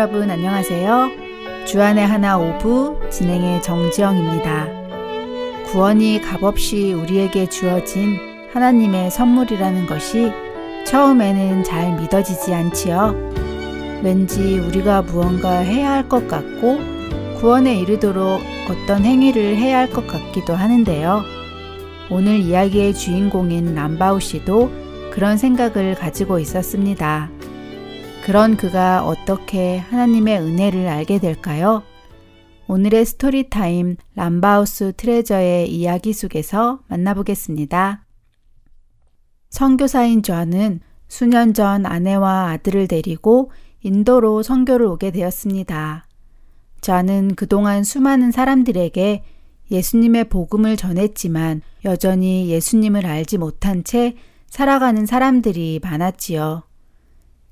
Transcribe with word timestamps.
여러분 0.00 0.30
안녕하세요. 0.30 1.10
주안의 1.66 2.06
하나 2.06 2.38
오부 2.38 3.10
진행의 3.10 3.62
정지영입니다. 3.62 4.66
구원이 5.66 6.22
값없이 6.22 6.94
우리에게 6.94 7.50
주어진 7.50 8.16
하나님의 8.50 9.10
선물이라는 9.10 9.84
것이 9.86 10.32
처음에는 10.86 11.64
잘 11.64 12.00
믿어지지 12.00 12.54
않지요. 12.54 13.14
왠지 14.02 14.58
우리가 14.58 15.02
무언가 15.02 15.58
해야 15.58 15.90
할 15.92 16.08
것 16.08 16.26
같고 16.26 16.78
구원에 17.38 17.76
이르도록 17.76 18.40
어떤 18.70 19.04
행위를 19.04 19.56
해야 19.56 19.80
할 19.80 19.90
것 19.90 20.06
같기도 20.06 20.54
하는데요. 20.54 21.22
오늘 22.08 22.38
이야기의 22.38 22.94
주인공인 22.94 23.74
람바우 23.74 24.18
씨도 24.18 24.70
그런 25.12 25.36
생각을 25.36 25.94
가지고 25.94 26.38
있었습니다. 26.38 27.28
그런 28.24 28.56
그가 28.56 29.06
어떻게 29.06 29.78
하나님의 29.78 30.40
은혜를 30.40 30.86
알게 30.86 31.18
될까요? 31.18 31.82
오늘의 32.68 33.04
Story 33.04 33.55
Time 33.55 33.96
Rambhau's 34.14 34.92
Treasure의 34.96 35.72
이야기 35.72 36.12
속에서 36.12 36.80
만나보겠습니다. 36.86 38.04
선교사인 39.48 40.22
저는 40.22 40.80
수년 41.08 41.54
전 41.54 41.86
아내와 41.86 42.50
아들을 42.50 42.86
데리고 42.86 43.50
인도로 43.82 44.42
선교를 44.42 44.86
오게 44.86 45.10
되었습니다. 45.10 46.06
저는 46.82 47.34
그동안 47.34 47.82
수많은 47.82 48.30
사람들에게 48.30 49.24
예수님의 49.70 50.28
복음을 50.28 50.76
전했지만 50.76 51.62
여전히 51.84 52.48
예수님을 52.50 53.06
알지 53.06 53.38
못한 53.38 53.82
채 53.82 54.14
살아가는 54.46 55.06
사람들이 55.06 55.80
많았지요. 55.82 56.69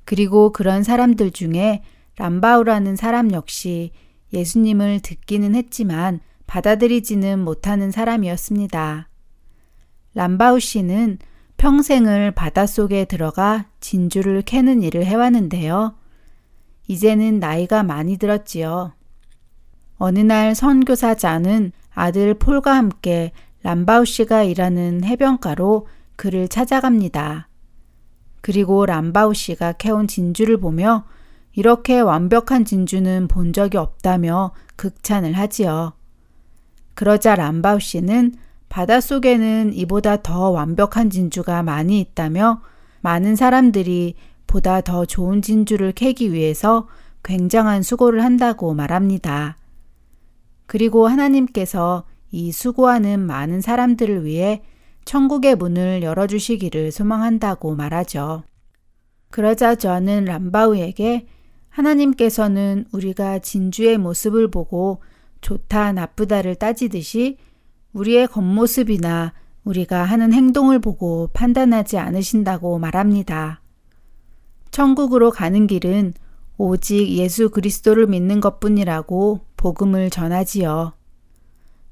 그리고 0.08 0.52
그런 0.54 0.84
사람들 0.84 1.32
중에 1.32 1.82
람바우라는 2.16 2.96
사람 2.96 3.30
역시 3.30 3.90
예수님을 4.32 5.00
듣기는 5.00 5.54
했지만 5.54 6.20
받아들이지는 6.46 7.38
못하는 7.38 7.90
사람이었습니다. 7.90 9.10
람바우 10.14 10.60
씨는 10.60 11.18
평생을 11.58 12.30
바닷속에 12.30 13.04
들어가 13.04 13.66
진주를 13.80 14.40
캐는 14.40 14.82
일을 14.82 15.04
해왔는데요. 15.04 15.94
이제는 16.86 17.38
나이가 17.38 17.82
많이 17.82 18.16
들었지요. 18.16 18.94
어느 19.98 20.20
날 20.20 20.54
선교사자는 20.54 21.72
아들 21.90 22.32
폴과 22.32 22.74
함께 22.74 23.32
람바우 23.62 24.06
씨가 24.06 24.44
일하는 24.44 25.04
해변가로 25.04 25.86
그를 26.16 26.48
찾아갑니다. 26.48 27.47
그리고 28.40 28.86
람바우 28.86 29.34
씨가 29.34 29.72
캐온 29.72 30.06
진주를 30.06 30.58
보며 30.58 31.04
이렇게 31.54 32.00
완벽한 32.00 32.64
진주는 32.64 33.28
본 33.28 33.52
적이 33.52 33.78
없다며 33.78 34.52
극찬을 34.76 35.32
하지요. 35.32 35.92
그러자 36.94 37.34
람바우 37.34 37.80
씨는 37.80 38.34
바닷속에는 38.68 39.72
이보다 39.74 40.22
더 40.22 40.50
완벽한 40.50 41.10
진주가 41.10 41.62
많이 41.62 42.00
있다며 42.00 42.60
많은 43.00 43.36
사람들이 43.36 44.14
보다 44.46 44.80
더 44.80 45.04
좋은 45.04 45.42
진주를 45.42 45.92
캐기 45.92 46.32
위해서 46.32 46.88
굉장한 47.22 47.82
수고를 47.82 48.24
한다고 48.24 48.74
말합니다. 48.74 49.56
그리고 50.66 51.06
하나님께서 51.06 52.04
이 52.30 52.52
수고하는 52.52 53.20
많은 53.20 53.60
사람들을 53.60 54.24
위해 54.24 54.62
천국의 55.08 55.56
문을 55.56 56.02
열어주시기를 56.02 56.92
소망한다고 56.92 57.74
말하죠. 57.74 58.42
그러자 59.30 59.74
저는 59.74 60.26
람바우에게 60.26 61.26
하나님께서는 61.70 62.84
우리가 62.92 63.38
진주의 63.38 63.96
모습을 63.96 64.50
보고 64.50 65.00
좋다 65.40 65.92
나쁘다를 65.92 66.56
따지듯이 66.56 67.38
우리의 67.94 68.26
겉모습이나 68.26 69.32
우리가 69.64 70.04
하는 70.04 70.34
행동을 70.34 70.78
보고 70.78 71.30
판단하지 71.32 71.96
않으신다고 71.96 72.78
말합니다. 72.78 73.62
천국으로 74.70 75.30
가는 75.30 75.66
길은 75.66 76.12
오직 76.58 77.08
예수 77.08 77.48
그리스도를 77.48 78.08
믿는 78.08 78.40
것 78.40 78.60
뿐이라고 78.60 79.40
복음을 79.56 80.10
전하지요. 80.10 80.92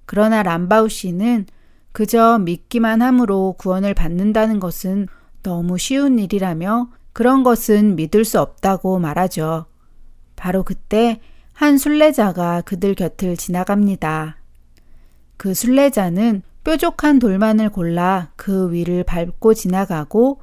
그러나 0.04 0.42
람바우 0.42 0.90
씨는 0.90 1.46
그저 1.96 2.38
믿기만 2.38 3.00
함으로 3.00 3.54
구원을 3.56 3.94
받는다는 3.94 4.60
것은 4.60 5.08
너무 5.42 5.78
쉬운 5.78 6.18
일이라며 6.18 6.90
그런 7.14 7.42
것은 7.42 7.96
믿을 7.96 8.26
수 8.26 8.38
없다고 8.38 8.98
말하죠. 8.98 9.64
바로 10.36 10.62
그때 10.62 11.22
한 11.54 11.78
순례자가 11.78 12.60
그들 12.66 12.94
곁을 12.96 13.38
지나갑니다. 13.38 14.36
그 15.38 15.54
순례자는 15.54 16.42
뾰족한 16.64 17.18
돌만을 17.18 17.70
골라 17.70 18.30
그 18.36 18.70
위를 18.70 19.02
밟고 19.02 19.54
지나가고 19.54 20.42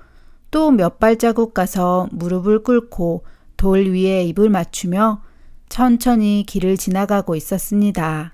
또 0.50 0.72
몇 0.72 0.98
발자국 0.98 1.54
가서 1.54 2.08
무릎을 2.14 2.64
꿇고 2.64 3.26
돌 3.58 3.92
위에 3.92 4.24
입을 4.24 4.50
맞추며 4.50 5.22
천천히 5.70 6.46
길을 6.48 6.78
지나가고 6.78 7.36
있었습니다. 7.36 8.34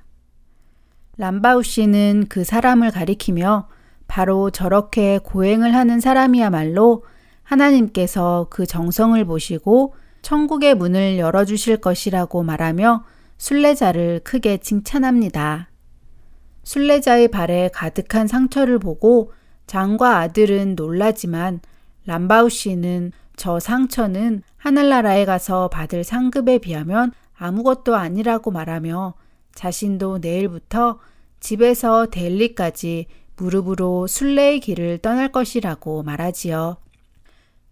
람바우 1.20 1.64
씨는 1.64 2.28
그 2.30 2.46
사람을 2.46 2.92
가리키며 2.92 3.68
바로 4.08 4.52
저렇게 4.52 5.20
고행을 5.22 5.76
하는 5.76 6.00
사람이야말로 6.00 7.04
하나님께서 7.44 8.48
그 8.50 8.66
정성을 8.66 9.24
보시고 9.26 9.96
천국의 10.22 10.76
문을 10.76 11.18
열어주실 11.18 11.82
것이라고 11.82 12.44
말하며 12.44 13.04
순례자를 13.38 14.22
크게 14.24 14.60
칭찬합니다. 14.60 15.70
순례자의 16.64 17.28
발에 17.28 17.70
가득한 17.74 18.28
상처를 18.28 18.80
보고 18.80 19.34
장과 19.68 20.20
아들은 20.20 20.76
놀라지만 20.76 21.60
람바우 22.06 22.50
씨는 22.50 23.12
저 23.36 23.60
상처는 23.60 24.42
하늘나라에 24.56 25.26
가서 25.26 25.68
받을 25.68 26.06
상급에 26.06 26.60
비하면 26.60 27.12
아무것도 27.36 27.98
아니라고 27.98 28.52
말하며 28.52 29.16
자신도 29.54 30.20
내일부터 30.20 31.00
집에서 31.40 32.08
델리까지 32.08 33.08
무릎으로 33.38 34.08
순례의 34.08 34.60
길을 34.60 35.00
떠날 35.00 35.32
것이라고 35.32 36.04
말하지요. 36.04 36.78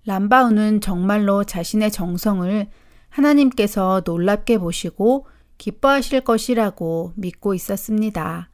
람바우는 0.05 0.79
정말로 0.79 1.43
자신의 1.43 1.91
정성을 1.91 2.67
하나님께서 3.09 4.01
놀랍게 4.05 4.57
보시고 4.57 5.27
기뻐하실 5.57 6.21
것이라고 6.21 7.13
믿고 7.15 7.53
있었습니다. 7.53 8.49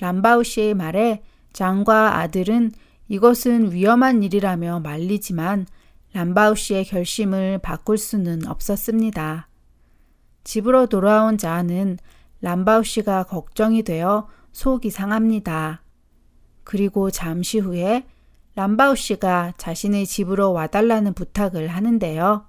람바우 0.00 0.42
씨의 0.42 0.74
말에 0.74 1.22
장과 1.52 2.18
아들은 2.18 2.72
이것은 3.08 3.72
위험한 3.72 4.22
일이라며 4.22 4.80
말리지만 4.80 5.66
람바우 6.14 6.56
씨의 6.56 6.84
결심을 6.86 7.58
바꿀 7.58 7.98
수는 7.98 8.46
없었습니다. 8.46 9.48
집으로 10.44 10.86
돌아온 10.86 11.36
자는 11.36 11.98
람바우 12.40 12.84
씨가 12.84 13.24
걱정이 13.24 13.82
되어 13.82 14.28
속이 14.52 14.90
상합니다. 14.90 15.82
그리고 16.64 17.10
잠시 17.10 17.58
후에 17.58 18.04
람바우 18.54 18.96
씨가 18.96 19.54
자신의 19.56 20.06
집으로 20.06 20.52
와달라는 20.52 21.14
부탁을 21.14 21.68
하는데요. 21.68 22.44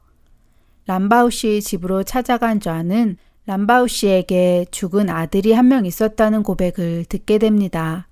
람바우 0.87 1.29
씨의 1.29 1.61
집으로 1.61 2.03
찾아간 2.03 2.59
좌는 2.59 3.17
람바우 3.45 3.87
씨에게 3.87 4.65
죽은 4.71 5.09
아들이 5.09 5.53
한 5.53 5.67
명 5.67 5.85
있었다는 5.85 6.43
고백을 6.43 7.05
듣게 7.05 7.37
됩니다. 7.37 8.07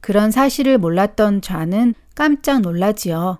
그런 0.00 0.30
사실을 0.30 0.78
몰랐던 0.78 1.42
좌는 1.42 1.94
깜짝 2.14 2.60
놀라지요. 2.60 3.38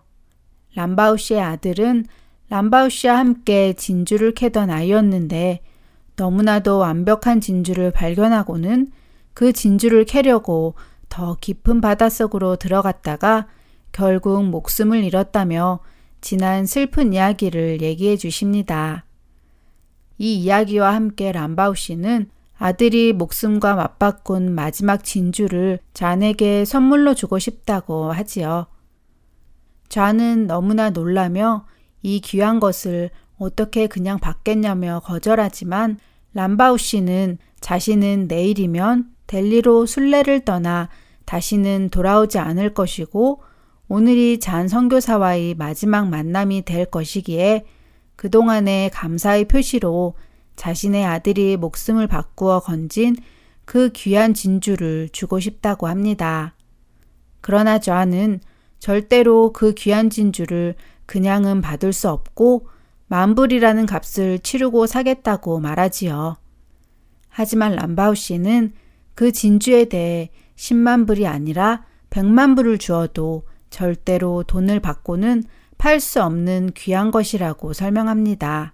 람바우 0.75 1.17
씨의 1.17 1.41
아들은 1.41 2.07
람바우 2.51 2.91
씨와 2.91 3.19
함께 3.19 3.73
진주를 3.73 4.35
캐던 4.35 4.71
아이였는데 4.71 5.61
너무나도 6.17 6.79
완벽한 6.79 7.41
진주를 7.41 7.91
발견하고는 7.91 8.91
그 9.35 9.53
진주를 9.53 10.05
캐려고 10.05 10.75
더 11.09 11.37
깊은 11.41 11.81
바닷속으로 11.81 12.57
들어갔다가 12.57 13.47
결국 13.93 14.45
목숨을 14.45 15.05
잃었다며 15.05 15.81
지난 16.21 16.67
슬픈 16.67 17.13
이야기를 17.13 17.83
얘기해 17.83 18.17
주십니다. 18.17 19.05
이 20.19 20.37
이야기와 20.37 20.95
함께 20.95 21.33
람바우 21.33 21.75
씨는 21.75 22.31
아들이 22.57 23.13
목숨과 23.13 23.75
맞바꾼 23.75 24.55
마지막 24.55 25.03
진주를 25.03 25.81
잔에게 25.95 26.65
선물로 26.65 27.15
주고 27.15 27.39
싶다고 27.39 28.13
하지요. 28.13 28.67
좌는 29.89 30.47
너무나 30.47 30.91
놀라며 30.91 31.67
이 32.03 32.21
귀한 32.21 32.61
것을 32.61 33.11
어떻게 33.43 33.89
그냥 33.89 34.21
받겠냐며 34.21 35.01
거절하지만 35.05 35.99
람바우 36.35 36.79
씨는 36.79 37.39
자신은 37.61 38.27
내일이면 38.29 39.11
델리로 39.27 39.87
순례를 39.87 40.45
떠나 40.45 40.89
다시는 41.25 41.89
돌아오지 41.91 42.39
않을 42.39 42.73
것이고 42.73 43.43
오늘이 43.89 44.39
잔 44.39 44.69
선교사와의 44.69 45.55
마지막 45.55 46.09
만남이 46.09 46.63
될 46.63 46.87
것이기에 46.87 47.67
그동안의 48.17 48.91
감사의 48.91 49.47
표시로 49.47 50.15
자신의 50.55 51.05
아들이 51.05 51.57
목숨을 51.57 52.07
바꾸어 52.07 52.61
건진 52.61 53.17
그 53.65 53.91
귀한 53.93 54.35
진주를 54.35 55.09
주고 55.11 55.41
싶다고 55.41 55.89
합니다. 55.89 56.55
그러나 57.41 57.81
저는 57.81 58.41
절대로 58.79 59.53
그 59.53 59.75
귀한 59.75 60.11
진주를 60.11 60.77
그냥은 61.07 61.61
받을 61.61 61.93
수 61.93 62.09
없고 62.09 62.69
만불이라는 63.13 63.85
값을 63.85 64.39
치르고 64.39 64.87
사겠다고 64.87 65.61
말하지요. 65.61 66.37
하지만 67.29 67.75
람바우 67.75 68.15
씨는 68.15 68.73
그 69.15 69.33
진주에 69.33 69.85
대해 69.85 70.31
10만 70.57 71.07
불이 71.07 71.27
아니라 71.27 71.85
100만 72.09 72.57
불을 72.57 72.79
주어도 72.79 73.43
절대로 73.69 74.45
돈을 74.45 74.81
받고는 74.81 75.45
팔 75.77 76.01
수 76.01 76.23
없는 76.23 76.71
귀한 76.75 77.11
것이라고 77.11 77.75
설명합니다. 77.75 78.73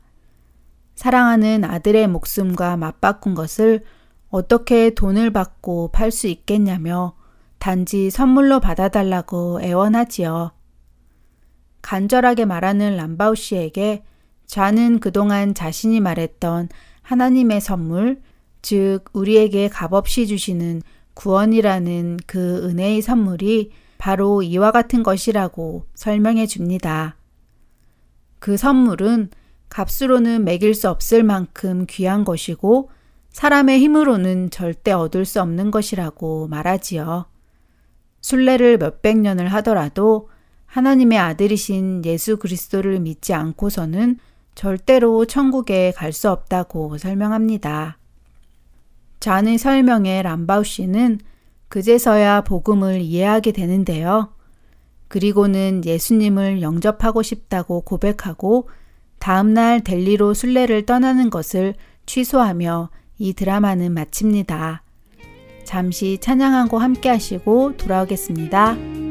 사랑하는 0.94 1.64
아들의 1.64 2.06
목숨과 2.06 2.76
맞바꾼 2.76 3.34
것을 3.34 3.82
어떻게 4.28 4.90
돈을 4.90 5.32
받고 5.32 5.88
팔 5.88 6.12
수 6.12 6.28
있겠냐며 6.28 7.16
단지 7.58 8.08
선물로 8.08 8.60
받아달라고 8.60 9.62
애원하지요. 9.62 10.52
간절하게 11.82 12.44
말하는 12.44 12.94
람바우 12.94 13.34
씨에게 13.34 14.04
좌는 14.48 14.98
그동안 15.00 15.54
자신이 15.54 16.00
말했던 16.00 16.70
하나님의 17.02 17.60
선물, 17.60 18.20
즉, 18.62 19.04
우리에게 19.12 19.68
값없이 19.68 20.26
주시는 20.26 20.82
구원이라는 21.14 22.18
그 22.26 22.64
은혜의 22.64 23.02
선물이 23.02 23.70
바로 23.98 24.42
이와 24.42 24.70
같은 24.70 25.02
것이라고 25.02 25.84
설명해 25.94 26.46
줍니다. 26.46 27.16
그 28.38 28.56
선물은 28.56 29.30
값으로는 29.68 30.44
매길 30.44 30.74
수 30.74 30.88
없을 30.88 31.22
만큼 31.22 31.84
귀한 31.88 32.24
것이고 32.24 32.90
사람의 33.30 33.80
힘으로는 33.80 34.50
절대 34.50 34.92
얻을 34.92 35.24
수 35.24 35.42
없는 35.42 35.70
것이라고 35.70 36.48
말하지요. 36.48 37.26
순례를 38.22 38.78
몇백 38.78 39.18
년을 39.18 39.48
하더라도 39.54 40.30
하나님의 40.66 41.18
아들이신 41.18 42.04
예수 42.04 42.38
그리스도를 42.38 43.00
믿지 43.00 43.34
않고서는 43.34 44.18
절대로 44.58 45.24
천국에 45.24 45.92
갈 45.94 46.12
수 46.12 46.28
없다고 46.32 46.98
설명합니다. 46.98 47.96
잔의 49.20 49.56
설명에 49.56 50.20
람바우 50.22 50.64
씨는 50.64 51.20
그제서야 51.68 52.40
복음을 52.40 53.00
이해하게 53.00 53.52
되는데요. 53.52 54.32
그리고는 55.06 55.84
예수님을 55.84 56.60
영접하고 56.60 57.22
싶다고 57.22 57.82
고백하고 57.82 58.68
다음날 59.20 59.84
델리로 59.84 60.34
순례를 60.34 60.86
떠나는 60.86 61.30
것을 61.30 61.74
취소하며 62.06 62.90
이 63.18 63.34
드라마는 63.34 63.94
마칩니다. 63.94 64.82
잠시 65.62 66.18
찬양하고 66.20 66.78
함께 66.78 67.10
하시고 67.10 67.76
돌아오겠습니다. 67.76 69.07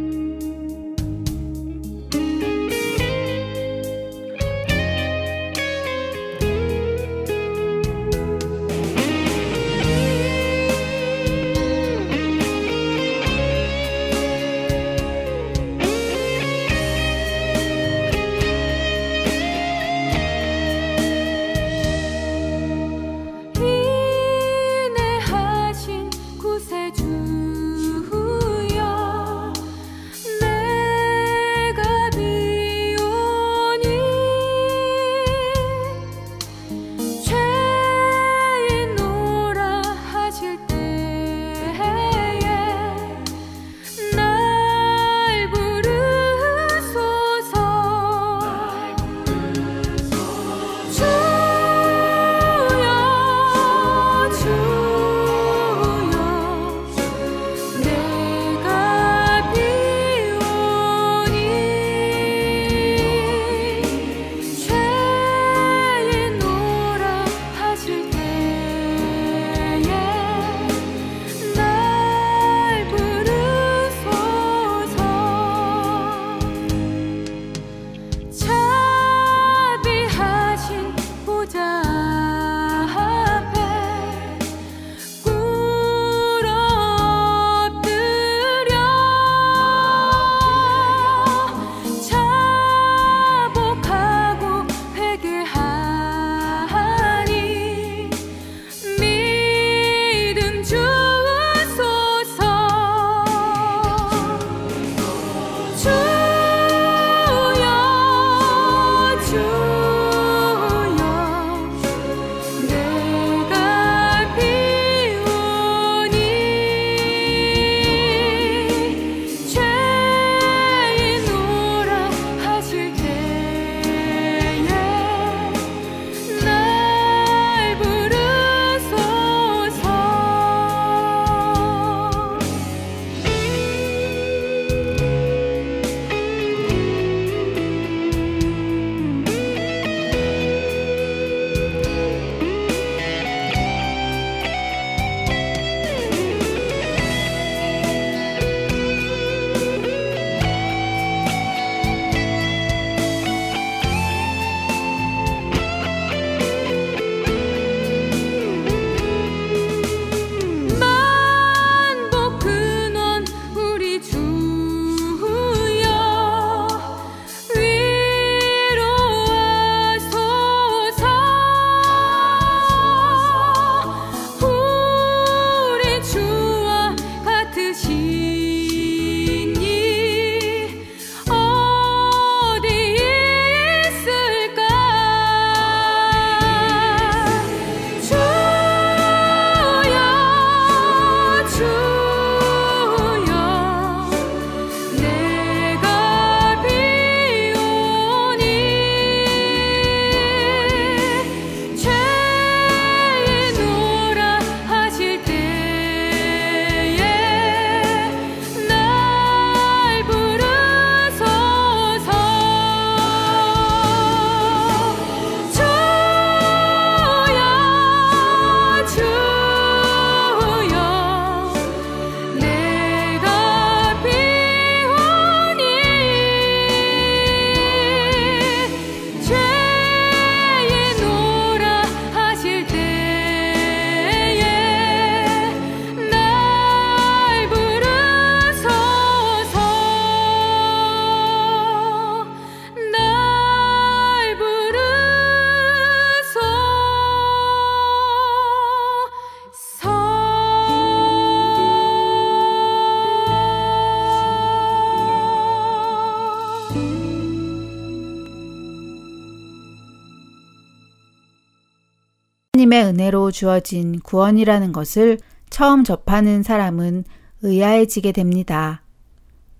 하나님의 262.57 262.85
은혜로 262.85 263.29
주어진 263.29 263.99
구원이라는 263.99 264.71
것을 264.71 265.19
처음 265.51 265.83
접하는 265.83 266.41
사람은 266.41 267.03
의아해지게 267.43 268.11
됩니다. 268.13 268.81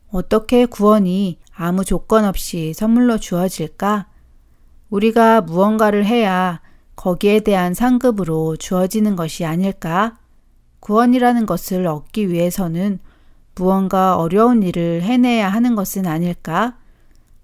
어떻게 0.10 0.66
구원이 0.66 1.38
아무 1.54 1.86
조건 1.86 2.26
없이 2.26 2.74
선물로 2.74 3.20
주어질까? 3.20 4.08
우리가 4.90 5.42
무언가를 5.42 6.06
해야 6.06 6.60
거기에 6.96 7.42
대한 7.42 7.76
상급으로 7.76 8.56
주어지는 8.56 9.16
것이 9.16 9.46
아닐까? 9.46 10.18
구원이라는 10.80 11.46
것을 11.46 11.86
얻기 11.86 12.30
위해서는 12.30 12.98
무언가 13.54 14.18
어려운 14.18 14.64
일을 14.64 15.04
해내야 15.04 15.50
하는 15.50 15.76
것은 15.76 16.08
아닐까? 16.08 16.78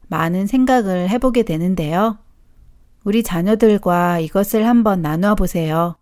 많은 0.08 0.48
생각을 0.48 1.10
해보게 1.10 1.44
되는데요. 1.44 2.18
우리 3.04 3.22
자녀들과 3.24 4.20
이것을 4.20 4.66
한번 4.66 5.02
나누어 5.02 5.36
보세요. 5.36 5.96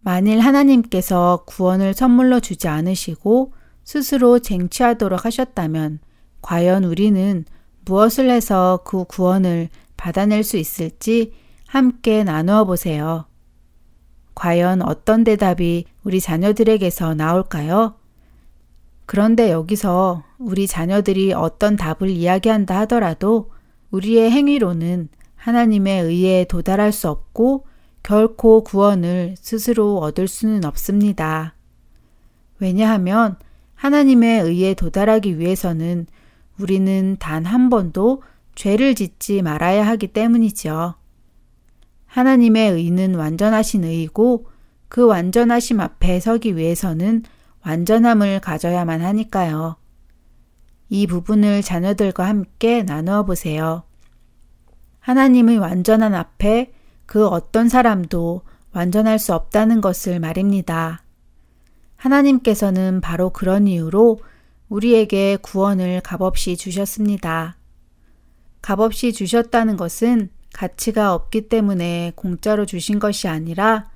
만일 0.00 0.40
하나님께서 0.40 1.44
구원을 1.46 1.94
선물로 1.94 2.40
주지 2.40 2.66
않으시고 2.66 3.52
스스로 3.84 4.40
쟁취하도록 4.40 5.24
하셨다면 5.24 6.00
과연 6.40 6.84
우리는 6.84 7.44
무엇을 7.84 8.30
해서 8.30 8.80
그 8.84 9.04
구원을 9.04 9.68
받아낼 9.96 10.42
수 10.42 10.56
있을지 10.56 11.32
함께 11.68 12.24
나누어 12.24 12.64
보세요. 12.64 13.26
과연 14.34 14.82
어떤 14.82 15.24
대답이 15.24 15.84
우리 16.02 16.20
자녀들에게서 16.20 17.14
나올까요? 17.14 17.94
그런데 19.06 19.50
여기서 19.50 20.24
우리 20.38 20.66
자녀들이 20.66 21.32
어떤 21.32 21.76
답을 21.76 22.08
이야기한다 22.08 22.80
하더라도 22.80 23.50
우리의 23.90 24.30
행위로는 24.30 25.08
하나님의 25.42 26.02
의에 26.02 26.44
도달할 26.44 26.92
수 26.92 27.08
없고 27.08 27.66
결코 28.04 28.62
구원을 28.62 29.34
스스로 29.36 29.98
얻을 29.98 30.28
수는 30.28 30.64
없습니다. 30.64 31.56
왜냐하면 32.60 33.36
하나님의 33.74 34.42
의에 34.42 34.74
도달하기 34.74 35.40
위해서는 35.40 36.06
우리는 36.60 37.16
단 37.18 37.44
한 37.44 37.70
번도 37.70 38.22
죄를 38.54 38.94
짓지 38.94 39.42
말아야 39.42 39.84
하기 39.88 40.08
때문이지요. 40.08 40.94
하나님의 42.06 42.70
의는 42.70 43.16
완전하신 43.16 43.82
의이고 43.82 44.46
그 44.88 45.04
완전하심 45.06 45.80
앞에 45.80 46.20
서기 46.20 46.56
위해서는 46.56 47.24
완전함을 47.66 48.38
가져야만 48.38 49.00
하니까요. 49.00 49.74
이 50.88 51.08
부분을 51.08 51.62
자녀들과 51.62 52.28
함께 52.28 52.84
나누어 52.84 53.24
보세요. 53.24 53.82
하나님의 55.02 55.58
완전한 55.58 56.14
앞에 56.14 56.72
그 57.06 57.26
어떤 57.26 57.68
사람도 57.68 58.42
완전할 58.72 59.18
수 59.18 59.34
없다는 59.34 59.80
것을 59.80 60.18
말입니다. 60.18 61.02
하나님께서는 61.96 63.00
바로 63.00 63.30
그런 63.30 63.66
이유로 63.66 64.20
우리에게 64.68 65.36
구원을 65.42 66.00
값없이 66.00 66.56
주셨습니다. 66.56 67.56
값없이 68.62 69.12
주셨다는 69.12 69.76
것은 69.76 70.30
가치가 70.54 71.14
없기 71.14 71.48
때문에 71.48 72.12
공짜로 72.14 72.64
주신 72.64 72.98
것이 72.98 73.28
아니라 73.28 73.90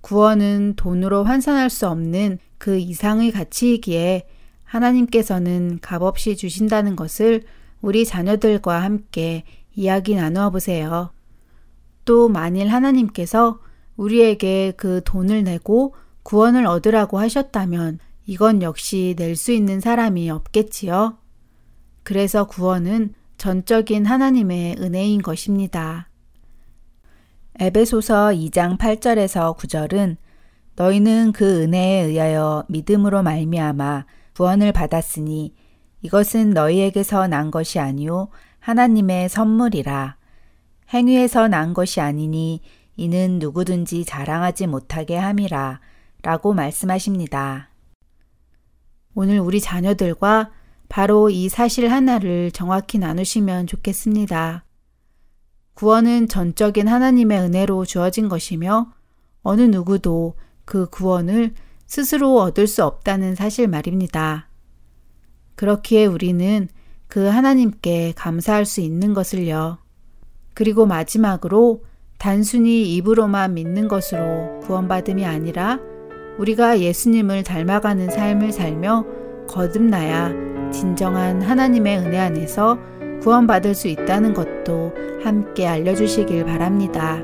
구원은 0.00 0.74
돈으로 0.76 1.24
환산할 1.24 1.70
수 1.70 1.88
없는 1.88 2.38
그 2.58 2.78
이상의 2.78 3.30
가치이기에 3.30 4.26
하나님께서는 4.64 5.78
값없이 5.80 6.36
주신다는 6.36 6.96
것을 6.96 7.44
우리 7.80 8.04
자녀들과 8.04 8.82
함께 8.82 9.44
이야기 9.78 10.16
나누어 10.16 10.50
보세요. 10.50 11.12
또 12.04 12.28
만일 12.28 12.66
하나님께서 12.66 13.60
우리에게 13.96 14.72
그 14.76 15.02
돈을 15.04 15.44
내고 15.44 15.94
구원을 16.24 16.66
얻으라고 16.66 17.20
하셨다면 17.20 18.00
이건 18.26 18.62
역시 18.62 19.14
낼 19.16 19.36
수 19.36 19.52
있는 19.52 19.78
사람이 19.78 20.30
없겠지요. 20.30 21.18
그래서 22.02 22.48
구원은 22.48 23.14
전적인 23.36 24.04
하나님의 24.04 24.78
은혜인 24.80 25.22
것입니다. 25.22 26.10
에베소서 27.60 28.30
2장 28.30 28.78
8절에서 28.78 29.56
9절은 29.56 30.16
너희는 30.74 31.30
그 31.30 31.62
은혜에 31.62 32.02
의하여 32.02 32.64
믿음으로 32.68 33.22
말미암아 33.22 34.06
구원을 34.34 34.72
받았으니 34.72 35.54
이것은 36.02 36.50
너희에게서 36.50 37.28
난 37.28 37.52
것이 37.52 37.78
아니요 37.78 38.28
하나님의 38.68 39.30
선물이라 39.30 40.18
행위에서 40.92 41.48
난 41.48 41.72
것이 41.72 42.02
아니니 42.02 42.60
이는 42.96 43.38
누구든지 43.38 44.04
자랑하지 44.04 44.66
못하게 44.66 45.16
함이라 45.16 45.80
라고 46.20 46.52
말씀하십니다. 46.52 47.70
오늘 49.14 49.40
우리 49.40 49.62
자녀들과 49.62 50.50
바로 50.90 51.30
이 51.30 51.48
사실 51.48 51.90
하나를 51.90 52.50
정확히 52.50 52.98
나누시면 52.98 53.68
좋겠습니다. 53.68 54.66
구원은 55.72 56.28
전적인 56.28 56.88
하나님의 56.88 57.40
은혜로 57.40 57.86
주어진 57.86 58.28
것이며 58.28 58.92
어느 59.40 59.62
누구도 59.62 60.34
그 60.66 60.90
구원을 60.90 61.54
스스로 61.86 62.38
얻을 62.42 62.66
수 62.66 62.84
없다는 62.84 63.34
사실 63.34 63.66
말입니다. 63.66 64.50
그렇기에 65.54 66.04
우리는 66.04 66.68
그 67.08 67.26
하나님께 67.26 68.12
감사할 68.14 68.64
수 68.64 68.80
있는 68.80 69.14
것을요. 69.14 69.78
그리고 70.54 70.86
마지막으로 70.86 71.82
단순히 72.18 72.94
입으로만 72.96 73.54
믿는 73.54 73.88
것으로 73.88 74.60
구원받음이 74.60 75.24
아니라 75.24 75.78
우리가 76.38 76.80
예수님을 76.80 77.44
닮아가는 77.44 78.10
삶을 78.10 78.52
살며 78.52 79.04
거듭나야 79.48 80.32
진정한 80.70 81.40
하나님의 81.40 81.98
은혜 81.98 82.18
안에서 82.18 82.78
구원받을 83.22 83.74
수 83.74 83.88
있다는 83.88 84.34
것도 84.34 84.92
함께 85.22 85.66
알려주시길 85.66 86.44
바랍니다. 86.44 87.22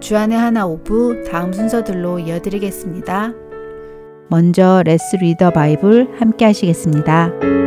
주안의 0.00 0.36
하나 0.36 0.66
오브 0.66 1.24
다음 1.30 1.52
순서들로 1.52 2.18
이어드리겠습니다. 2.18 3.32
먼저 4.28 4.82
Let's 4.84 5.16
Read 5.16 5.35
the 5.35 5.50
Bible 5.50 6.20
함께 6.20 6.44
하시겠습니다. 6.44 7.63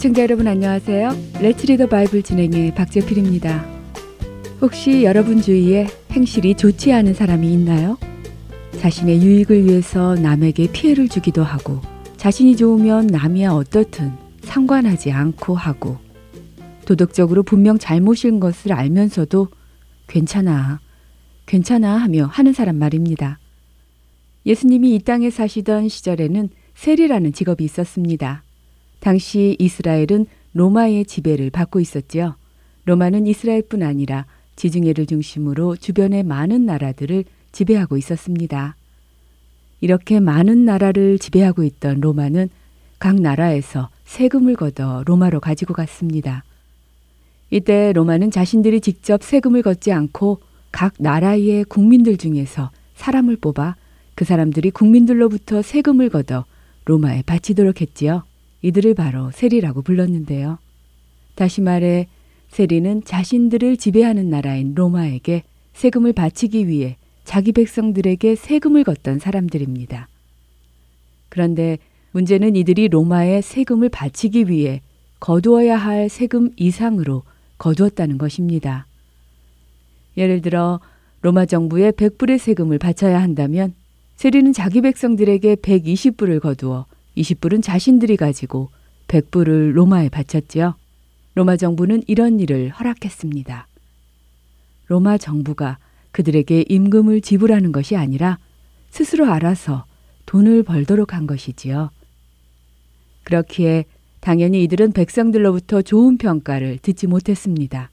애청자 0.00 0.22
여러분 0.22 0.46
안녕하세요. 0.46 1.10
레츠 1.42 1.66
리더 1.66 1.86
바이블 1.86 2.22
진행의 2.22 2.74
박재필입니다. 2.74 3.62
혹시 4.62 5.04
여러분 5.04 5.42
주위에 5.42 5.88
행실이 6.12 6.54
좋지 6.54 6.90
않은 6.94 7.12
사람이 7.12 7.52
있나요? 7.52 7.98
자신의 8.78 9.20
유익을 9.20 9.66
위해서 9.66 10.14
남에게 10.14 10.72
피해를 10.72 11.10
주기도 11.10 11.44
하고 11.44 11.82
자신이 12.16 12.56
좋으면 12.56 13.08
남이야 13.08 13.50
어떻든 13.50 14.12
상관하지 14.40 15.12
않고 15.12 15.54
하고 15.54 15.98
도덕적으로 16.86 17.42
분명 17.42 17.76
잘못인 17.76 18.40
것을 18.40 18.72
알면서도 18.72 19.48
괜찮아, 20.06 20.80
괜찮아 21.44 21.98
하며 21.98 22.24
하는 22.24 22.54
사람 22.54 22.76
말입니다. 22.76 23.38
예수님이 24.46 24.94
이 24.94 24.98
땅에 25.00 25.28
사시던 25.28 25.90
시절에는 25.90 26.48
세리라는 26.72 27.34
직업이 27.34 27.64
있었습니다. 27.64 28.44
당시 29.00 29.56
이스라엘은 29.58 30.26
로마의 30.52 31.06
지배를 31.06 31.50
받고 31.50 31.80
있었지요. 31.80 32.36
로마는 32.84 33.26
이스라엘뿐 33.26 33.82
아니라 33.82 34.26
지중해를 34.56 35.06
중심으로 35.06 35.76
주변의 35.76 36.22
많은 36.22 36.66
나라들을 36.66 37.24
지배하고 37.52 37.96
있었습니다. 37.96 38.76
이렇게 39.80 40.20
많은 40.20 40.64
나라를 40.64 41.18
지배하고 41.18 41.64
있던 41.64 42.00
로마는 42.00 42.50
각 42.98 43.16
나라에서 43.16 43.88
세금을 44.04 44.56
걷어 44.56 45.02
로마로 45.06 45.40
가지고 45.40 45.72
갔습니다. 45.72 46.44
이때 47.50 47.92
로마는 47.92 48.30
자신들이 48.30 48.80
직접 48.80 49.22
세금을 49.22 49.62
걷지 49.62 49.92
않고 49.92 50.40
각 50.70 50.94
나라의 50.98 51.64
국민들 51.64 52.16
중에서 52.16 52.70
사람을 52.94 53.36
뽑아 53.36 53.76
그 54.14 54.24
사람들이 54.24 54.70
국민들로부터 54.70 55.62
세금을 55.62 56.10
걷어 56.10 56.44
로마에 56.84 57.22
바치도록 57.22 57.80
했지요. 57.80 58.22
이들을 58.62 58.94
바로 58.94 59.30
세리라고 59.30 59.82
불렀는데요. 59.82 60.58
다시 61.34 61.60
말해 61.60 62.06
세리는 62.48 63.04
자신들을 63.04 63.76
지배하는 63.76 64.28
나라인 64.28 64.74
로마에게 64.74 65.44
세금을 65.72 66.12
바치기 66.12 66.68
위해 66.68 66.96
자기 67.24 67.52
백성들에게 67.52 68.34
세금을 68.34 68.84
걷던 68.84 69.20
사람들입니다. 69.20 70.08
그런데 71.28 71.78
문제는 72.12 72.56
이들이 72.56 72.88
로마에 72.88 73.40
세금을 73.40 73.88
바치기 73.88 74.48
위해 74.48 74.82
거두어야 75.20 75.76
할 75.76 76.08
세금 76.08 76.50
이상으로 76.56 77.22
거두었다는 77.58 78.18
것입니다. 78.18 78.86
예를 80.16 80.42
들어 80.42 80.80
로마 81.22 81.46
정부에 81.46 81.92
100불의 81.92 82.38
세금을 82.38 82.78
바쳐야 82.78 83.22
한다면 83.22 83.74
세리는 84.16 84.52
자기 84.52 84.80
백성들에게 84.80 85.56
120불을 85.56 86.40
거두어 86.40 86.86
20불은 87.16 87.62
자신들이 87.62 88.16
가지고 88.16 88.70
100불을 89.08 89.72
로마에 89.72 90.08
바쳤지요. 90.08 90.74
로마 91.34 91.56
정부는 91.56 92.02
이런 92.06 92.40
일을 92.40 92.70
허락했습니다. 92.70 93.66
로마 94.86 95.18
정부가 95.18 95.78
그들에게 96.12 96.64
임금을 96.68 97.20
지불하는 97.20 97.72
것이 97.72 97.96
아니라 97.96 98.38
스스로 98.90 99.30
알아서 99.32 99.84
돈을 100.26 100.62
벌도록 100.62 101.14
한 101.14 101.26
것이지요. 101.26 101.90
그렇기에 103.24 103.84
당연히 104.20 104.62
이들은 104.64 104.92
백성들로부터 104.92 105.82
좋은 105.82 106.18
평가를 106.18 106.78
듣지 106.82 107.06
못했습니다. 107.06 107.90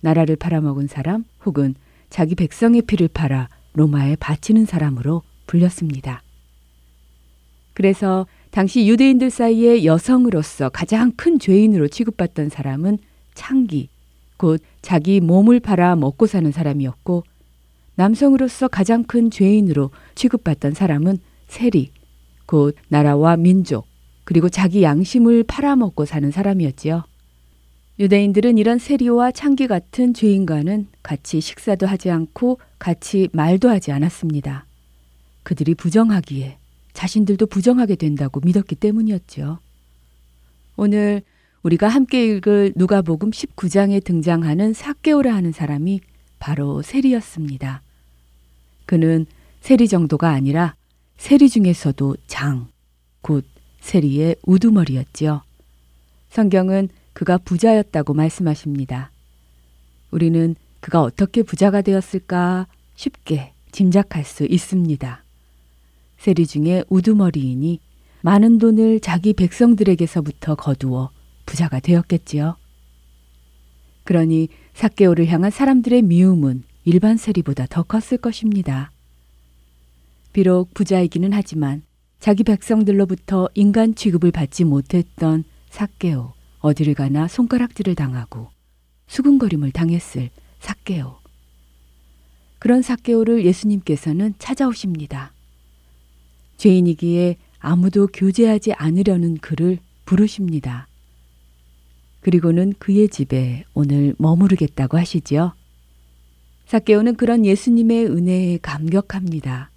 나라를 0.00 0.36
팔아먹은 0.36 0.86
사람 0.86 1.24
혹은 1.44 1.74
자기 2.08 2.34
백성의 2.34 2.82
피를 2.82 3.08
팔아 3.08 3.48
로마에 3.74 4.16
바치는 4.16 4.64
사람으로 4.66 5.22
불렸습니다. 5.46 6.22
그래서 7.80 8.26
당시 8.50 8.86
유대인들 8.86 9.30
사이에 9.30 9.86
여성으로서 9.86 10.68
가장 10.68 11.12
큰 11.16 11.38
죄인으로 11.38 11.88
취급받던 11.88 12.50
사람은 12.50 12.98
창기, 13.32 13.88
곧 14.36 14.60
자기 14.82 15.18
몸을 15.20 15.60
팔아 15.60 15.96
먹고 15.96 16.26
사는 16.26 16.52
사람이었고, 16.52 17.24
남성으로서 17.94 18.68
가장 18.68 19.02
큰 19.04 19.30
죄인으로 19.30 19.92
취급받던 20.14 20.74
사람은 20.74 21.20
세리, 21.48 21.92
곧 22.44 22.76
나라와 22.88 23.38
민족, 23.38 23.86
그리고 24.24 24.50
자기 24.50 24.82
양심을 24.82 25.44
팔아먹고 25.44 26.04
사는 26.04 26.30
사람이었지요. 26.30 27.04
유대인들은 27.98 28.58
이런 28.58 28.76
세리와 28.78 29.30
창기 29.32 29.68
같은 29.68 30.12
죄인과는 30.12 30.88
같이 31.02 31.40
식사도 31.40 31.86
하지 31.86 32.10
않고 32.10 32.58
같이 32.78 33.30
말도 33.32 33.70
하지 33.70 33.90
않았습니다. 33.90 34.66
그들이 35.44 35.74
부정하기에 35.74 36.59
자신들도 37.00 37.46
부정하게 37.46 37.94
된다고 37.96 38.40
믿었기 38.44 38.74
때문이었죠. 38.74 39.58
오늘 40.76 41.22
우리가 41.62 41.88
함께 41.88 42.26
읽을 42.26 42.74
누가복음 42.76 43.30
19장에 43.30 44.04
등장하는 44.04 44.74
사개오라 44.74 45.34
하는 45.34 45.50
사람이 45.50 46.02
바로 46.38 46.82
세리였습니다. 46.82 47.80
그는 48.84 49.24
세리 49.62 49.88
정도가 49.88 50.28
아니라 50.28 50.74
세리 51.16 51.48
중에서도 51.48 52.16
장, 52.26 52.68
곧 53.22 53.46
세리의 53.80 54.36
우두머리였지요. 54.42 55.40
성경은 56.28 56.90
그가 57.14 57.38
부자였다고 57.38 58.12
말씀하십니다. 58.12 59.10
우리는 60.10 60.54
그가 60.80 61.00
어떻게 61.00 61.42
부자가 61.42 61.80
되었을까 61.80 62.66
쉽게 62.94 63.54
짐작할 63.72 64.24
수 64.26 64.44
있습니다. 64.44 65.19
세리 66.20 66.46
중에 66.46 66.84
우두머리이니 66.90 67.80
많은 68.20 68.58
돈을 68.58 69.00
자기 69.00 69.32
백성들에게서부터 69.32 70.54
거두어 70.54 71.10
부자가 71.46 71.80
되었겠지요. 71.80 72.56
그러니 74.04 74.48
사개오를 74.74 75.28
향한 75.28 75.50
사람들의 75.50 76.02
미움은 76.02 76.64
일반 76.84 77.16
세리보다 77.16 77.66
더 77.70 77.82
컸을 77.84 78.18
것입니다. 78.20 78.92
비록 80.34 80.74
부자이기는 80.74 81.32
하지만 81.32 81.82
자기 82.18 82.44
백성들로부터 82.44 83.48
인간 83.54 83.94
취급을 83.94 84.30
받지 84.30 84.64
못했던 84.64 85.42
사개오 85.70 86.34
어디를 86.58 86.92
가나 86.92 87.28
손가락질을 87.28 87.94
당하고 87.94 88.50
수군거림을 89.06 89.70
당했을 89.72 90.28
사개오 90.58 91.16
그런 92.58 92.82
사개오를 92.82 93.46
예수님께서는 93.46 94.34
찾아오십니다. 94.38 95.32
죄인이기에 96.60 97.36
아무도 97.58 98.06
교제하지 98.06 98.74
않으려는 98.74 99.38
그를 99.38 99.78
부르십니다. 100.04 100.86
그리고는 102.20 102.74
그의 102.78 103.08
집에 103.08 103.64
오늘 103.72 104.14
머무르겠다고 104.18 104.98
하시지요. 104.98 105.54
사개오는 106.66 107.16
그런 107.16 107.46
예수님의 107.46 108.06
은혜에 108.06 108.58
감격합니다. 108.60 109.70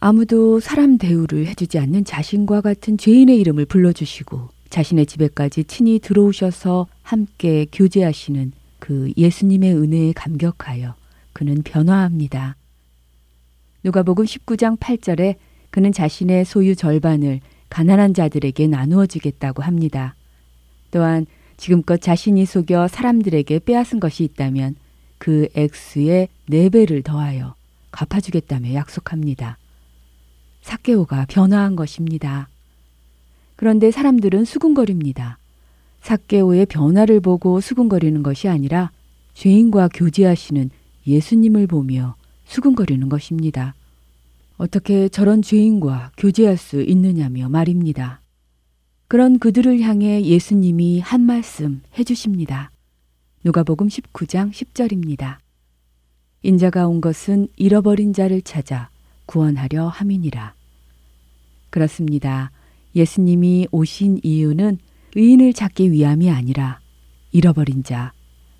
아무도 0.00 0.58
사람 0.60 0.96
대우를 0.96 1.46
해주지 1.46 1.78
않는 1.78 2.06
자신과 2.06 2.62
같은 2.62 2.96
죄인의 2.96 3.38
이름을 3.38 3.66
불러주시고 3.66 4.48
자신의 4.70 5.04
집에까지 5.04 5.64
친히 5.64 5.98
들어오셔서 5.98 6.86
함께 7.02 7.66
교제하시는 7.70 8.52
그 8.78 9.12
예수님의 9.18 9.74
은혜에 9.74 10.12
감격하여 10.14 10.94
그는 11.34 11.62
변화합니다. 11.62 12.56
누가복음 13.84 14.24
19장 14.24 14.78
8절에 14.78 15.36
그는 15.70 15.92
자신의 15.92 16.44
소유 16.44 16.74
절반을 16.74 17.40
가난한 17.68 18.14
자들에게 18.14 18.66
나누어 18.66 19.06
주겠다고 19.06 19.62
합니다. 19.62 20.14
또한 20.90 21.26
지금껏 21.56 22.00
자신이 22.00 22.44
속여 22.46 22.88
사람들에게 22.88 23.60
빼앗은 23.60 24.00
것이 24.00 24.24
있다면 24.24 24.76
그 25.18 25.48
액수의 25.54 26.28
네 26.46 26.68
배를 26.68 27.02
더하여 27.02 27.54
갚아주겠다며 27.92 28.74
약속합니다. 28.74 29.58
사케오가 30.62 31.26
변화한 31.28 31.76
것입니다. 31.76 32.48
그런데 33.56 33.90
사람들은 33.90 34.44
수군거립니다. 34.44 35.38
사케오의 36.00 36.66
변화를 36.66 37.20
보고 37.20 37.60
수군거리는 37.60 38.22
것이 38.22 38.48
아니라 38.48 38.90
죄인과 39.34 39.88
교제하시는 39.94 40.70
예수님을 41.06 41.66
보며 41.66 42.16
수군거리는 42.46 43.08
것입니다. 43.08 43.74
어떻게 44.60 45.08
저런 45.08 45.40
죄인과 45.40 46.12
교제할 46.18 46.58
수 46.58 46.82
있느냐며 46.82 47.48
말입니다. 47.48 48.20
그런 49.08 49.38
그들을 49.38 49.80
향해 49.80 50.22
예수님이 50.22 51.00
한 51.00 51.22
말씀 51.22 51.80
해주십니다. 51.98 52.70
누가복음 53.42 53.88
19장 53.88 54.52
10절입니다. 54.52 55.38
인자가 56.42 56.86
온 56.88 57.00
것은 57.00 57.48
잃어버린 57.56 58.12
자를 58.12 58.42
찾아 58.42 58.90
구원하려 59.24 59.88
함이니라. 59.88 60.52
그렇습니다. 61.70 62.50
예수님이 62.94 63.66
오신 63.70 64.20
이유는 64.22 64.76
의인을 65.16 65.54
찾기 65.54 65.90
위함이 65.90 66.28
아니라 66.28 66.80
잃어버린 67.32 67.82
자, 67.82 68.12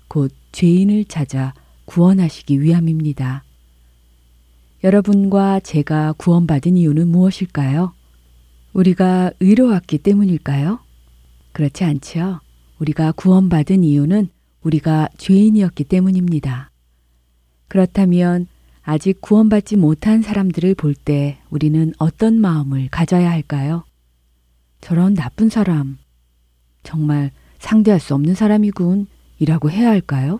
곧 0.07 0.33
죄인을 0.51 1.05
찾아 1.05 1.53
구원하시기 1.85 2.59
위함입니다. 2.59 3.43
여러분과 4.83 5.59
제가 5.59 6.13
구원받은 6.13 6.75
이유는 6.75 7.07
무엇일까요? 7.07 7.93
우리가 8.73 9.31
의로웠기 9.39 9.99
때문일까요? 9.99 10.79
그렇지 11.51 11.83
않지요. 11.83 12.39
우리가 12.79 13.11
구원받은 13.11 13.83
이유는 13.83 14.29
우리가 14.63 15.09
죄인이었기 15.17 15.83
때문입니다. 15.83 16.71
그렇다면 17.67 18.47
아직 18.81 19.21
구원받지 19.21 19.77
못한 19.77 20.21
사람들을 20.23 20.73
볼 20.75 20.95
때 20.95 21.37
우리는 21.51 21.93
어떤 21.99 22.41
마음을 22.41 22.87
가져야 22.89 23.29
할까요? 23.29 23.83
저런 24.81 25.13
나쁜 25.13 25.49
사람, 25.49 25.99
정말 26.81 27.31
상대할 27.59 27.99
수 27.99 28.15
없는 28.15 28.33
사람이군, 28.33 29.05
이라고 29.37 29.69
해야 29.69 29.89
할까요? 29.89 30.39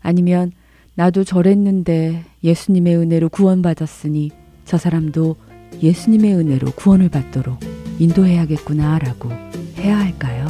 아니면 0.00 0.52
나도 1.00 1.24
저랬는데 1.24 2.26
예수님의 2.44 2.94
은혜로 2.94 3.30
구원받았으니 3.30 4.32
저 4.66 4.76
사람도 4.76 5.34
예수님의 5.82 6.34
은혜로 6.34 6.72
구원을 6.72 7.08
받도록 7.08 7.58
인도해야겠구나 7.98 8.98
라고 8.98 9.30
해야 9.78 9.98
할까요? 9.98 10.46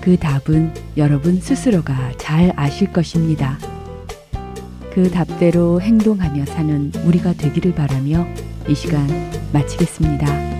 그 0.00 0.16
답은 0.16 0.74
여러분 0.96 1.40
스스로가 1.40 2.16
잘 2.18 2.52
아실 2.56 2.92
것입니다. 2.92 3.60
그 4.92 5.08
답대로 5.08 5.80
행동하며 5.80 6.46
사는 6.46 6.90
우리가 7.04 7.34
되기를 7.34 7.76
바라며 7.76 8.26
이 8.68 8.74
시간 8.74 9.06
마치겠습니다. 9.52 10.59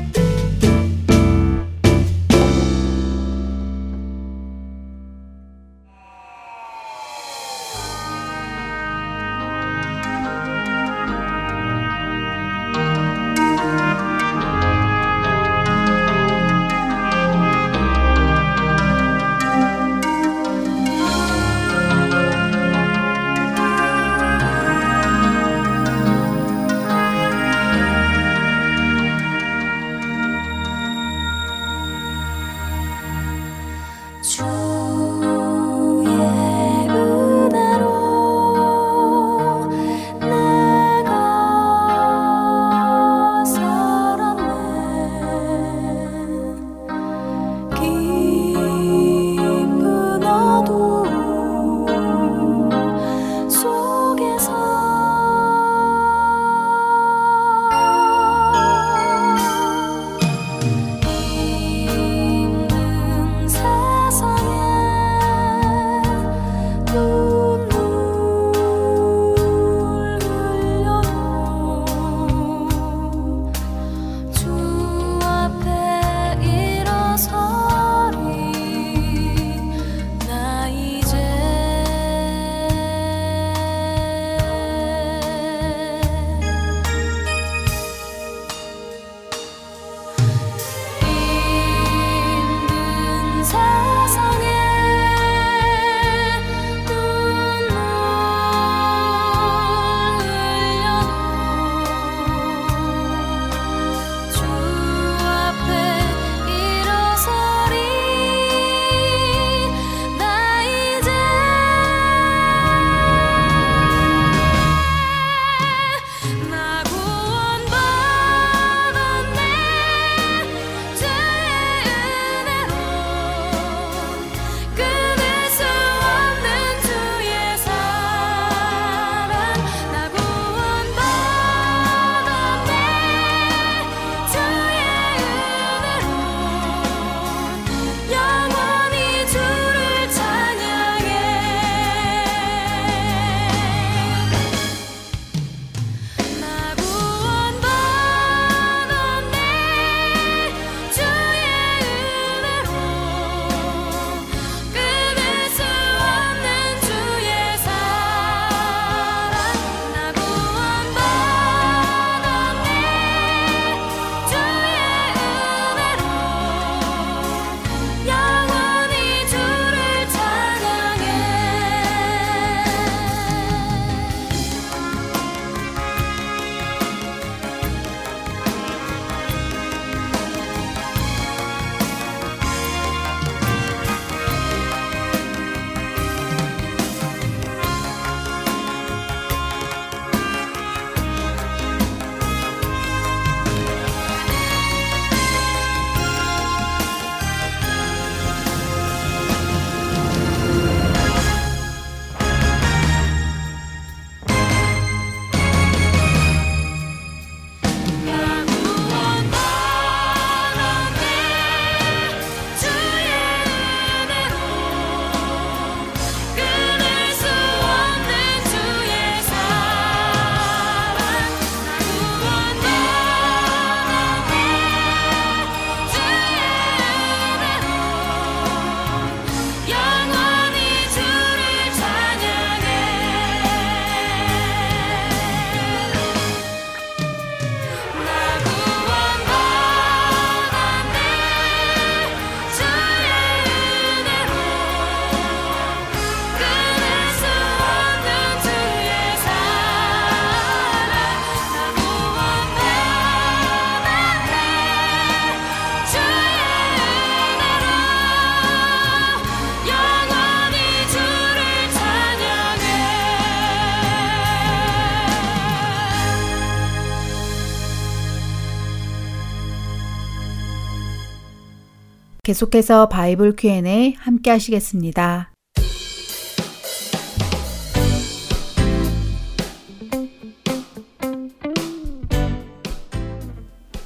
계속해서 272.30 272.88
바이블 272.88 273.34
Q&A 273.34 273.94
함께 273.98 274.30
하시겠습니다. 274.30 275.32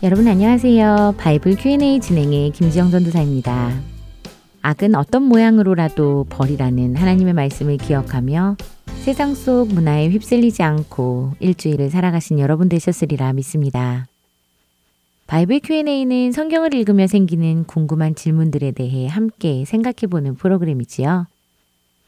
여러분 0.03 0.29
안녕하세요. 0.29 1.15
바이블 1.17 1.57
Q&A 1.57 2.01
진행의 2.01 2.51
김지영 2.51 2.91
전도사입니다. 2.91 3.81
악은 4.61 4.95
어떤 4.95 5.23
모양으로라도 5.23 6.27
벌이라는 6.29 6.97
하나님의 6.97 7.33
말씀을 7.33 7.79
기억하며 7.79 8.59
세상 8.97 9.35
속 9.35 9.69
문화에 9.69 10.11
휩쓸리지 10.11 10.63
않고 10.63 11.33
일주일을 11.41 11.89
살아가신 11.89 12.39
여러분 12.39 12.69
되셨으리라 12.69 13.33
믿습니다. 13.33 14.07
바이블 15.35 15.59
Q&A는 15.65 16.31
성경을 16.31 16.75
읽으며 16.75 17.09
생기는 17.09 17.65
궁금한 17.65 18.15
질문들에 18.15 18.71
대해 18.71 19.09
함께 19.09 19.65
생각해보는 19.65 20.37
프로그램이지요. 20.37 21.27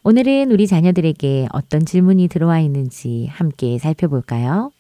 오늘은 0.05 0.53
우리 0.53 0.69
자녀들에게 0.69 1.49
어떤 1.51 1.85
질문이 1.85 2.29
들어와 2.29 2.61
있는지 2.61 3.27
함께 3.33 3.79
살펴볼까요? 3.79 4.71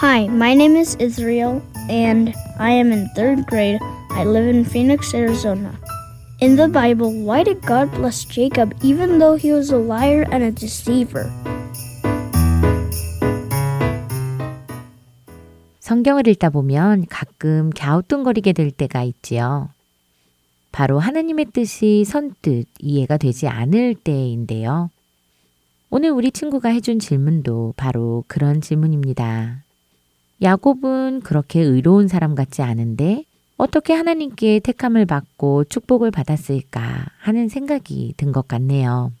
Hi, 0.00 0.26
my 0.26 0.52
name 0.52 0.76
is 0.76 0.96
Israel, 1.00 1.60
and 1.90 2.32
I 2.60 2.70
am 2.70 2.92
in 2.92 3.08
third 3.16 3.44
grade. 3.48 3.80
I 4.10 4.24
live 4.24 4.46
in 4.46 4.64
Phoenix, 4.64 5.12
Arizona. 5.16 5.72
In 6.40 6.54
the 6.54 6.68
Bible, 6.68 7.10
why 7.10 7.42
did 7.42 7.60
God 7.66 7.90
bless 7.90 8.24
Jacob 8.24 8.72
even 8.84 9.18
though 9.18 9.34
he 9.34 9.50
was 9.50 9.72
a 9.72 9.78
liar 9.78 10.28
and 10.30 10.44
a 10.44 10.52
deceiver? 10.52 11.28
성경을 15.84 16.26
읽다 16.28 16.48
보면 16.48 17.04
가끔 17.10 17.68
갸우뚱거리게 17.68 18.54
될 18.54 18.70
때가 18.70 19.02
있지요. 19.02 19.68
바로 20.72 20.98
하나님의 20.98 21.48
뜻이 21.52 22.04
선뜻 22.06 22.68
이해가 22.80 23.18
되지 23.18 23.48
않을 23.48 23.94
때인데요. 23.94 24.88
오늘 25.90 26.10
우리 26.10 26.30
친구가 26.30 26.70
해준 26.70 26.98
질문도 26.98 27.74
바로 27.76 28.24
그런 28.28 28.62
질문입니다. 28.62 29.62
야곱은 30.40 31.20
그렇게 31.20 31.60
의로운 31.60 32.08
사람 32.08 32.34
같지 32.34 32.62
않은데 32.62 33.24
어떻게 33.58 33.92
하나님께 33.92 34.60
택함을 34.60 35.04
받고 35.04 35.64
축복을 35.64 36.10
받았을까 36.10 37.08
하는 37.18 37.48
생각이 37.50 38.14
든 38.16 38.32
것 38.32 38.48
같네요. 38.48 39.12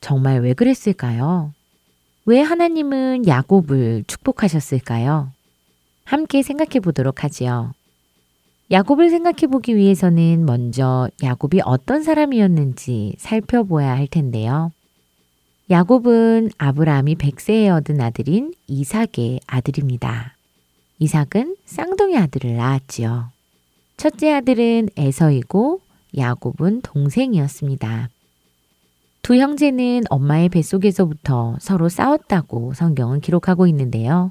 정말 0.00 0.42
왜 0.42 0.54
그랬을까요? 0.54 1.52
왜 2.24 2.40
하나님은 2.40 3.26
야곱을 3.26 4.04
축복하셨을까요? 4.06 5.32
함께 6.06 6.42
생각해 6.42 6.80
보도록 6.80 7.24
하지요. 7.24 7.74
야곱을 8.70 9.10
생각해 9.10 9.48
보기 9.50 9.76
위해서는 9.76 10.46
먼저 10.46 11.08
야곱이 11.22 11.60
어떤 11.64 12.02
사람이었는지 12.02 13.16
살펴보아야 13.18 13.92
할 13.92 14.06
텐데요. 14.06 14.72
야곱은 15.68 16.50
아브라함이 16.58 17.16
백세에 17.16 17.68
얻은 17.68 18.00
아들인 18.00 18.54
이삭의 18.68 19.40
아들입니다. 19.46 20.36
이삭은 21.00 21.56
쌍둥이 21.64 22.16
아들을 22.16 22.56
낳았지요. 22.56 23.30
첫째 23.96 24.32
아들은 24.32 24.90
에서이고 24.96 25.80
야곱은 26.16 26.82
동생이었습니다. 26.82 28.08
두 29.22 29.36
형제는 29.36 30.04
엄마의 30.08 30.50
뱃속에서부터 30.50 31.56
서로 31.60 31.88
싸웠다고 31.88 32.74
성경은 32.74 33.20
기록하고 33.20 33.66
있는데요. 33.66 34.30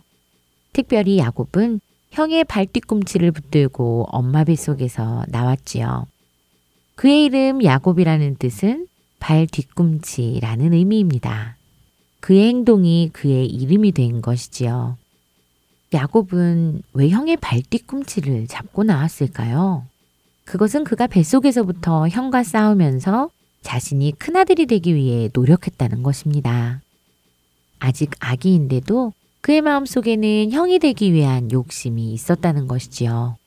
특별히 0.76 1.20
야곱은 1.20 1.80
형의 2.12 2.44
발뒤꿈치를 2.44 3.32
붙들고 3.32 4.08
엄마 4.10 4.44
뱃속에서 4.44 5.24
나왔지요. 5.30 6.06
그의 6.96 7.24
이름 7.24 7.64
야곱이라는 7.64 8.36
뜻은 8.36 8.86
발 9.18 9.48
뒤꿈치라는 9.48 10.74
의미입니다. 10.74 11.56
그의 12.20 12.50
행동이 12.50 13.10
그의 13.14 13.46
이름이 13.46 13.94
된 13.94 14.22
것이지요. 14.22 14.98
야곱은 15.94 16.82
왜 16.92 17.08
형의 17.08 17.38
발 17.38 17.62
뒤꿈치를 17.62 18.48
잡고 18.48 18.84
나왔을까요? 18.84 19.86
그것은 20.44 20.84
그가 20.84 21.08
뱃속에서부터 21.08 22.10
형과 22.10 22.44
싸우면서 22.44 23.30
자신이 23.62 24.12
큰아들이 24.20 24.66
되기 24.66 24.94
위해 24.94 25.30
노력했다는 25.32 26.04
것입니다. 26.04 26.82
아직 27.80 28.12
아기인데도 28.20 29.14
그의 29.46 29.62
마음속에는 29.62 30.50
형이 30.50 30.80
되기 30.80 31.14
위한 31.14 31.52
욕심이 31.52 32.12
있었다는 32.14 32.68
것이지요. 32.68 33.38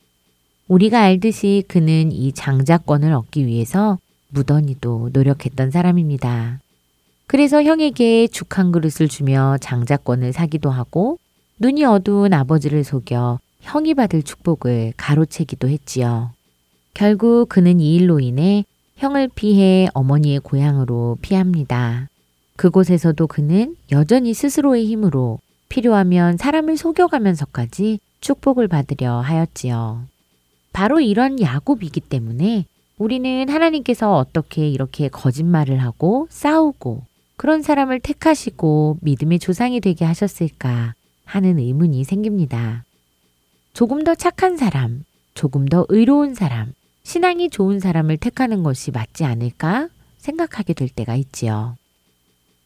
우리가 0.69 1.01
알듯이 1.01 1.65
그는 1.67 2.13
이 2.13 2.31
장자권을 2.31 3.11
얻기 3.11 3.45
위해서 3.45 3.97
무던히도 4.29 5.09
노력했던 5.11 5.71
사람입니다. 5.71 6.61
그래서 7.27 7.61
형에게 7.61 8.27
죽 8.27 8.57
한 8.57 8.71
그릇을 8.71 9.09
주며 9.09 9.57
장자권을 9.59 10.31
사기도 10.31 10.69
하고 10.69 11.19
눈이 11.59 11.83
어두운 11.83 12.31
아버지를 12.31 12.85
속여 12.85 13.39
형이 13.59 13.93
받을 13.95 14.23
축복을 14.23 14.93
가로채기도 14.95 15.67
했지요. 15.67 16.31
결국 16.93 17.49
그는 17.49 17.81
이 17.81 17.95
일로 17.95 18.21
인해 18.21 18.63
형을 18.95 19.27
피해 19.35 19.89
어머니의 19.93 20.39
고향으로 20.39 21.17
피합니다. 21.21 22.07
그곳에서도 22.55 23.27
그는 23.27 23.75
여전히 23.91 24.33
스스로의 24.33 24.85
힘으로 24.85 25.39
필요하면 25.69 26.37
사람을 26.37 26.77
속여가면서까지 26.77 27.99
축복을 28.21 28.67
받으려 28.67 29.19
하였지요. 29.19 30.03
바로 30.73 30.99
이런 30.99 31.39
야곱이기 31.39 32.01
때문에 32.01 32.65
우리는 32.97 33.49
하나님께서 33.49 34.17
어떻게 34.17 34.67
이렇게 34.67 35.07
거짓말을 35.07 35.81
하고 35.81 36.27
싸우고 36.29 37.03
그런 37.37 37.61
사람을 37.61 38.01
택하시고 38.01 38.97
믿음의 39.01 39.39
조상이 39.39 39.79
되게 39.79 40.03
하셨을까 40.03 40.93
하는 41.23 41.57
의문이 41.57 42.03
생깁니다. 42.03 42.83
조금 43.73 44.03
더 44.03 44.15
착한 44.15 44.57
사람, 44.57 45.05
조금 45.35 45.65
더 45.65 45.85
의로운 45.87 46.35
사람, 46.35 46.73
신앙이 47.03 47.49
좋은 47.49 47.79
사람을 47.79 48.17
택하는 48.17 48.61
것이 48.61 48.91
맞지 48.91 49.23
않을까 49.23 49.87
생각하게 50.17 50.73
될 50.73 50.89
때가 50.89 51.15
있지요. 51.15 51.77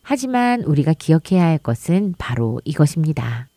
하지만 0.04 0.62
우리가 0.63 0.94
기억해야 0.94 1.44
할 1.44 1.58
것은 1.58 2.13
바로 2.18 2.62
이것입니다. 2.66 3.48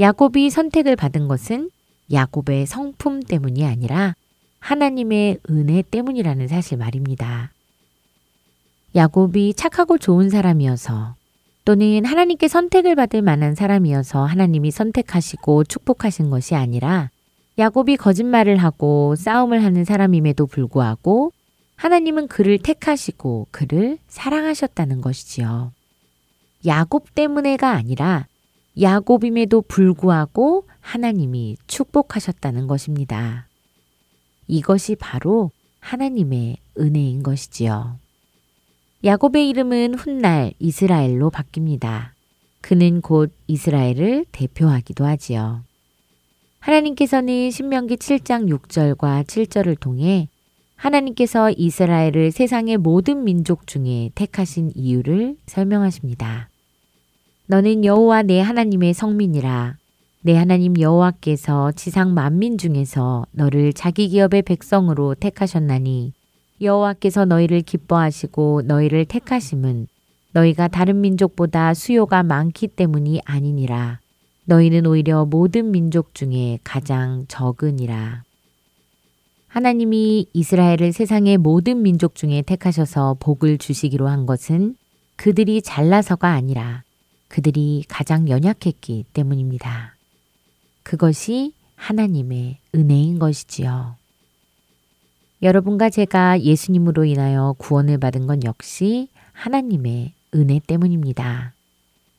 야곱이 0.00 0.48
선택을 0.50 0.96
받은 0.96 1.28
것은 1.28 1.70
야곱의 2.12 2.66
성품 2.66 3.22
때문이 3.22 3.64
아니라 3.66 4.14
하나님의 4.58 5.38
은혜 5.50 5.82
때문이라는 5.82 6.48
사실 6.48 6.78
말입니다. 6.78 7.52
야곱이 8.96 9.54
착하고 9.54 9.98
좋은 9.98 10.30
사람이어서 10.30 11.14
또는 11.64 12.04
하나님께 12.04 12.48
선택을 12.48 12.94
받을 12.96 13.22
만한 13.22 13.54
사람이어서 13.54 14.24
하나님이 14.24 14.70
선택하시고 14.70 15.64
축복하신 15.64 16.30
것이 16.30 16.54
아니라 16.54 17.10
야곱이 17.58 17.98
거짓말을 17.98 18.56
하고 18.56 19.14
싸움을 19.16 19.62
하는 19.62 19.84
사람임에도 19.84 20.46
불구하고 20.46 21.32
하나님은 21.80 22.28
그를 22.28 22.58
택하시고 22.58 23.48
그를 23.50 23.96
사랑하셨다는 24.06 25.00
것이지요. 25.00 25.72
야곱 26.66 27.14
때문에가 27.14 27.70
아니라 27.70 28.26
야곱임에도 28.78 29.62
불구하고 29.62 30.68
하나님이 30.80 31.56
축복하셨다는 31.66 32.66
것입니다. 32.66 33.48
이것이 34.46 34.94
바로 34.94 35.52
하나님의 35.78 36.58
은혜인 36.78 37.22
것이지요. 37.22 37.98
야곱의 39.02 39.48
이름은 39.48 39.94
훗날 39.94 40.52
이스라엘로 40.58 41.30
바뀝니다. 41.30 42.10
그는 42.60 43.00
곧 43.00 43.32
이스라엘을 43.46 44.26
대표하기도 44.32 45.06
하지요. 45.06 45.64
하나님께서는 46.58 47.50
신명기 47.50 47.96
7장 47.96 48.50
6절과 48.50 49.24
7절을 49.24 49.80
통해 49.80 50.28
하나님께서 50.80 51.50
이스라엘을 51.50 52.30
세상의 52.30 52.78
모든 52.78 53.24
민족 53.24 53.66
중에 53.66 54.10
택하신 54.14 54.72
이유를 54.74 55.36
설명하십니다. 55.46 56.48
너는 57.48 57.84
여호와 57.84 58.22
내 58.22 58.40
하나님의 58.40 58.94
성민이라 58.94 59.76
내 60.22 60.36
하나님 60.36 60.80
여호와께서 60.80 61.72
지상 61.72 62.14
만민 62.14 62.56
중에서 62.56 63.26
너를 63.32 63.74
자기 63.74 64.08
기업의 64.08 64.40
백성으로 64.42 65.16
택하셨나니 65.16 66.14
여호와께서 66.62 67.26
너희를 67.26 67.60
기뻐하시고 67.60 68.62
너희를 68.64 69.04
택하심은 69.04 69.86
너희가 70.32 70.68
다른 70.68 71.02
민족보다 71.02 71.74
수요가 71.74 72.22
많기 72.22 72.68
때문이 72.68 73.20
아니니라. 73.26 73.98
너희는 74.46 74.86
오히려 74.86 75.26
모든 75.26 75.72
민족 75.72 76.14
중에 76.14 76.58
가장 76.64 77.26
적으니라. 77.28 78.22
하나님이 79.50 80.26
이스라엘을 80.32 80.92
세상의 80.92 81.36
모든 81.36 81.82
민족 81.82 82.14
중에 82.14 82.40
택하셔서 82.42 83.16
복을 83.18 83.58
주시기로 83.58 84.06
한 84.06 84.24
것은 84.24 84.76
그들이 85.16 85.60
잘나서가 85.60 86.28
아니라 86.30 86.84
그들이 87.26 87.82
가장 87.88 88.28
연약했기 88.28 89.06
때문입니다. 89.12 89.96
그것이 90.84 91.52
하나님의 91.74 92.58
은혜인 92.76 93.18
것이지요. 93.18 93.96
여러분과 95.42 95.90
제가 95.90 96.42
예수님으로 96.42 97.04
인하여 97.04 97.56
구원을 97.58 97.98
받은 97.98 98.28
건 98.28 98.44
역시 98.44 99.08
하나님의 99.32 100.12
은혜 100.36 100.60
때문입니다. 100.64 101.54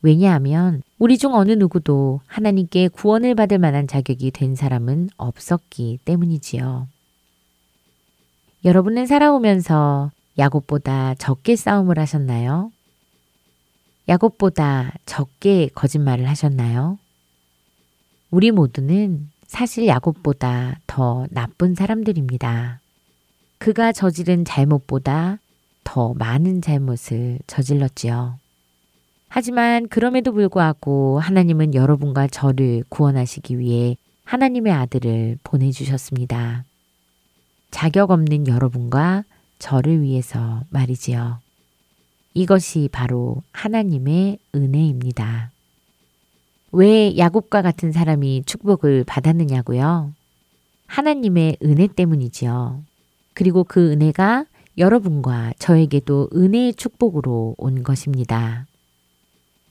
왜냐하면 0.02 0.82
우리 0.98 1.16
중 1.16 1.32
어느 1.32 1.52
누구도 1.52 2.20
하나님께 2.26 2.88
구원을 2.88 3.34
받을 3.36 3.56
만한 3.56 3.88
자격이 3.88 4.32
된 4.32 4.54
사람은 4.54 5.08
없었기 5.16 6.00
때문이지요. 6.04 6.88
여러분은 8.64 9.06
살아오면서 9.06 10.12
야곱보다 10.38 11.14
적게 11.16 11.56
싸움을 11.56 11.98
하셨나요? 11.98 12.70
야곱보다 14.08 14.92
적게 15.04 15.68
거짓말을 15.74 16.28
하셨나요? 16.28 16.98
우리 18.30 18.52
모두는 18.52 19.28
사실 19.46 19.88
야곱보다 19.88 20.78
더 20.86 21.26
나쁜 21.30 21.74
사람들입니다. 21.74 22.80
그가 23.58 23.92
저지른 23.92 24.44
잘못보다 24.44 25.38
더 25.82 26.14
많은 26.14 26.62
잘못을 26.62 27.40
저질렀지요. 27.48 28.38
하지만 29.28 29.88
그럼에도 29.88 30.32
불구하고 30.32 31.18
하나님은 31.18 31.74
여러분과 31.74 32.28
저를 32.28 32.84
구원하시기 32.88 33.58
위해 33.58 33.96
하나님의 34.24 34.72
아들을 34.72 35.38
보내주셨습니다. 35.42 36.64
자격 37.72 38.12
없는 38.12 38.46
여러분과 38.46 39.24
저를 39.58 40.02
위해서 40.02 40.62
말이지요. 40.70 41.40
이것이 42.34 42.88
바로 42.92 43.42
하나님의 43.50 44.38
은혜입니다. 44.54 45.50
왜 46.70 47.16
야곱과 47.16 47.62
같은 47.62 47.90
사람이 47.90 48.44
축복을 48.46 49.04
받았느냐고요? 49.04 50.12
하나님의 50.86 51.56
은혜 51.64 51.88
때문이지요. 51.88 52.82
그리고 53.34 53.64
그 53.64 53.90
은혜가 53.90 54.44
여러분과 54.78 55.52
저에게도 55.58 56.30
은혜의 56.34 56.74
축복으로 56.74 57.56
온 57.58 57.82
것입니다. 57.82 58.66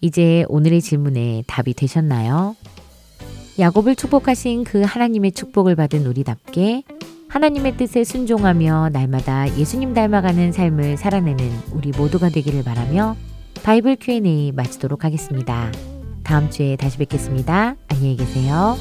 이제 0.02 0.46
오늘의 0.50 0.82
질문에 0.82 1.44
답이 1.48 1.76
되셨나요? 1.76 2.56
야곱을 3.60 3.96
축복하신 3.96 4.64
그 4.64 4.82
하나님의 4.82 5.34
축복을 5.34 5.76
받은 5.76 6.06
우리답게 6.06 6.84
하나님의 7.32 7.78
뜻에 7.78 8.04
순종하며 8.04 8.89
날마다 8.91 9.48
예수님 9.58 9.94
닮아가는 9.94 10.52
삶을 10.52 10.98
살아내는 10.98 11.50
우리 11.72 11.91
모두가 11.91 12.28
되기를 12.28 12.62
바라며 12.65 13.15
바이블 13.63 13.96
Q&A 14.02 14.52
마치도록 14.52 15.06
하겠습니다. 15.06 15.72
다음 16.24 16.50
주에 16.50 16.76
다시 16.76 16.98
뵙겠습니다. 16.98 17.76
안녕히 17.88 18.17
계세요. 18.17 18.76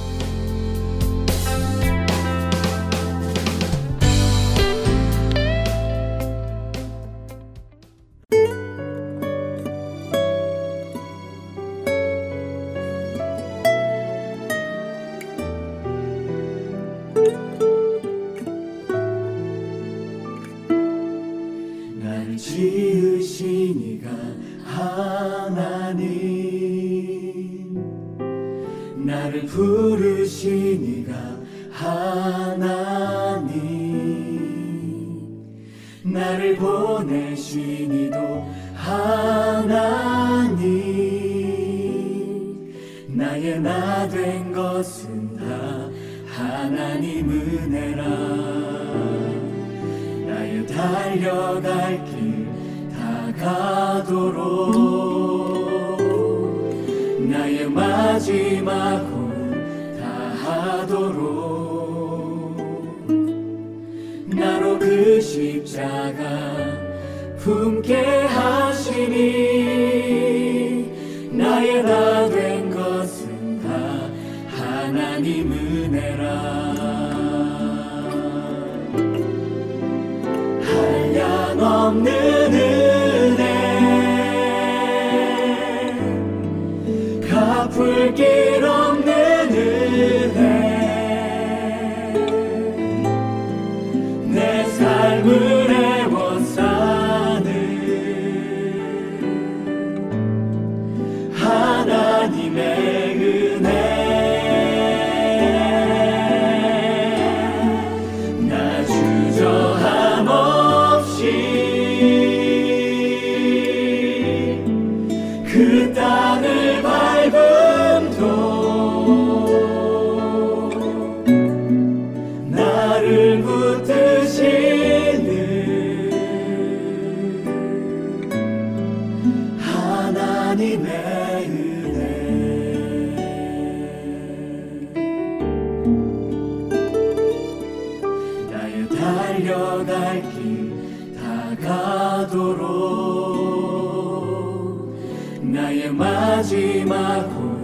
나의 145.43 145.93
마지막 145.93 147.60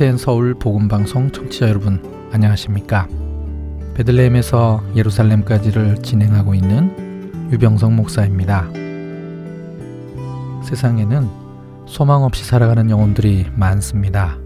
할테엔 0.00 0.16
서울 0.16 0.54
복음방송 0.54 1.30
청취자 1.30 1.68
여러분 1.68 2.02
안녕하십니까? 2.32 3.06
베들레헴에서 3.92 4.82
예루살렘까지를 4.96 5.96
진행하고 5.96 6.54
있는 6.54 7.50
유병성 7.52 7.96
목사입니다. 7.96 8.70
세상에는 10.64 11.28
소망 11.86 12.22
없이 12.22 12.46
살아가는 12.46 12.88
영혼들이 12.88 13.48
많습니다. 13.54 14.38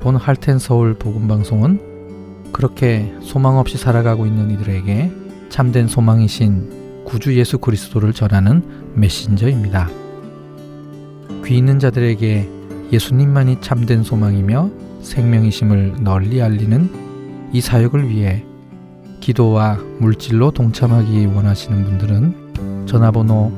본 0.00 0.16
할텐 0.16 0.58
서울 0.58 0.92
복음방송은 0.92 2.52
그렇게 2.52 3.14
소망 3.22 3.56
없이 3.56 3.78
살아가고 3.78 4.26
있는 4.26 4.50
이들에게 4.50 5.10
참된 5.48 5.88
소망이신 5.88 7.04
구주 7.06 7.38
예수 7.38 7.56
그리스도를 7.56 8.12
전하는 8.12 8.92
메신저입니다. 8.96 9.88
귀 11.46 11.56
있는 11.56 11.78
자들에게 11.78 12.59
예수님만이 12.92 13.60
참된 13.60 14.02
소망이며 14.02 14.70
생명이심을 15.02 15.98
널리 16.00 16.42
알리는 16.42 17.50
이 17.52 17.60
사역을 17.60 18.08
위해 18.08 18.44
기도와 19.20 19.78
물질로 19.98 20.50
동참하기 20.50 21.26
원하시는 21.26 21.84
분들은 21.84 22.86
전화번호 22.86 23.52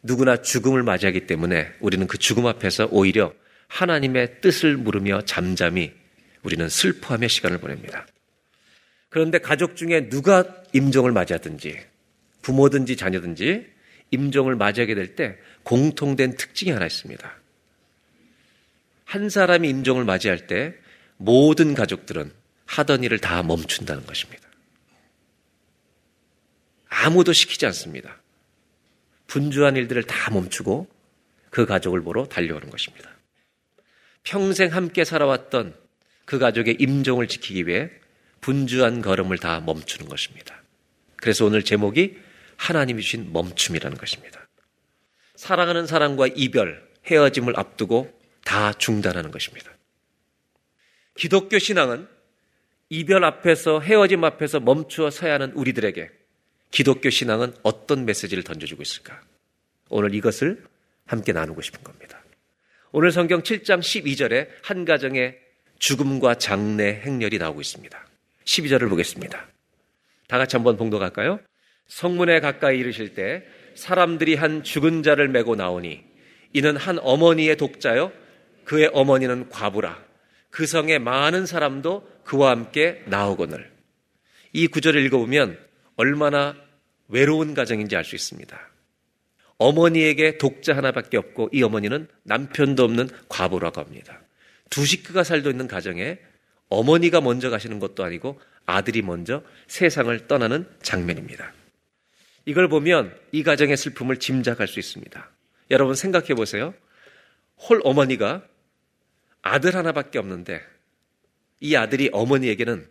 누구나 0.02 0.40
죽음을 0.42 0.82
맞이하기 0.82 1.26
때문에 1.26 1.72
우리는 1.80 2.06
그 2.06 2.18
죽음 2.18 2.46
앞에서 2.46 2.88
오히려 2.90 3.32
하나님의 3.68 4.40
뜻을 4.40 4.76
물으며 4.76 5.22
잠잠히 5.22 5.92
우리는 6.42 6.68
슬퍼하며 6.68 7.28
시간을 7.28 7.58
보냅니다. 7.58 8.06
그런데 9.10 9.38
가족 9.38 9.76
중에 9.76 10.08
누가 10.08 10.44
임종을 10.72 11.12
맞이하든지 11.12 11.78
부모든지 12.42 12.96
자녀든지 12.96 13.66
임종을 14.10 14.56
맞이하게 14.56 14.94
될 14.94 15.14
때 15.14 15.38
공통된 15.62 16.36
특징이 16.36 16.70
하나 16.70 16.86
있습니다. 16.86 17.36
한 19.04 19.30
사람이 19.30 19.68
임종을 19.68 20.04
맞이할 20.04 20.46
때 20.46 20.74
모든 21.16 21.74
가족들은 21.74 22.32
하던 22.66 23.02
일을 23.02 23.18
다 23.18 23.42
멈춘다는 23.42 24.06
것입니다. 24.06 24.48
아무도 26.88 27.32
시키지 27.32 27.66
않습니다. 27.66 28.20
분주한 29.26 29.76
일들을 29.76 30.02
다 30.04 30.30
멈추고 30.30 30.88
그 31.50 31.66
가족을 31.66 32.02
보러 32.02 32.26
달려오는 32.26 32.70
것입니다. 32.70 33.10
평생 34.22 34.72
함께 34.74 35.04
살아왔던 35.04 35.74
그 36.24 36.38
가족의 36.38 36.76
임종을 36.78 37.28
지키기 37.28 37.66
위해 37.66 37.90
분주한 38.40 39.00
걸음을 39.00 39.38
다 39.38 39.60
멈추는 39.60 40.08
것입니다. 40.08 40.62
그래서 41.16 41.46
오늘 41.46 41.62
제목이 41.62 42.18
하나님이 42.58 43.02
주신 43.02 43.32
멈춤이라는 43.32 43.96
것입니다. 43.96 44.46
사랑하는 45.36 45.86
사람과 45.86 46.26
이별, 46.34 46.86
헤어짐을 47.06 47.58
앞두고 47.58 48.12
다 48.44 48.72
중단하는 48.74 49.30
것입니다. 49.30 49.72
기독교 51.14 51.58
신앙은 51.58 52.06
이별 52.90 53.24
앞에서 53.24 53.80
헤어짐 53.80 54.24
앞에서 54.24 54.60
멈추어 54.60 55.10
서야 55.10 55.34
하는 55.34 55.52
우리들에게 55.52 56.10
기독교 56.70 57.10
신앙은 57.10 57.54
어떤 57.62 58.04
메시지를 58.04 58.42
던져주고 58.42 58.82
있을까? 58.82 59.20
오늘 59.88 60.14
이것을 60.14 60.64
함께 61.06 61.32
나누고 61.32 61.62
싶은 61.62 61.82
겁니다. 61.82 62.22
오늘 62.92 63.12
성경 63.12 63.42
7장 63.42 63.80
12절에 63.80 64.48
한 64.62 64.84
가정의 64.84 65.38
죽음과 65.78 66.36
장례 66.36 67.00
행렬이 67.00 67.38
나오고 67.38 67.60
있습니다. 67.60 68.06
12절을 68.44 68.88
보겠습니다. 68.88 69.46
다 70.26 70.38
같이 70.38 70.56
한번 70.56 70.76
봉독할까요? 70.76 71.40
성문에 71.88 72.40
가까이 72.40 72.78
이르실 72.78 73.14
때 73.14 73.44
사람들이 73.74 74.34
한 74.34 74.62
죽은 74.62 75.02
자를 75.02 75.28
메고 75.28 75.56
나오니 75.56 76.04
이는 76.52 76.76
한 76.76 76.98
어머니의 77.00 77.56
독자요 77.56 78.12
그의 78.64 78.90
어머니는 78.92 79.48
과부라 79.48 80.02
그 80.50 80.66
성에 80.66 80.98
많은 80.98 81.46
사람도 81.46 82.08
그와 82.24 82.50
함께 82.50 83.02
나오거늘 83.06 83.70
이 84.52 84.66
구절을 84.66 85.04
읽어보면 85.06 85.58
얼마나 85.96 86.56
외로운 87.08 87.54
가정인지 87.54 87.96
알 87.96 88.04
수 88.04 88.14
있습니다. 88.14 88.58
어머니에게 89.58 90.38
독자 90.38 90.76
하나밖에 90.76 91.16
없고 91.16 91.50
이 91.52 91.62
어머니는 91.62 92.06
남편도 92.22 92.84
없는 92.84 93.08
과부라고 93.28 93.80
합니다. 93.80 94.20
두 94.70 94.86
식구가 94.86 95.24
살고 95.24 95.50
있는 95.50 95.66
가정에 95.66 96.18
어머니가 96.68 97.20
먼저 97.20 97.50
가시는 97.50 97.80
것도 97.80 98.04
아니고 98.04 98.40
아들이 98.66 99.02
먼저 99.02 99.42
세상을 99.66 100.26
떠나는 100.28 100.66
장면입니다. 100.82 101.52
이걸 102.48 102.66
보면 102.66 103.14
이 103.30 103.42
가정의 103.42 103.76
슬픔을 103.76 104.16
짐작할 104.16 104.68
수 104.68 104.80
있습니다. 104.80 105.30
여러분 105.70 105.94
생각해 105.94 106.28
보세요. 106.28 106.72
홀 107.58 107.82
어머니가 107.84 108.42
아들 109.42 109.74
하나밖에 109.74 110.18
없는데 110.18 110.62
이 111.60 111.76
아들이 111.76 112.08
어머니에게는 112.10 112.88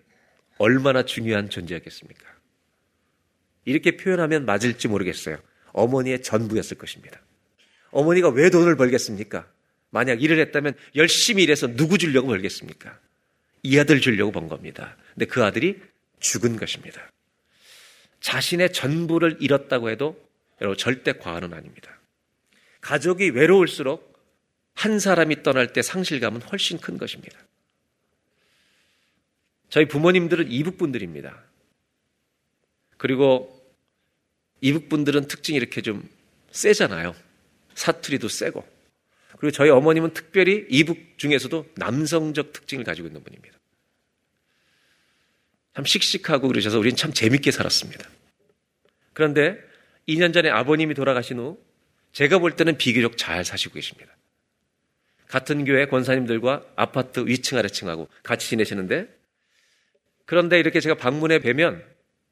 얼마나 0.59 1.05
중요한 1.05 1.49
존재였겠습니까? 1.49 2.23
이렇게 3.65 3.97
표현하면 3.97 4.45
맞을지 4.45 4.89
모르겠어요. 4.89 5.39
어머니의 5.71 6.21
전부였을 6.21 6.77
것입니다. 6.77 7.19
어머니가 7.89 8.29
왜 8.29 8.51
돈을 8.51 8.75
벌겠습니까? 8.75 9.51
만약 9.89 10.21
일을 10.21 10.37
했다면 10.37 10.75
열심히 10.95 11.41
일해서 11.41 11.65
누구 11.75 11.97
주려고 11.97 12.27
벌겠습니까? 12.27 12.99
이 13.63 13.79
아들 13.79 14.01
주려고 14.01 14.31
번 14.31 14.49
겁니다. 14.49 14.95
근데 15.15 15.25
그 15.25 15.43
아들이 15.43 15.81
죽은 16.19 16.57
것입니다. 16.57 17.09
자신의 18.27 18.73
전부를 18.73 19.37
잃었다고 19.39 19.89
해도 19.89 20.21
여러분 20.59 20.77
절대 20.77 21.13
과언은 21.13 21.53
아닙니다. 21.53 21.97
가족이 22.81 23.29
외로울수록 23.29 24.21
한 24.73 24.99
사람이 24.99 25.43
떠날 25.43 25.71
때 25.71 25.81
상실감은 25.81 26.41
훨씬 26.41 26.77
큰 26.77 26.97
것입니다. 26.97 27.39
저희 29.69 29.87
부모님들은 29.87 30.51
이북분들입니다. 30.51 31.41
그리고 32.97 33.65
이북분들은 34.59 35.27
특징이 35.27 35.55
이렇게 35.57 35.81
좀 35.81 36.07
세잖아요. 36.51 37.15
사투리도 37.75 38.27
세고. 38.27 38.67
그리고 39.37 39.51
저희 39.51 39.69
어머님은 39.69 40.13
특별히 40.13 40.65
이북 40.69 41.17
중에서도 41.17 41.65
남성적 41.75 42.51
특징을 42.51 42.83
가지고 42.83 43.07
있는 43.07 43.23
분입니다. 43.23 43.56
참 45.77 45.85
씩씩하고 45.85 46.47
그러셔서 46.47 46.79
우리는 46.79 46.95
참 46.95 47.13
재밌게 47.13 47.51
살았습니다. 47.51 48.09
그런데 49.13 49.59
2년 50.09 50.33
전에 50.33 50.49
아버님이 50.49 50.95
돌아가신 50.95 51.37
후 51.37 51.63
제가 52.13 52.39
볼 52.39 52.55
때는 52.55 52.79
비교적 52.79 53.15
잘 53.15 53.45
사시고 53.45 53.75
계십니다. 53.75 54.11
같은 55.27 55.65
교회 55.65 55.85
권사님들과 55.85 56.65
아파트 56.75 57.19
위층 57.27 57.59
아래층하고 57.59 58.07
같이 58.23 58.49
지내시는데 58.49 59.07
그런데 60.25 60.59
이렇게 60.59 60.79
제가 60.79 60.95
방문해 60.95 61.37
뵈면 61.37 61.85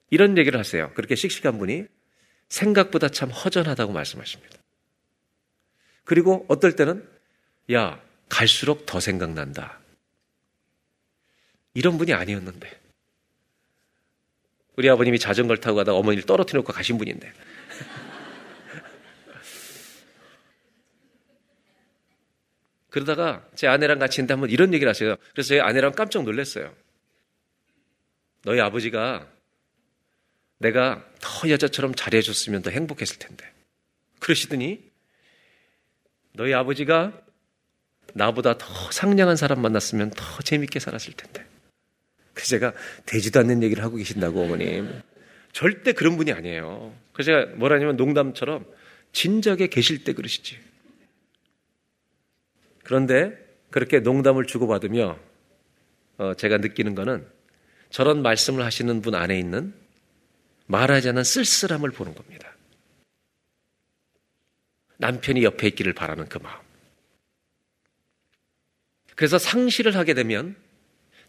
이런 0.09 0.39
얘기를 0.39 0.59
하세요. 0.59 0.91
그렇게 0.95 1.13
씩씩한 1.13 1.59
분이 1.59 1.85
생각보다 2.49 3.09
참 3.09 3.29
허전하다고 3.29 3.93
말씀하십니다. 3.93 4.57
그리고 6.03 6.47
어떨 6.47 6.75
때는 6.75 7.07
야, 7.73 8.01
갈수록 8.27 8.87
더 8.87 8.99
생각난다. 8.99 9.79
이런 11.75 11.99
분이 11.99 12.11
아니었는데. 12.11 12.84
우리 14.77 14.89
아버님이 14.89 15.19
자전거를 15.19 15.61
타고 15.61 15.77
가다 15.77 15.93
어머니를 15.93 16.25
떨어뜨려 16.25 16.57
놓고 16.59 16.73
가신 16.73 16.97
분인데. 16.97 17.31
그러다가 22.89 23.47
제 23.55 23.67
아내랑 23.67 23.99
같이 23.99 24.21
있는데 24.21 24.33
한번 24.33 24.49
이런 24.49 24.73
얘기를 24.73 24.89
하세요. 24.89 25.15
그래서 25.31 25.49
제 25.49 25.59
아내랑 25.59 25.91
깜짝 25.93 26.23
놀랐어요. 26.23 26.73
너희 28.43 28.59
아버지가 28.59 29.27
내가 30.57 31.05
더 31.19 31.49
여자처럼 31.49 31.95
잘해줬으면 31.95 32.61
더 32.61 32.69
행복했을 32.69 33.19
텐데. 33.19 33.51
그러시더니 34.19 34.89
너희 36.33 36.53
아버지가 36.53 37.21
나보다 38.13 38.57
더 38.57 38.91
상냥한 38.91 39.35
사람 39.35 39.61
만났으면 39.61 40.11
더 40.11 40.41
재밌게 40.41 40.79
살았을 40.79 41.13
텐데. 41.13 41.44
그래서 42.35 42.49
제가 42.49 42.73
되지도 43.07 43.39
않는 43.39 43.63
얘기를 43.63 43.83
하고 43.83 43.95
계신다고 43.95 44.43
어머님. 44.43 45.01
절대 45.51 45.93
그런 45.93 46.17
분이 46.17 46.31
아니에요. 46.31 46.93
그래서 47.13 47.31
제가 47.31 47.55
뭐라냐면 47.55 47.95
농담처럼 47.95 48.65
진작에 49.13 49.67
계실 49.67 50.03
때 50.03 50.13
그러시지. 50.13 50.59
그런데 52.83 53.35
그렇게 53.71 53.99
농담을 53.99 54.45
주고받으며 54.45 55.17
어, 56.17 56.33
제가 56.35 56.57
느끼는 56.57 56.93
거는 56.93 57.25
저런 57.89 58.21
말씀을 58.21 58.63
하시는 58.63 59.01
분 59.01 59.15
안에 59.15 59.39
있는 59.39 59.73
말하지 60.67 61.09
않은 61.09 61.23
쓸쓸함을 61.23 61.91
보는 61.91 62.13
겁니다. 62.15 62.53
남편이 64.97 65.43
옆에 65.43 65.67
있기를 65.67 65.93
바라는 65.93 66.27
그 66.27 66.37
마음. 66.39 66.59
그래서 69.15 69.37
상실을 69.37 69.95
하게 69.95 70.13
되면 70.13 70.55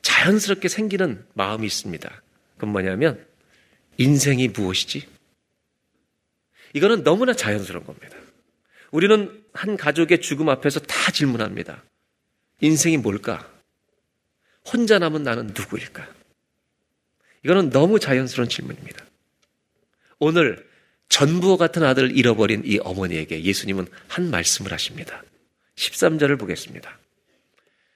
자연스럽게 0.07 0.69
생기는 0.69 1.27
마음이 1.35 1.67
있습니다. 1.67 2.23
그건 2.55 2.71
뭐냐면 2.71 3.27
인생이 3.97 4.47
무엇이지? 4.49 5.05
이거는 6.75 7.03
너무나 7.03 7.35
자연스러운 7.35 7.85
겁니다. 7.85 8.17
우리는 8.93 9.45
한 9.53 9.77
가족의 9.77 10.21
죽음 10.21 10.49
앞에서 10.49 10.79
다 10.79 11.11
질문합니다. 11.11 11.83
인생이 12.61 12.99
뭘까? 12.99 13.51
혼자 14.65 15.01
남은 15.01 15.25
나는 15.25 15.49
누구일까? 15.49 16.09
이거는 17.45 17.71
너무 17.71 17.99
자연스러운 17.99 18.49
질문입니다. 18.49 19.05
오늘 20.21 20.69
전부와 21.09 21.57
같은 21.57 21.83
아들을 21.83 22.17
잃어버린 22.17 22.63
이 22.65 22.79
어머니에게 22.79 23.43
예수님은 23.43 23.89
한 24.07 24.31
말씀을 24.31 24.73
하십니다. 24.73 25.25
13절을 25.75 26.39
보겠습니다. 26.39 26.97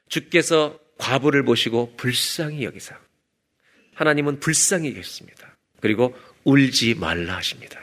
주께서 0.09 0.77
과부를 1.01 1.45
보시고 1.45 1.95
불쌍히 1.97 2.65
여기사 2.65 2.99
하나님은 3.95 4.41
불쌍히 4.41 4.93
계십니다. 4.93 5.57
그리고 5.81 6.17
울지 6.45 6.95
말라 6.95 7.37
하십니다. 7.39 7.81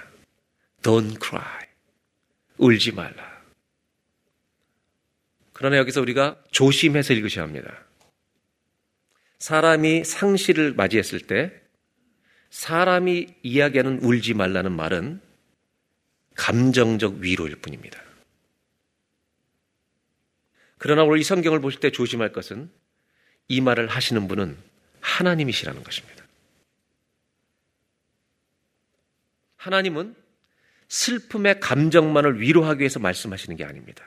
Don't 0.81 1.23
cry. 1.23 1.67
울지 2.57 2.91
말라. 2.93 3.37
그러나 5.53 5.77
여기서 5.77 6.01
우리가 6.01 6.41
조심해서 6.51 7.13
읽으셔야 7.13 7.43
합니다. 7.43 7.83
사람이 9.39 10.03
상실을 10.03 10.73
맞이했을 10.73 11.19
때 11.21 11.51
사람이 12.49 13.27
이야기하는 13.41 14.03
울지 14.03 14.35
말라는 14.35 14.71
말은 14.71 15.21
감정적 16.35 17.15
위로일 17.15 17.55
뿐입니다. 17.57 17.99
그러나 20.77 21.03
오늘 21.03 21.19
이 21.19 21.23
성경을 21.23 21.59
보실 21.59 21.79
때 21.79 21.91
조심할 21.91 22.31
것은 22.31 22.71
이 23.47 23.61
말을 23.61 23.87
하시는 23.87 24.27
분은 24.27 24.57
하나님이시라는 25.01 25.83
것입니다. 25.83 26.25
하나님은 29.57 30.15
슬픔의 30.87 31.59
감정만을 31.59 32.39
위로하기 32.39 32.79
위해서 32.79 32.99
말씀하시는 32.99 33.57
게 33.57 33.65
아닙니다. 33.65 34.05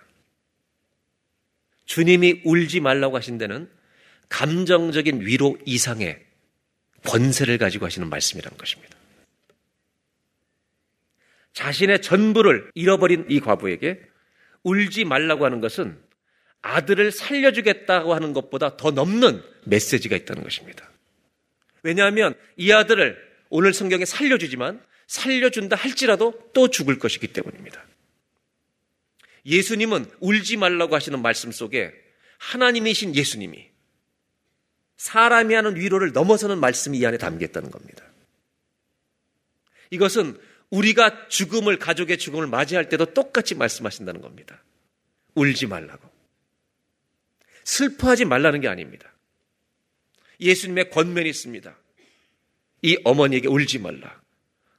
주님이 1.85 2.43
울지 2.45 2.81
말라고 2.81 3.17
하신 3.17 3.37
데는 3.39 3.71
감정적인 4.29 5.23
위로 5.23 5.59
이상의 5.67 6.25
권세를 7.05 7.59
가지고 7.59 7.87
하시는 7.87 8.09
말씀이라는 8.09 8.57
것입니다. 8.57 8.97
자신의 11.53 12.01
전부를 12.01 12.71
잃어버린 12.75 13.27
이 13.29 13.41
과부에게 13.41 14.01
울지 14.63 15.05
말라고 15.05 15.45
하는 15.45 15.61
것은 15.61 16.01
아들을 16.63 17.11
살려주겠다고 17.13 18.15
하는 18.15 18.33
것보다 18.33 18.77
더 18.77 18.91
넘는 18.91 19.43
메시지가 19.65 20.17
있다는 20.17 20.43
것입니다. 20.43 20.91
왜냐하면 21.83 22.35
이 22.57 22.73
아들을 22.73 23.17
오늘 23.49 23.73
성경에 23.73 24.05
살려주지만 24.05 24.83
살려준다 25.07 25.77
할지라도 25.77 26.51
또 26.53 26.69
죽을 26.69 26.99
것이기 26.99 27.29
때문입니다. 27.29 27.85
예수님은 29.47 30.07
울지 30.21 30.57
말라고 30.59 30.95
하시는 30.95 31.21
말씀 31.21 31.51
속에 31.51 31.93
하나님이신 32.39 33.15
예수님이 33.15 33.69
사람이 34.97 35.55
하는 35.55 35.77
위로를 35.77 36.13
넘어서는 36.13 36.59
말씀이 36.59 36.99
이 36.99 37.07
안에 37.07 37.17
담겨 37.17 37.47
있다는 37.47 37.71
겁니다. 37.71 38.05
이것은 39.91 40.39
우리가 40.69 41.29
죽음을, 41.29 41.79
가족의 41.79 42.19
죽음을 42.19 42.47
맞이할 42.47 42.89
때도 42.89 43.07
똑같이 43.07 43.55
말씀하신다는 43.55 44.21
겁니다. 44.21 44.63
울지 45.35 45.67
말라고. 45.67 46.10
슬퍼하지 47.71 48.25
말라는 48.25 48.61
게 48.61 48.69
아닙니다. 48.69 49.13
예수님의 50.41 50.91
권면이 50.91 51.29
있습니다. 51.29 51.77
이 52.83 52.99
어머니에게 53.05 53.47
울지 53.49 53.79
말라. 53.79 54.21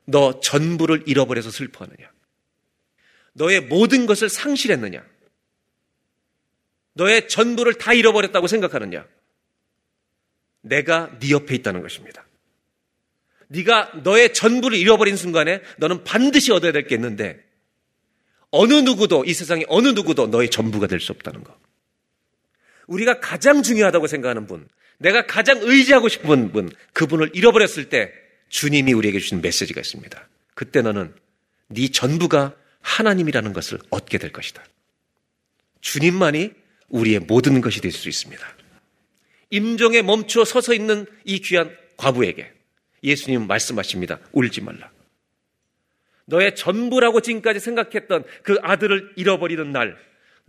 너 0.05 0.39
전부를 0.41 1.03
잃어버려서 1.05 1.51
슬퍼하느냐? 1.51 2.11
너의 3.33 3.61
모든 3.61 4.05
것을 4.05 4.27
상실했느냐? 4.27 5.05
너의 6.93 7.29
전부를 7.29 7.75
다 7.75 7.93
잃어버렸다고 7.93 8.47
생각하느냐? 8.47 9.07
내가 10.61 11.17
네 11.19 11.29
옆에 11.31 11.55
있다는 11.55 11.81
것입니다. 11.81 12.25
네가 13.47 14.01
너의 14.03 14.33
전부를 14.33 14.77
잃어버린 14.77 15.15
순간에 15.15 15.61
너는 15.77 16.03
반드시 16.03 16.51
얻어야 16.51 16.71
될 16.71 16.87
게 16.87 16.95
있는데 16.95 17.41
어느 18.49 18.73
누구도 18.73 19.23
이 19.23 19.33
세상에 19.33 19.63
어느 19.69 19.89
누구도 19.89 20.27
너의 20.27 20.49
전부가 20.49 20.87
될 20.87 20.99
수 20.99 21.13
없다는 21.13 21.43
것. 21.43 21.70
우리가 22.91 23.19
가장 23.19 23.63
중요하다고 23.63 24.07
생각하는 24.07 24.47
분, 24.47 24.67
내가 24.97 25.25
가장 25.25 25.59
의지하고 25.61 26.09
싶은 26.09 26.51
분, 26.51 26.69
그분을 26.93 27.31
잃어버렸을 27.33 27.89
때 27.89 28.11
주님이 28.49 28.93
우리에게 28.93 29.19
주신 29.19 29.41
메시지가 29.41 29.79
있습니다. 29.79 30.27
그때 30.53 30.81
너는 30.81 31.13
네 31.69 31.87
전부가 31.87 32.53
하나님이라는 32.81 33.53
것을 33.53 33.79
얻게 33.89 34.17
될 34.17 34.31
것이다. 34.31 34.63
주님만이 35.79 36.51
우리의 36.89 37.19
모든 37.19 37.61
것이 37.61 37.79
될 37.79 37.91
수 37.91 38.09
있습니다. 38.09 38.45
임종에 39.49 40.01
멈추어 40.01 40.45
서서 40.45 40.73
있는 40.73 41.05
이 41.23 41.39
귀한 41.39 41.75
과부에게 41.97 42.51
예수님은 43.03 43.47
말씀하십니다. 43.47 44.19
울지 44.33 44.61
말라. 44.61 44.91
너의 46.25 46.55
전부라고 46.55 47.21
지금까지 47.21 47.59
생각했던 47.59 48.23
그 48.43 48.57
아들을 48.61 49.13
잃어버리는 49.15 49.71
날, 49.71 49.97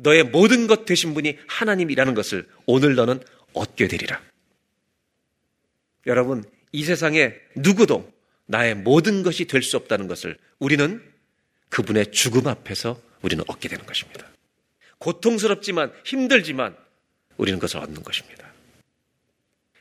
너의 0.02 0.24
모든 0.24 0.66
것 0.66 0.84
되신 0.84 1.14
분이 1.14 1.38
하나님이라는 1.46 2.14
것을 2.14 2.46
오늘 2.66 2.94
너는 2.94 3.20
얻게 3.52 3.88
되리라. 3.88 4.20
여러분, 6.06 6.44
이 6.72 6.84
세상에 6.84 7.34
누구도 7.54 8.12
나의 8.46 8.74
모든 8.74 9.22
것이 9.22 9.46
될 9.46 9.62
수 9.62 9.76
없다는 9.76 10.08
것을 10.08 10.36
우리는 10.58 11.02
그분의 11.68 12.12
죽음 12.12 12.48
앞에서 12.48 13.00
우리는 13.22 13.44
얻게 13.46 13.68
되는 13.68 13.86
것입니다. 13.86 14.26
고통스럽지만 14.98 15.92
힘들지만 16.04 16.76
우리는 17.36 17.58
그것을 17.58 17.78
얻는 17.78 18.02
것입니다. 18.02 18.52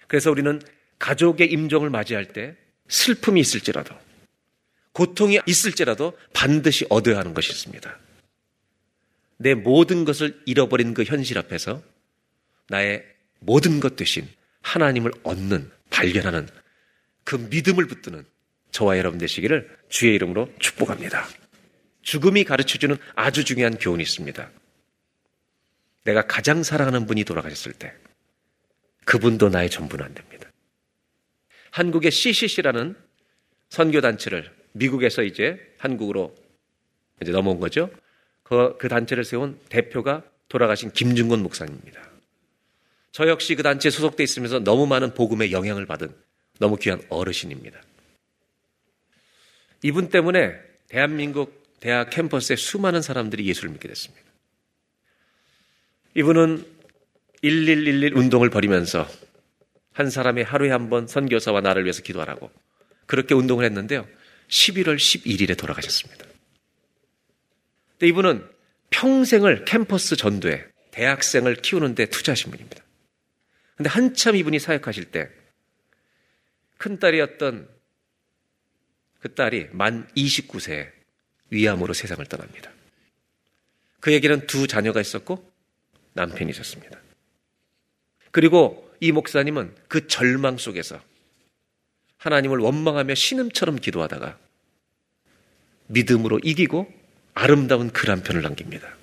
그래서 0.07 0.32
우리는 0.32 0.61
가족의 0.99 1.51
임종을 1.51 1.89
맞이할 1.89 2.34
때 2.34 2.55
슬픔이 2.88 3.39
있을지라도 3.39 3.95
고통이 4.93 5.39
있을지라도 5.45 6.17
반드시 6.34 6.86
얻어야 6.89 7.17
하는 7.17 7.34
것이 7.34 7.51
있습니다. 7.51 7.97
내 9.42 9.56
모든 9.56 10.06
것을 10.06 10.39
잃어버린 10.46 10.94
그 10.94 11.04
현실 11.04 11.38
앞에서 11.39 11.82
나의 12.70 13.04
모든 13.39 13.80
것 13.80 13.96
대신 13.96 14.28
하나님을 14.62 15.12
얻는, 15.24 15.72
발견하는 15.89 16.48
그 17.24 17.36
믿음을 17.36 17.88
붙드는 17.88 18.24
저와 18.70 18.98
여러분 18.98 19.18
되시기를 19.18 19.78
주의 19.89 20.14
이름으로 20.16 20.54
축복합니다. 20.60 21.28
죽음이 22.04 22.44
가르쳐주는 22.44 22.96
아주 23.16 23.44
중요한 23.44 23.78
교훈이 23.78 24.04
있습니다. 24.04 24.50
내가 26.04 26.28
가장 26.28 26.64
사랑하는 26.64 27.06
분이 27.06 27.24
돌아가셨을 27.24 27.74
때 27.74 27.94
그분도 29.06 29.50
나의 29.50 29.70
전부는 29.70 30.06
안 30.06 30.14
됩니다. 30.14 30.50
한국의 31.72 32.12
CCC라는 32.12 32.96
선교단체를 33.70 34.52
미국에서 34.74 35.24
이제 35.24 35.60
한국으로 35.78 36.36
이제 37.22 37.32
넘어온 37.32 37.60
거죠. 37.60 37.89
그, 38.52 38.76
그 38.78 38.89
단체를 38.89 39.24
세운 39.24 39.58
대표가 39.70 40.24
돌아가신 40.49 40.91
김중건 40.91 41.41
목사님입니다. 41.41 42.02
저 43.14 43.26
역시 43.30 43.56
그 43.56 43.64
단체에 43.64 43.89
소속돼 43.89 44.24
있으면서 44.24 44.60
너무 44.60 44.86
많은 44.88 45.14
복음의 45.14 45.54
영향을 45.54 45.86
받은 45.86 46.14
너무 46.60 46.76
귀한 46.76 47.02
어르신입니다. 47.08 47.82
이분 49.84 50.10
때문에 50.10 50.54
대한민국 50.89 51.64
대학 51.80 52.10
캠퍼스에 52.10 52.58
수많은 52.58 53.02
사람들이 53.02 53.47
예수를 53.47 53.70
믿게 53.70 53.88
됐습니다. 53.88 54.26
이분은 56.16 56.66
1111 57.43 58.18
운동을 58.18 58.49
벌이면서 58.49 59.08
한 59.93 60.10
사람이 60.10 60.41
하루에 60.41 60.72
한 60.72 60.89
번 60.89 61.08
선교사와 61.08 61.62
나를 61.62 61.86
위해서 61.86 62.02
기도하라고 62.02 62.52
그렇게 63.06 63.34
운동을 63.34 63.64
했는데요. 63.64 64.06
11월 64.49 64.97
11일에 64.97 65.58
돌아가셨습니다. 65.58 66.30
근데 68.02 68.10
이분은 68.10 68.49
평생을 68.89 69.64
캠퍼스 69.64 70.16
전도에 70.16 70.66
대학생을 70.89 71.58
키우는데 71.58 72.08
투자하신 72.08 72.49
분입니다. 72.49 72.84
근데 73.76 73.91
한참 73.91 74.36
이분이 74.36 74.58
사역하실 74.58 75.12
때 75.12 75.30
큰딸이었던 76.80 77.70
그 79.20 79.36
딸이 79.36 79.68
만 79.74 80.08
29세에 80.18 80.89
위암으로 81.52 81.93
세상을 81.93 82.26
떠납니다. 82.26 82.72
그에게는 83.99 84.47
두 84.47 84.66
자녀가 84.66 84.99
있었고 84.99 85.47
남편이 86.14 86.49
있었습니다. 86.49 86.99
그리고 88.32 88.91
이 88.99 89.12
목사님은 89.12 89.76
그 89.88 90.08
절망 90.08 90.58
속에서 90.58 90.99
하나님을 92.18 92.58
원망하며 92.58 93.14
신음처럼 93.14 93.76
기도하다가 93.76 94.39
믿음으로 95.86 96.39
이기고 96.41 97.01
아름다운 97.34 97.91
글 97.91 98.09
한 98.09 98.23
편을 98.23 98.41
남깁니다. 98.41 98.95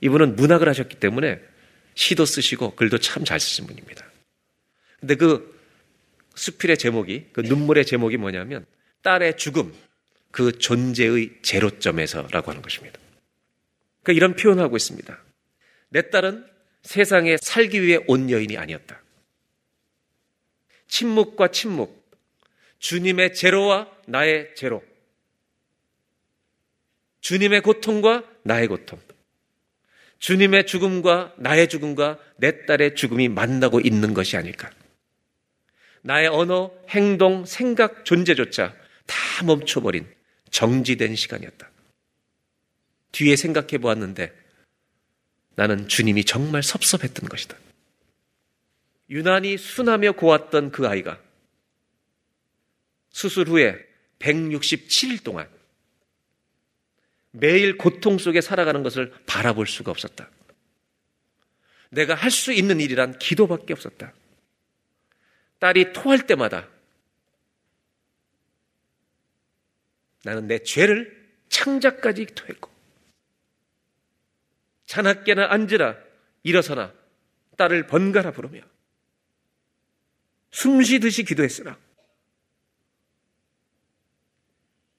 이분은 0.00 0.36
문학을 0.36 0.68
하셨기 0.68 0.96
때문에 0.96 1.40
시도 1.94 2.24
쓰시고 2.24 2.74
글도 2.74 2.98
참 2.98 3.24
잘 3.24 3.38
쓰신 3.38 3.66
분입니다. 3.66 4.04
근데 5.00 5.14
그 5.16 5.60
수필의 6.34 6.78
제목이, 6.78 7.26
그 7.32 7.40
눈물의 7.42 7.84
제목이 7.84 8.16
뭐냐면 8.16 8.64
딸의 9.02 9.36
죽음, 9.36 9.74
그 10.30 10.58
존재의 10.58 11.38
제로점에서라고 11.42 12.50
하는 12.50 12.62
것입니다. 12.62 12.98
그러니까 14.02 14.16
이런 14.16 14.36
표현을 14.36 14.62
하고 14.62 14.76
있습니다. 14.76 15.18
내 15.90 16.10
딸은 16.10 16.46
세상에 16.82 17.36
살기 17.40 17.82
위해 17.82 17.98
온 18.06 18.30
여인이 18.30 18.56
아니었다. 18.56 19.00
침묵과 20.88 21.48
침묵, 21.48 22.02
주님의 22.78 23.34
제로와 23.34 23.90
나의 24.06 24.54
제로, 24.56 24.82
주님의 27.22 27.62
고통과 27.62 28.24
나의 28.42 28.68
고통, 28.68 29.00
주님의 30.18 30.66
죽음과 30.66 31.34
나의 31.38 31.68
죽음과 31.68 32.18
내 32.36 32.66
딸의 32.66 32.96
죽음이 32.96 33.28
만나고 33.28 33.80
있는 33.80 34.12
것이 34.12 34.36
아닐까. 34.36 34.70
나의 36.02 36.28
언어, 36.28 36.72
행동, 36.90 37.46
생각, 37.46 38.04
존재조차 38.04 38.74
다 39.06 39.44
멈춰버린 39.44 40.06
정지된 40.50 41.14
시간이었다. 41.14 41.70
뒤에 43.12 43.36
생각해 43.36 43.78
보았는데 43.78 44.32
나는 45.54 45.86
주님이 45.86 46.24
정말 46.24 46.62
섭섭했던 46.62 47.28
것이다. 47.28 47.56
유난히 49.10 49.58
순하며 49.58 50.12
고왔던 50.12 50.72
그 50.72 50.88
아이가 50.88 51.20
수술 53.10 53.48
후에 53.48 53.78
167일 54.18 55.22
동안 55.22 55.48
매일 57.32 57.76
고통 57.78 58.18
속에 58.18 58.40
살아가는 58.40 58.82
것을 58.82 59.12
바라볼 59.26 59.66
수가 59.66 59.90
없었다. 59.90 60.30
내가 61.90 62.14
할 62.14 62.30
수 62.30 62.52
있는 62.52 62.80
일이란 62.80 63.18
기도밖에 63.18 63.72
없었다. 63.72 64.14
딸이 65.58 65.92
토할 65.92 66.26
때마다 66.26 66.68
나는 70.24 70.46
내 70.46 70.58
죄를 70.60 71.30
창자까지 71.48 72.26
토했고 72.26 72.70
자나깨나 74.86 75.50
앉으라 75.50 75.96
일어서나 76.42 76.92
딸을 77.56 77.86
번갈아 77.86 78.32
부르며 78.32 78.60
숨쉬듯이 80.50 81.24
기도했으나 81.24 81.78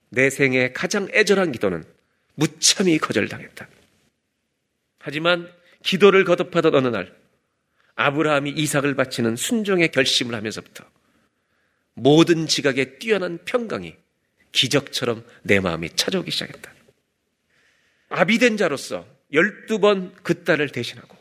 내 0.10 0.30
생에 0.30 0.72
가장 0.72 1.08
애절한 1.12 1.52
기도는 1.52 1.84
무참히 2.36 2.98
거절당했다. 2.98 3.68
하지만 5.00 5.52
기도를 5.84 6.24
거듭하던 6.24 6.74
어느 6.76 6.88
날 6.88 7.16
아브라함이 7.96 8.52
이삭을 8.52 8.96
바치는 8.96 9.36
순종의 9.36 9.92
결심을 9.92 10.34
하면서부터 10.34 10.86
모든 11.94 12.48
지각에 12.48 12.98
뛰어난 12.98 13.38
평강이 13.46 13.96
기적처럼 14.52 15.26
내 15.44 15.60
마음이 15.60 15.90
찾아오기 15.96 16.32
시작했다. 16.32 16.74
아비된 18.10 18.58
자로서 18.58 19.06
12번 19.32 20.14
그 20.24 20.44
딸을 20.44 20.70
대신하고 20.70 21.18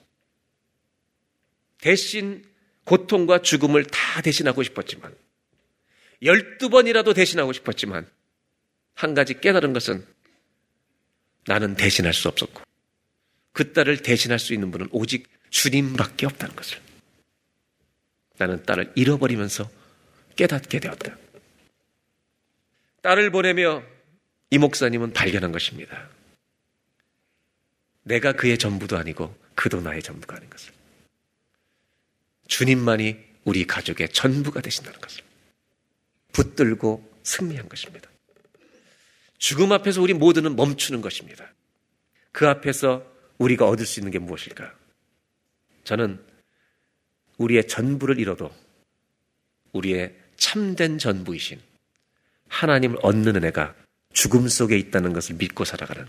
대신 1.81 2.45
고통과 2.85 3.41
죽음을 3.41 3.85
다 3.85 4.21
대신하고 4.23 4.63
싶었지만 4.63 5.15
12번이라도 6.23 7.15
대신하고 7.15 7.53
싶었지만 7.53 8.09
한 8.95 9.15
가지 9.15 9.41
깨달은 9.41 9.73
것은 9.73 10.07
나는 11.47 11.75
대신할 11.75 12.13
수 12.13 12.29
없었고 12.29 12.63
그 13.53 13.73
딸을 13.73 14.03
대신할 14.03 14.39
수 14.39 14.55
있는 14.55 14.71
분은 14.71 14.89
오직 14.93 15.29
주님밖에 15.51 16.27
없다는 16.27 16.57
것을 16.57 16.81
나는 18.39 18.63
딸을 18.65 18.93
잃어버리면서 18.95 19.71
깨닫게 20.37 20.81
되었다. 20.81 21.17
딸을 23.03 23.31
보내며 23.31 23.83
이 24.51 24.59
목사님은 24.59 25.13
발견한 25.13 25.53
것입니다. 25.53 26.09
내가 28.05 28.33
그의 28.33 28.59
전부도 28.59 28.97
아니고 28.97 29.37
그도 29.55 29.81
나의 29.81 30.03
전부가 30.03 30.37
아닌 30.37 30.49
것을. 30.51 30.73
주님만이 32.49 33.17
우리 33.45 33.67
가족의 33.67 34.11
전부가 34.11 34.61
되신다는 34.61 35.01
것을 35.01 35.23
붙들고 36.33 37.21
승리한 37.23 37.69
것입니다. 37.69 38.12
죽음 39.43 39.73
앞에서 39.73 40.01
우리 40.01 40.15
모두는 40.15 40.55
멈추는 40.55 41.01
것입니다. 41.01 41.53
그 42.31 42.49
앞에서 42.49 43.05
우리가 43.39 43.67
얻을 43.67 43.85
수 43.85 43.99
있는 43.99 44.13
게 44.13 44.21
무엇일까? 44.21 44.73
저는 45.83 46.25
우리의 47.39 47.67
전부를 47.67 48.21
잃어도 48.21 48.55
우리의 49.73 50.15
참된 50.37 50.97
전부이신 50.97 51.61
하나님을 52.47 52.99
얻는 53.03 53.35
은혜가 53.35 53.75
죽음 54.13 54.47
속에 54.47 54.79
있다는 54.79 55.13
것을 55.13 55.35
믿고 55.35 55.65
살아가는 55.65 56.07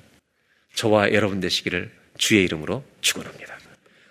저와 0.76 1.12
여러분 1.12 1.40
되시기를 1.40 1.92
주의 2.20 2.44
이름으로 2.44 2.86
축원합니다. 3.02 3.58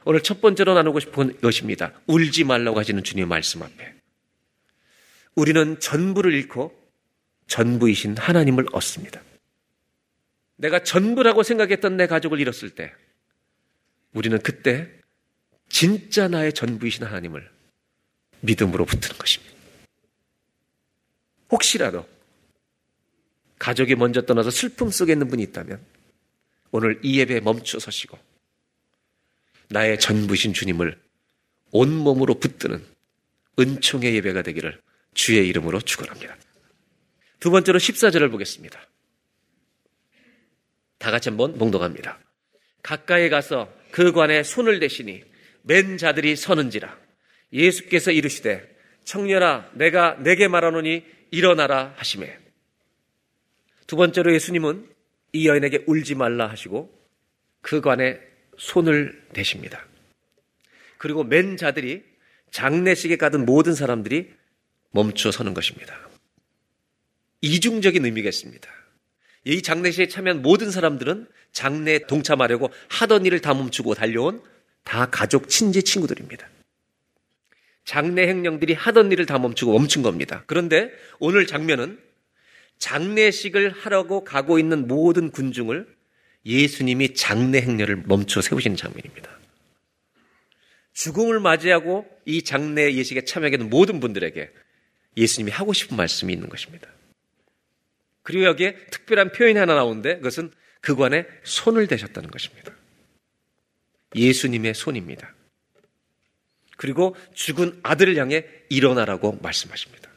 오늘 0.04 0.20
첫 0.24 0.40
번째로 0.40 0.74
나누고 0.74 0.98
싶은 0.98 1.40
것입니다. 1.40 1.92
울지 2.08 2.42
말라고 2.42 2.76
하시는 2.76 3.04
주님의 3.04 3.28
말씀 3.28 3.62
앞에 3.62 3.94
우리는 5.36 5.78
전부를 5.78 6.34
잃고 6.34 6.81
전부이신 7.52 8.16
하나님을 8.16 8.64
얻습니다. 8.72 9.20
내가 10.56 10.82
전부라고 10.82 11.42
생각했던 11.42 11.98
내 11.98 12.06
가족을 12.06 12.40
잃었을 12.40 12.70
때 12.70 12.94
우리는 14.14 14.38
그때 14.38 14.88
진짜 15.68 16.28
나의 16.28 16.54
전부이신 16.54 17.04
하나님을 17.04 17.50
믿음으로 18.40 18.86
붙는 18.86 19.18
것입니다. 19.18 19.54
혹시라도 21.50 22.08
가족이 23.58 23.96
먼저 23.96 24.22
떠나서 24.22 24.50
슬픔 24.50 24.88
속에 24.88 25.12
있는 25.12 25.28
분이 25.28 25.42
있다면 25.42 25.78
오늘 26.70 27.00
이 27.02 27.18
예배에 27.18 27.40
멈춰 27.40 27.78
서시고 27.78 28.18
나의 29.68 30.00
전부신 30.00 30.54
주님을 30.54 30.98
온몸으로 31.70 32.40
붙드는 32.40 32.82
은총의 33.58 34.14
예배가 34.14 34.40
되기를 34.40 34.80
주의 35.12 35.46
이름으로 35.46 35.82
축원합니다. 35.82 36.34
두 37.42 37.50
번째로 37.50 37.80
14절을 37.80 38.30
보겠습니다. 38.30 38.80
다 40.98 41.10
같이 41.10 41.28
한번 41.28 41.58
봉독합니다. 41.58 42.20
가까이 42.84 43.28
가서 43.30 43.68
그 43.90 44.12
관에 44.12 44.44
손을 44.44 44.78
대시니 44.78 45.24
맨 45.62 45.98
자들이 45.98 46.36
서는지라 46.36 46.96
예수께서 47.52 48.12
이르시되 48.12 48.64
청년아 49.02 49.72
내가 49.74 50.14
내게 50.22 50.46
말하노니 50.46 51.04
일어나라 51.32 51.92
하시매 51.96 52.38
두 53.88 53.96
번째로 53.96 54.32
예수님은 54.32 54.88
이 55.32 55.48
여인에게 55.48 55.82
울지 55.88 56.14
말라 56.14 56.48
하시고 56.48 56.96
그 57.60 57.80
관에 57.80 58.20
손을 58.56 59.20
대십니다. 59.32 59.84
그리고 60.96 61.24
맨 61.24 61.56
자들이 61.56 62.04
장례식에 62.52 63.16
가던 63.16 63.44
모든 63.46 63.74
사람들이 63.74 64.32
멈춰 64.92 65.32
서는 65.32 65.54
것입니다. 65.54 66.11
이중적인 67.42 68.04
의미겠습니다. 68.04 68.68
이 69.44 69.60
장례식에 69.60 70.08
참여한 70.08 70.42
모든 70.42 70.70
사람들은 70.70 71.26
장례에 71.52 72.06
동참하려고 72.06 72.70
하던 72.88 73.26
일을 73.26 73.40
다 73.40 73.52
멈추고 73.52 73.94
달려온 73.94 74.42
다 74.84 75.06
가족, 75.10 75.48
친지, 75.48 75.82
친구들입니다. 75.82 76.48
장례 77.84 78.28
행령들이 78.28 78.74
하던 78.74 79.10
일을 79.12 79.26
다 79.26 79.38
멈추고 79.38 79.72
멈춘 79.72 80.02
겁니다. 80.02 80.44
그런데 80.46 80.90
오늘 81.18 81.46
장면은 81.46 81.98
장례식을 82.78 83.70
하려고 83.70 84.24
가고 84.24 84.58
있는 84.58 84.86
모든 84.86 85.30
군중을 85.30 85.86
예수님이 86.46 87.14
장례 87.14 87.60
행렬을 87.60 88.04
멈춰 88.06 88.40
세우시는 88.40 88.76
장면입니다. 88.76 89.30
죽음을 90.92 91.40
맞이하고 91.40 92.06
이 92.24 92.42
장례 92.42 92.94
예식에 92.94 93.24
참여하는 93.24 93.70
모든 93.70 93.98
분들에게 93.98 94.50
예수님이 95.16 95.50
하고 95.50 95.72
싶은 95.72 95.96
말씀이 95.96 96.32
있는 96.32 96.48
것입니다. 96.48 96.88
그리고 98.22 98.44
여기에 98.44 98.76
특별한 98.90 99.32
표현이 99.32 99.58
하나 99.58 99.74
나오는데 99.74 100.16
그것은 100.16 100.52
그관에 100.80 101.26
손을 101.44 101.86
대셨다는 101.86 102.30
것입니다. 102.30 102.72
예수님의 104.14 104.74
손입니다. 104.74 105.34
그리고 106.76 107.16
죽은 107.34 107.80
아들을 107.82 108.16
향해 108.16 108.44
일어나라고 108.68 109.38
말씀하십니다. 109.42 110.10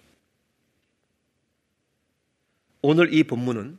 오늘 2.82 3.14
이 3.14 3.24
본문은 3.24 3.78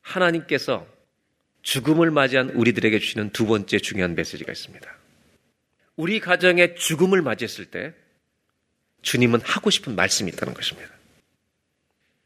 하나님께서 0.00 0.86
죽음을 1.62 2.10
맞이한 2.10 2.50
우리들에게 2.50 2.98
주시는 2.98 3.30
두 3.30 3.46
번째 3.46 3.78
중요한 3.78 4.14
메시지가 4.14 4.50
있습니다. 4.52 4.96
우리 5.96 6.20
가정에 6.20 6.74
죽음을 6.74 7.20
맞이했을 7.22 7.66
때 7.66 7.94
주님은 9.02 9.40
하고 9.42 9.70
싶은 9.70 9.96
말씀이 9.96 10.30
있다는 10.30 10.54
것입니다. 10.54 10.97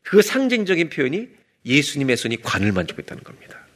그 0.03 0.23
상징적인 0.23 0.89
표현이 0.89 1.29
예수님의 1.65 2.17
손이 2.17 2.43
관을 2.43 2.73
만지고 2.73 3.03
있다는 3.03 3.23
겁니다. 3.23 3.67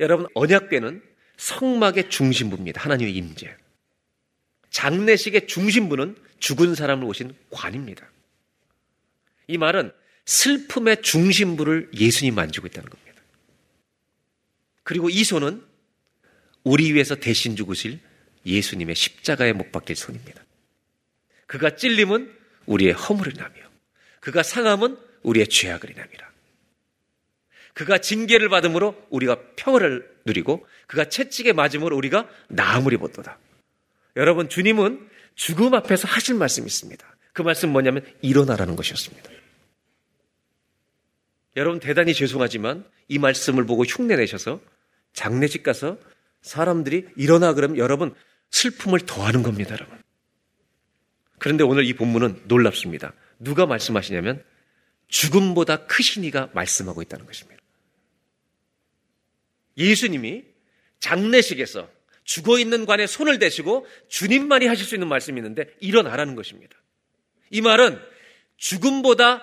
여러분, 0.00 0.26
언약궤는 0.34 1.02
성막의 1.36 2.10
중심부입니다. 2.10 2.80
하나님의 2.80 3.14
임재. 3.14 3.56
장례식의 4.70 5.46
중심부는 5.46 6.16
죽은 6.38 6.74
사람을 6.74 7.04
오신 7.04 7.34
관입니다. 7.50 8.10
이 9.46 9.58
말은 9.58 9.92
슬픔의 10.24 11.02
중심부를 11.02 11.90
예수님 11.94 12.34
만지고 12.34 12.66
있다는 12.66 12.88
겁니다. 12.88 13.22
그리고 14.82 15.10
이 15.10 15.22
손은 15.22 15.64
우리 16.64 16.92
위해서 16.92 17.14
대신 17.14 17.56
죽으실 17.56 18.00
예수님의 18.46 18.94
십자가에 18.94 19.52
못 19.52 19.70
박힐 19.70 19.96
손입니다. 19.96 20.42
그가 21.46 21.76
찔림은 21.76 22.32
우리의 22.66 22.92
허물을 22.92 23.34
인하며 23.34 23.54
그가 24.20 24.42
상함은 24.42 24.96
우리의 25.24 25.48
죄악을 25.48 25.90
인함이라. 25.90 26.32
그가 27.74 27.98
징계를 27.98 28.48
받음으로 28.48 28.96
우리가 29.10 29.36
평화를 29.56 30.08
누리고 30.24 30.66
그가 30.86 31.08
채찍에 31.08 31.52
맞음으로 31.52 31.96
우리가 31.96 32.28
나음을 32.48 32.92
입었도다. 32.92 33.38
여러분 34.16 34.48
주님은 34.48 35.08
죽음 35.34 35.74
앞에서 35.74 36.06
하실 36.06 36.36
말씀이 36.36 36.66
있습니다. 36.66 37.04
그 37.32 37.42
말씀 37.42 37.70
뭐냐면 37.70 38.06
일어나라는 38.22 38.76
것이었습니다. 38.76 39.28
여러분 41.56 41.80
대단히 41.80 42.14
죄송하지만 42.14 42.84
이 43.08 43.18
말씀을 43.18 43.66
보고 43.66 43.84
흉내내셔서 43.84 44.60
장례식 45.12 45.62
가서 45.62 45.98
사람들이 46.42 47.08
일어나 47.16 47.54
그러면 47.54 47.78
여러분 47.78 48.14
슬픔을 48.50 49.00
더하는 49.00 49.42
겁니다, 49.42 49.74
여러분. 49.74 49.98
그런데 51.38 51.64
오늘 51.64 51.84
이 51.84 51.94
본문은 51.94 52.42
놀랍습니다. 52.44 53.12
누가 53.38 53.66
말씀하시냐면 53.66 54.42
죽음보다 55.08 55.86
크신 55.86 56.24
이가 56.24 56.50
말씀하고 56.54 57.02
있다는 57.02 57.26
것입니다. 57.26 57.62
예수님이 59.76 60.44
장례식에서 61.00 61.88
죽어 62.24 62.58
있는 62.58 62.86
관에 62.86 63.06
손을 63.06 63.38
대시고 63.38 63.86
주님만이 64.08 64.66
하실 64.66 64.86
수 64.86 64.94
있는 64.94 65.08
말씀이 65.08 65.38
있는데 65.38 65.66
일어나라는 65.80 66.34
것입니다. 66.34 66.76
이 67.50 67.60
말은 67.60 68.00
죽음보다 68.56 69.42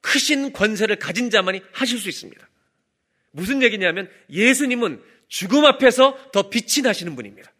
크신 0.00 0.52
권세를 0.52 0.96
가진 0.96 1.30
자만이 1.30 1.62
하실 1.72 1.98
수 1.98 2.08
있습니다. 2.08 2.48
무슨 3.30 3.62
얘기냐면 3.62 4.10
예수님은 4.30 5.02
죽음 5.28 5.64
앞에서 5.64 6.30
더 6.32 6.50
빛이 6.50 6.82
나시는 6.82 7.16
분입니다. 7.16 7.52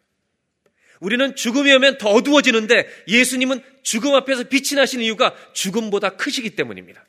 우리는 0.99 1.35
죽음이 1.35 1.71
오면 1.73 1.97
더 1.97 2.09
어두워지는데 2.09 2.87
예수님은 3.07 3.61
죽음 3.83 4.15
앞에서 4.15 4.45
빛이 4.45 4.75
나시는 4.75 5.03
이유가 5.03 5.35
죽음보다 5.53 6.11
크시기 6.11 6.51
때문입니다. 6.51 7.05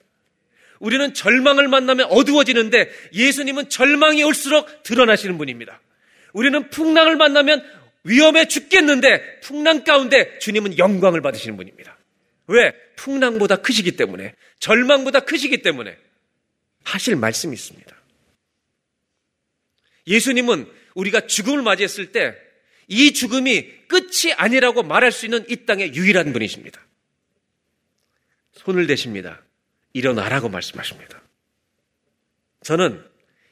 우리는 0.80 1.14
절망을 1.14 1.68
만나면 1.68 2.06
어두워지는데 2.10 2.90
예수님은 3.12 3.68
절망이 3.68 4.22
올수록 4.22 4.82
드러나시는 4.82 5.38
분입니다. 5.38 5.80
우리는 6.32 6.70
풍랑을 6.70 7.16
만나면 7.16 7.64
위험해 8.04 8.46
죽겠는데 8.46 9.40
풍랑 9.40 9.84
가운데 9.84 10.38
주님은 10.38 10.78
영광을 10.78 11.20
받으시는 11.22 11.56
분입니다. 11.56 11.96
왜? 12.48 12.72
풍랑보다 12.96 13.56
크시기 13.56 13.96
때문에, 13.96 14.34
절망보다 14.60 15.20
크시기 15.20 15.62
때문에 15.62 15.96
하실 16.84 17.16
말씀이 17.16 17.52
있습니다. 17.52 17.96
예수님은 20.06 20.70
우리가 20.94 21.26
죽음을 21.26 21.62
맞이했을 21.62 22.12
때 22.12 22.46
이 22.88 23.12
죽음이 23.12 23.68
끝이 23.88 24.32
아니라고 24.36 24.82
말할 24.82 25.10
수 25.12 25.26
있는 25.26 25.44
이 25.48 25.66
땅의 25.66 25.94
유일한 25.94 26.32
분이십니다. 26.32 26.80
손을 28.52 28.86
대십니다. 28.86 29.42
일어나라고 29.96 30.50
말씀하십니다. 30.50 31.22
저는 32.62 33.02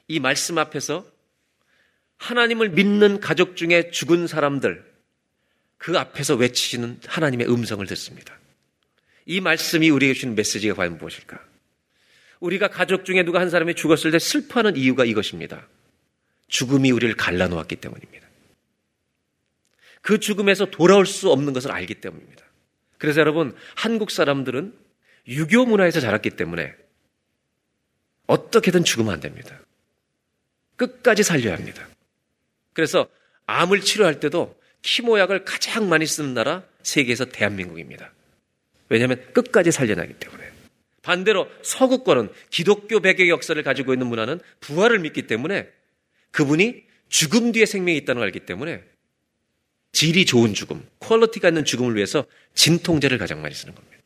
이 0.09 0.21
말씀 0.21 0.59
앞에서 0.59 1.11
하나님을 2.19 2.69
믿는 2.71 3.21
가족 3.21 3.57
중에 3.57 3.91
죽은 3.91 4.27
사람들, 4.27 4.85
그 5.79 5.99
앞에서 5.99 6.35
외치시는 6.35 7.01
하나님의 7.07 7.51
음성을 7.51 7.85
듣습니다. 7.87 8.39
이 9.25 9.41
말씀이 9.41 9.89
우리에게 9.89 10.13
주는 10.19 10.35
메시지가 10.35 10.75
과연 10.75 10.99
무엇일까? 10.99 11.43
우리가 12.41 12.69
가족 12.69 13.07
중에 13.07 13.23
누가 13.23 13.41
한 13.41 13.49
사람이 13.49 13.75
죽었을 13.75 14.11
때 14.11 14.19
슬퍼하는 14.19 14.77
이유가 14.77 15.07
이것입니다. 15.07 15.67
죽음이 16.49 16.91
우리를 16.91 17.17
갈라놓았기 17.17 17.77
때문입니다. 17.77 18.29
그 20.03 20.21
죽음에서 20.21 20.67
돌아올 20.67 21.07
수 21.07 21.31
없는 21.31 21.55
것을 21.55 21.73
알기 21.73 21.95
때문입니다. 21.95 22.45
그래서 22.99 23.21
여러분, 23.21 23.57
한국 23.75 24.11
사람들은 24.11 24.84
유교 25.29 25.65
문화에서 25.65 26.01
자랐기 26.01 26.31
때문에 26.31 26.75
어떻게든 28.27 28.85
죽으면 28.85 29.15
안 29.15 29.21
됩니다. 29.21 29.59
끝까지 30.77 31.23
살려야 31.23 31.55
합니다. 31.55 31.87
그래서 32.73 33.09
암을 33.47 33.81
치료할 33.81 34.21
때도 34.21 34.59
chemo약을 34.83 35.45
가장 35.45 35.89
많이 35.89 36.07
쓰는 36.07 36.35
나라 36.35 36.63
세계에서 36.83 37.27
대한민국입니다. 37.27 38.13
왜냐하면 38.89 39.25
끝까지 39.33 39.73
살려나기 39.73 40.15
때문에. 40.15 40.45
반대로 41.03 41.49
서구권은 41.63 42.31
기독교 42.51 43.01
배경 43.01 43.29
역사를 43.29 43.61
가지고 43.63 43.93
있는 43.93 44.07
문화는 44.07 44.41
부활을 44.61 44.99
믿기 45.01 45.27
때문에 45.27 45.69
그분이 46.31 46.83
죽음 47.09 47.53
뒤에 47.53 47.67
생명이 47.67 47.99
있다는 47.99 48.21
걸 48.21 48.27
알기 48.27 48.41
때문에 48.41 48.83
질이 49.93 50.27
좋은 50.27 50.55
죽음, 50.55 50.87
quality가 50.99 51.49
있는 51.49 51.65
죽음을 51.65 51.95
위해서 51.95 52.25
진통제를 52.55 53.19
가장 53.19 53.43
많이 53.43 53.55
쓰는 53.55 53.75
겁니다. 53.75 53.99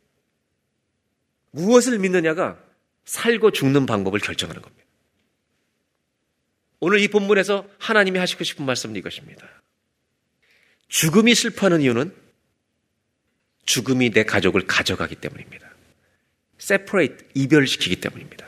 무엇을 1.51 1.99
믿느냐가 1.99 2.59
살고 3.05 3.53
죽는 3.53 3.87
방법을 3.87 4.21
결정하는 4.21 4.61
겁니다. 4.63 4.85
오늘 6.81 7.01
이 7.01 7.09
본문에서 7.09 7.67
하나님이 7.79 8.19
하시고 8.19 8.45
싶은 8.45 8.65
말씀은 8.65 8.97
이것입니다. 8.97 9.49
죽음이 10.89 11.35
슬퍼하는 11.35 11.81
이유는 11.81 12.15
죽음이 13.65 14.11
내 14.11 14.25
가족을 14.25 14.67
가져가기 14.67 15.17
때문입니다. 15.17 15.69
separate, 16.61 17.29
이별시키기 17.35 17.97
때문입니다. 18.01 18.47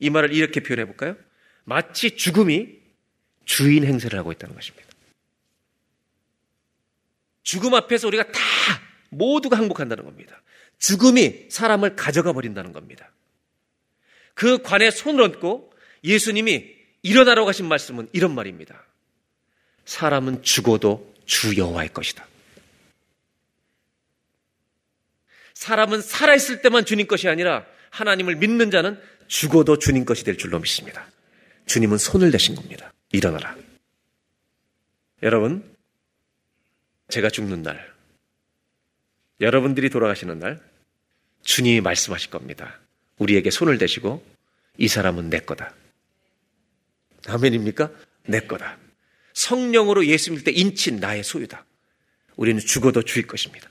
이 0.00 0.10
말을 0.10 0.32
이렇게 0.32 0.60
표현해 0.60 0.86
볼까요? 0.86 1.16
마치 1.64 2.16
죽음이 2.16 2.80
주인 3.44 3.84
행세를 3.84 4.18
하고 4.18 4.32
있다는 4.32 4.54
것입니다. 4.54 4.88
죽음 7.42 7.74
앞에서 7.74 8.06
우리가 8.08 8.24
다 8.30 8.40
모두가 9.10 9.58
항복한다는 9.58 10.04
겁니다. 10.04 10.40
죽음이 10.80 11.46
사람을 11.48 11.94
가져가 11.94 12.32
버린다는 12.32 12.72
겁니다. 12.72 13.12
그 14.34 14.62
관에 14.62 14.90
손을 14.90 15.22
얹고 15.22 15.72
예수님이 16.02 16.74
일어나라고 17.02 17.48
하신 17.48 17.66
말씀은 17.66 18.08
이런 18.12 18.34
말입니다. 18.34 18.82
사람은 19.84 20.42
죽어도 20.42 21.14
주 21.26 21.56
여호와의 21.56 21.92
것이다. 21.92 22.26
사람은 25.54 26.00
살아있을 26.00 26.62
때만 26.62 26.86
주님 26.86 27.06
것이 27.06 27.28
아니라 27.28 27.66
하나님을 27.90 28.36
믿는 28.36 28.70
자는 28.70 28.98
죽어도 29.28 29.78
주님 29.78 30.06
것이 30.06 30.24
될 30.24 30.38
줄로 30.38 30.58
믿습니다. 30.58 31.06
주님은 31.66 31.98
손을 31.98 32.30
대신 32.30 32.54
겁니다. 32.54 32.92
일어나라. 33.12 33.56
여러분, 35.22 35.76
제가 37.08 37.28
죽는 37.28 37.62
날, 37.62 37.92
여러분들이 39.40 39.90
돌아가시는 39.90 40.38
날, 40.38 40.69
주님이 41.42 41.80
말씀하실 41.80 42.30
겁니다. 42.30 42.78
우리에게 43.18 43.50
손을 43.50 43.78
대시고, 43.78 44.24
이 44.78 44.88
사람은 44.88 45.30
내 45.30 45.40
거다. 45.40 45.74
아멘입니까? 47.26 47.90
내 48.26 48.40
거다. 48.40 48.78
성령으로 49.34 50.06
예수 50.06 50.30
믿을 50.30 50.44
때 50.44 50.52
인친 50.52 51.00
나의 51.00 51.22
소유다. 51.24 51.64
우리는 52.36 52.60
죽어도 52.60 53.02
주일 53.02 53.26
것입니다. 53.26 53.68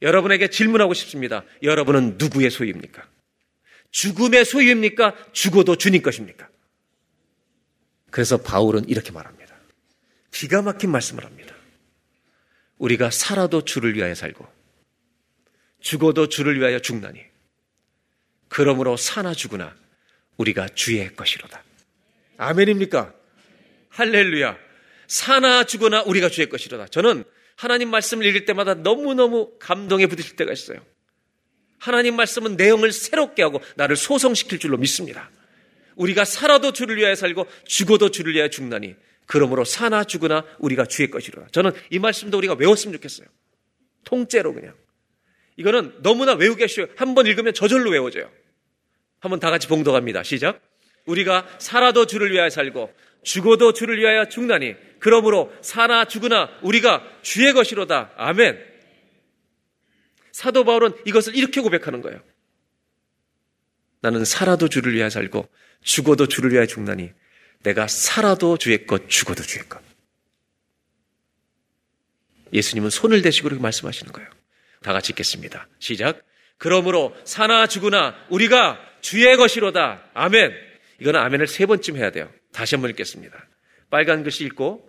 여러분에게 0.00 0.48
질문하고 0.48 0.94
싶습니다. 0.94 1.44
여러분은 1.62 2.16
누구의 2.18 2.50
소유입니까? 2.50 3.06
죽음의 3.90 4.44
소유입니까? 4.44 5.14
죽어도 5.32 5.76
주님 5.76 6.02
것입니까? 6.02 6.48
그래서 8.10 8.36
바울은 8.36 8.88
이렇게 8.88 9.12
말합니다. 9.12 9.54
기가 10.32 10.62
막힌 10.62 10.90
말씀을 10.90 11.24
합니다. 11.24 11.54
우리가 12.78 13.10
살아도 13.10 13.64
주를 13.64 13.94
위하여 13.94 14.14
살고 14.14 14.46
죽어도 15.82 16.28
주를 16.28 16.58
위하여 16.58 16.78
죽나니 16.78 17.20
그러므로 18.48 18.96
사나 18.96 19.34
죽으나 19.34 19.74
우리가 20.36 20.68
주의 20.68 21.14
것이로다. 21.14 21.62
아멘입니까? 22.38 23.14
할렐루야. 23.90 24.56
사나 25.06 25.64
죽으나 25.64 26.02
우리가 26.02 26.28
주의 26.28 26.48
것이로다. 26.48 26.86
저는 26.88 27.24
하나님 27.56 27.90
말씀을 27.90 28.24
읽을 28.26 28.44
때마다 28.44 28.74
너무너무 28.74 29.52
감동에 29.58 30.06
부딪힐 30.06 30.36
때가 30.36 30.52
있어요. 30.52 30.84
하나님 31.78 32.16
말씀은 32.16 32.56
내용을 32.56 32.92
새롭게 32.92 33.42
하고 33.42 33.60
나를 33.76 33.96
소성시킬 33.96 34.58
줄로 34.58 34.78
믿습니다. 34.78 35.30
우리가 35.96 36.24
살아도 36.24 36.72
주를 36.72 36.96
위하여 36.96 37.14
살고 37.14 37.46
죽어도 37.66 38.10
주를 38.10 38.34
위하여 38.34 38.48
죽나니 38.48 38.94
그러므로 39.26 39.64
사나 39.64 40.04
죽으나 40.04 40.44
우리가 40.58 40.86
주의 40.86 41.10
것이로다. 41.10 41.48
저는 41.52 41.72
이 41.90 41.98
말씀도 41.98 42.38
우리가 42.38 42.54
외웠으면 42.54 42.94
좋겠어요. 42.94 43.26
통째로 44.04 44.54
그냥. 44.54 44.74
이거는 45.56 46.02
너무나 46.02 46.32
외우기 46.34 46.66
쉬워요. 46.68 46.90
한 46.96 47.14
번 47.14 47.26
읽으면 47.26 47.54
저절로 47.54 47.90
외워져요. 47.90 48.30
한번 49.20 49.38
다 49.40 49.50
같이 49.50 49.68
봉독합니다. 49.68 50.22
시작. 50.22 50.60
우리가 51.06 51.46
살아도 51.58 52.06
주를 52.06 52.32
위하여 52.32 52.48
살고 52.50 52.92
죽어도 53.22 53.72
주를 53.72 53.98
위하여 53.98 54.28
죽나니 54.28 54.74
그러므로 54.98 55.52
사나 55.62 56.04
죽으나 56.06 56.48
우리가 56.62 57.02
주의 57.22 57.52
것이로다. 57.52 58.12
아멘. 58.16 58.58
사도 60.32 60.64
바울은 60.64 60.94
이것을 61.04 61.36
이렇게 61.36 61.60
고백하는 61.60 62.00
거예요. 62.00 62.20
나는 64.00 64.24
살아도 64.24 64.68
주를 64.68 64.94
위하여 64.94 65.10
살고 65.10 65.48
죽어도 65.82 66.26
주를 66.26 66.52
위하여 66.52 66.66
죽나니 66.66 67.12
내가 67.62 67.86
살아도 67.86 68.56
주의 68.56 68.86
것, 68.86 69.08
죽어도 69.08 69.42
주의 69.42 69.68
것. 69.68 69.80
예수님은 72.52 72.90
손을 72.90 73.22
대시고 73.22 73.48
그렇게 73.48 73.62
말씀하시는 73.62 74.12
거예요. 74.12 74.28
다 74.82 74.92
같이 74.92 75.12
읽겠습니다. 75.12 75.68
시작. 75.78 76.22
그러므로 76.58 77.16
사나 77.24 77.66
죽으나 77.66 78.14
우리가 78.30 78.78
주의 79.00 79.36
것이로다. 79.36 80.02
아멘. 80.14 80.52
이거는 81.00 81.18
아멘을 81.20 81.46
세 81.46 81.66
번쯤 81.66 81.96
해야 81.96 82.10
돼요. 82.10 82.30
다시 82.52 82.74
한번 82.74 82.90
읽겠습니다. 82.90 83.46
빨간 83.90 84.22
글씨 84.22 84.44
읽고 84.44 84.88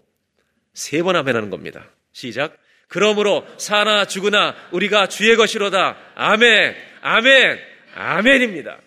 세 0.73 1.01
번 1.03 1.15
아멘하는 1.15 1.49
겁니다. 1.49 1.89
시작. 2.11 2.57
그러므로 2.87 3.45
사나 3.57 4.05
죽으나 4.05 4.55
우리가 4.71 5.07
주의 5.07 5.35
것이로다. 5.35 5.97
아멘, 6.15 6.75
아멘, 7.01 7.59
아멘입니다. 7.95 8.79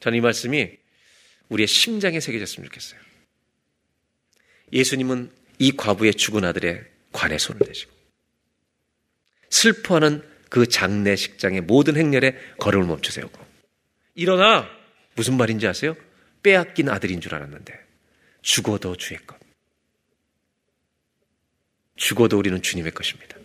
저는 0.00 0.18
이 0.18 0.20
말씀이 0.20 0.70
우리의 1.48 1.66
심장에 1.66 2.20
새겨졌으면 2.20 2.66
좋겠어요. 2.68 3.00
예수님은 4.72 5.30
이 5.58 5.72
과부의 5.72 6.14
죽은 6.14 6.44
아들의 6.44 6.84
관에 7.12 7.38
손을 7.38 7.66
대시고 7.66 7.97
슬퍼하는 9.50 10.22
그 10.48 10.66
장례식장의 10.66 11.62
모든 11.62 11.96
행렬에 11.96 12.36
걸음을 12.58 12.86
멈춰 12.86 13.12
세우고 13.12 13.38
일어나 14.14 14.68
무슨 15.14 15.36
말인지 15.36 15.66
아세요? 15.66 15.96
빼앗긴 16.42 16.88
아들인 16.88 17.20
줄 17.20 17.34
알았는데 17.34 17.78
죽어도 18.42 18.96
주의 18.96 19.18
것. 19.26 19.36
죽어도 21.96 22.38
우리는 22.38 22.62
주님의 22.62 22.92
것입니다. 22.92 23.36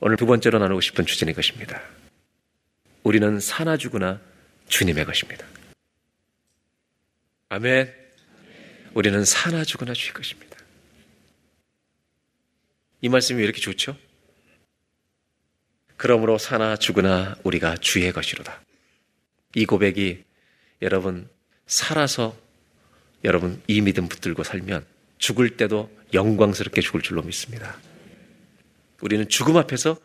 오늘 0.00 0.16
두 0.16 0.24
번째로 0.24 0.58
나누고 0.58 0.80
싶은 0.80 1.04
주제는 1.04 1.32
이것입니다. 1.32 1.82
우리는 3.02 3.38
사나 3.38 3.76
죽으나 3.76 4.20
주님의 4.68 5.04
것입니다. 5.04 5.46
아멘. 7.50 7.94
우리는 8.94 9.24
사나 9.24 9.64
죽으나 9.64 9.92
주의 9.92 10.12
것입니다. 10.12 10.49
이 13.00 13.08
말씀이 13.08 13.38
왜 13.38 13.44
이렇게 13.44 13.60
좋죠? 13.60 13.96
그러므로 15.96 16.38
사나 16.38 16.76
죽으나 16.76 17.36
우리가 17.44 17.76
주의 17.76 18.10
것이로다. 18.12 18.62
이 19.54 19.66
고백이 19.66 20.24
여러분 20.82 21.28
살아서 21.66 22.36
여러분 23.24 23.62
이 23.66 23.80
믿음 23.80 24.08
붙들고 24.08 24.44
살면 24.44 24.84
죽을 25.18 25.56
때도 25.56 25.90
영광스럽게 26.14 26.80
죽을 26.80 27.02
줄로 27.02 27.22
믿습니다. 27.22 27.76
우리는 29.02 29.28
죽음 29.28 29.56
앞에서 29.56 29.98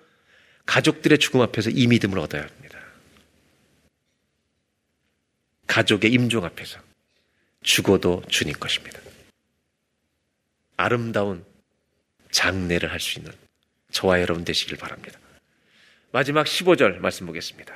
가족들의 0.66 1.18
죽음 1.20 1.42
앞에서 1.42 1.70
이 1.70 1.88
믿음을 1.88 2.20
얻어야 2.20 2.44
합니다. 2.44 2.80
가족의 5.68 6.12
임종 6.12 6.44
앞에서 6.44 6.80
죽어도 7.62 8.24
주님 8.30 8.54
것입니다. 8.60 9.00
아름다운 10.78 11.46
장례를 12.36 12.92
할 12.92 13.00
수 13.00 13.18
있는 13.20 13.32
저와 13.92 14.20
여러분 14.20 14.44
되시길 14.44 14.78
바랍니다. 14.78 15.18
마지막 16.12 16.46
15절 16.46 16.98
말씀 16.98 17.26
보겠습니다. 17.26 17.74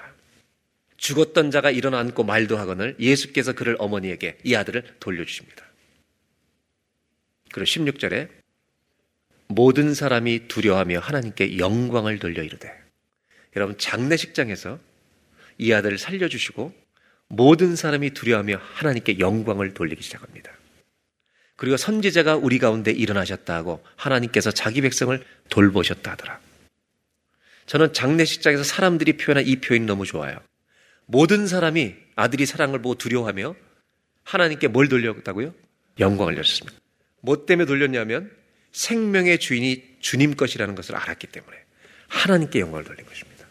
죽었던 0.97 1.49
자가 1.49 1.71
일어나 1.71 1.99
앉고 1.99 2.25
말도 2.25 2.57
하거늘 2.57 2.97
예수께서 2.99 3.53
그를 3.53 3.77
어머니에게 3.79 4.37
이 4.43 4.55
아들을 4.55 4.97
돌려주십니다. 4.99 5.63
그리고 7.53 7.65
16절에 7.65 8.29
모든 9.47 9.93
사람이 9.93 10.49
두려워하며 10.49 10.99
하나님께 10.99 11.57
영광을 11.57 12.19
돌려 12.19 12.43
이르되 12.43 12.69
여러분 13.55 13.77
장례식장에서 13.77 14.77
이 15.57 15.71
아들을 15.71 15.97
살려주시고 15.97 16.73
모든 17.29 17.77
사람이 17.77 18.11
두려워하며 18.11 18.59
하나님께 18.61 19.19
영광을 19.19 19.73
돌리기 19.73 20.03
시작합니다. 20.03 20.58
그리고 21.59 21.75
선지자가 21.75 22.37
우리 22.37 22.57
가운데 22.57 22.89
일어나셨다 22.89 23.53
하고 23.53 23.83
하나님께서 23.97 24.49
자기 24.49 24.79
백성을 24.79 25.21
돌보셨다 25.49 26.11
하더라. 26.11 26.39
저는 27.65 27.91
장례식장에서 27.91 28.63
사람들이 28.63 29.17
표현한 29.17 29.45
이 29.45 29.57
표현이 29.57 29.85
너무 29.85 30.05
좋아요. 30.05 30.39
모든 31.05 31.47
사람이 31.47 31.97
아들이 32.15 32.45
사랑을 32.45 32.81
보고 32.81 32.95
두려워하며 32.95 33.55
하나님께 34.23 34.69
뭘 34.69 34.87
돌렸다고요? 34.87 35.53
영광을 35.99 36.35
돌렸습니다. 36.35 36.79
뭐 37.19 37.45
때문에 37.45 37.65
돌렸냐면 37.65 38.31
생명의 38.71 39.37
주인이 39.37 39.97
주님 39.99 40.35
것이라는 40.37 40.75
것을 40.75 40.95
알았기 40.95 41.27
때문에 41.27 41.57
하나님께 42.07 42.61
영광을 42.61 42.85
돌린 42.85 43.05
것입니다. 43.05 43.45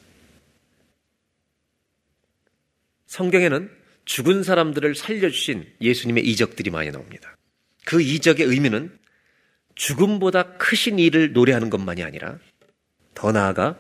성경에는 3.05 3.71
죽은 4.07 4.45
사람들을 4.45 4.95
살려주신 4.95 5.75
예수님의 5.83 6.25
이적들이 6.25 6.71
많이 6.71 6.91
나옵니다. 6.91 7.38
그 7.89 8.03
이적의 8.03 8.45
의미는 8.45 8.95
죽음보다 9.75 10.59
크신 10.59 10.99
일을 10.99 11.33
노래하는 11.33 11.71
것만이 11.71 12.03
아니라 12.03 12.39
더 13.15 13.33
나아가 13.33 13.79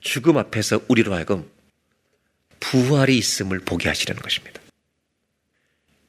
죽음 0.00 0.38
앞에서 0.38 0.80
우리로 0.88 1.12
하여금 1.12 1.46
부활이 2.60 3.18
있음을 3.18 3.58
보게 3.58 3.88
하시려는 3.88 4.22
것입니다. 4.22 4.58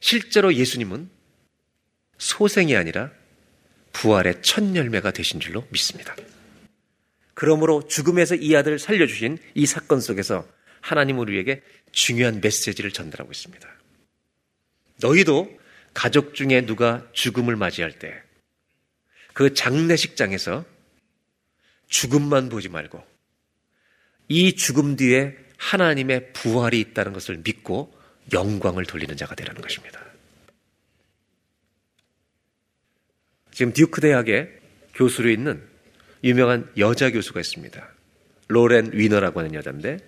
실제로 0.00 0.54
예수님은 0.54 1.10
소생이 2.16 2.74
아니라 2.74 3.10
부활의 3.92 4.40
첫 4.40 4.74
열매가 4.74 5.10
되신 5.10 5.38
줄로 5.38 5.66
믿습니다. 5.68 6.16
그러므로 7.34 7.86
죽음에서 7.86 8.36
이 8.36 8.56
아들을 8.56 8.78
살려주신 8.78 9.36
이 9.54 9.66
사건 9.66 10.00
속에서 10.00 10.48
하나님 10.80 11.18
우리에게 11.18 11.60
중요한 11.92 12.40
메시지를 12.40 12.90
전달하고 12.90 13.32
있습니다. 13.32 13.68
너희도 15.02 15.65
가족 15.96 16.34
중에 16.34 16.66
누가 16.66 17.08
죽음을 17.12 17.56
맞이할 17.56 17.98
때 17.98 18.26
그 19.36 19.52
장례식장에서 19.52 20.64
죽음만 21.88 22.48
보지 22.48 22.70
말고 22.70 23.04
이 24.28 24.56
죽음 24.56 24.96
뒤에 24.96 25.36
하나님의 25.58 26.32
부활이 26.32 26.80
있다는 26.80 27.12
것을 27.12 27.42
믿고 27.44 27.94
영광을 28.32 28.86
돌리는 28.86 29.14
자가 29.14 29.34
되라는 29.34 29.60
것입니다. 29.60 30.02
지금 33.52 33.74
듀크 33.74 34.00
대학의 34.00 34.58
교수로 34.94 35.28
있는 35.28 35.62
유명한 36.24 36.72
여자 36.78 37.10
교수가 37.10 37.38
있습니다. 37.38 37.94
로렌 38.48 38.90
위너라고 38.94 39.40
하는 39.40 39.52
여자인데 39.52 39.98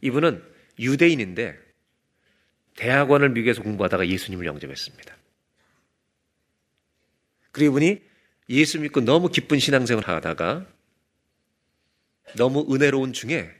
이분은 0.00 0.42
유대인인데 0.78 1.58
대학원을 2.76 3.30
미국에서 3.30 3.62
공부하다가 3.62 4.08
예수님을 4.08 4.46
영접했습니다. 4.46 5.16
그리고 7.52 7.78
이분이 7.78 8.02
예수 8.50 8.78
믿고 8.80 9.00
너무 9.00 9.30
기쁜 9.30 9.58
신앙생활을 9.58 10.08
하다가 10.08 10.66
너무 12.36 12.66
은혜로운 12.72 13.12
중에 13.12 13.50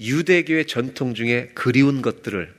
유대교의 0.00 0.66
전통 0.66 1.14
중에 1.14 1.48
그리운 1.54 2.02
것들을 2.02 2.54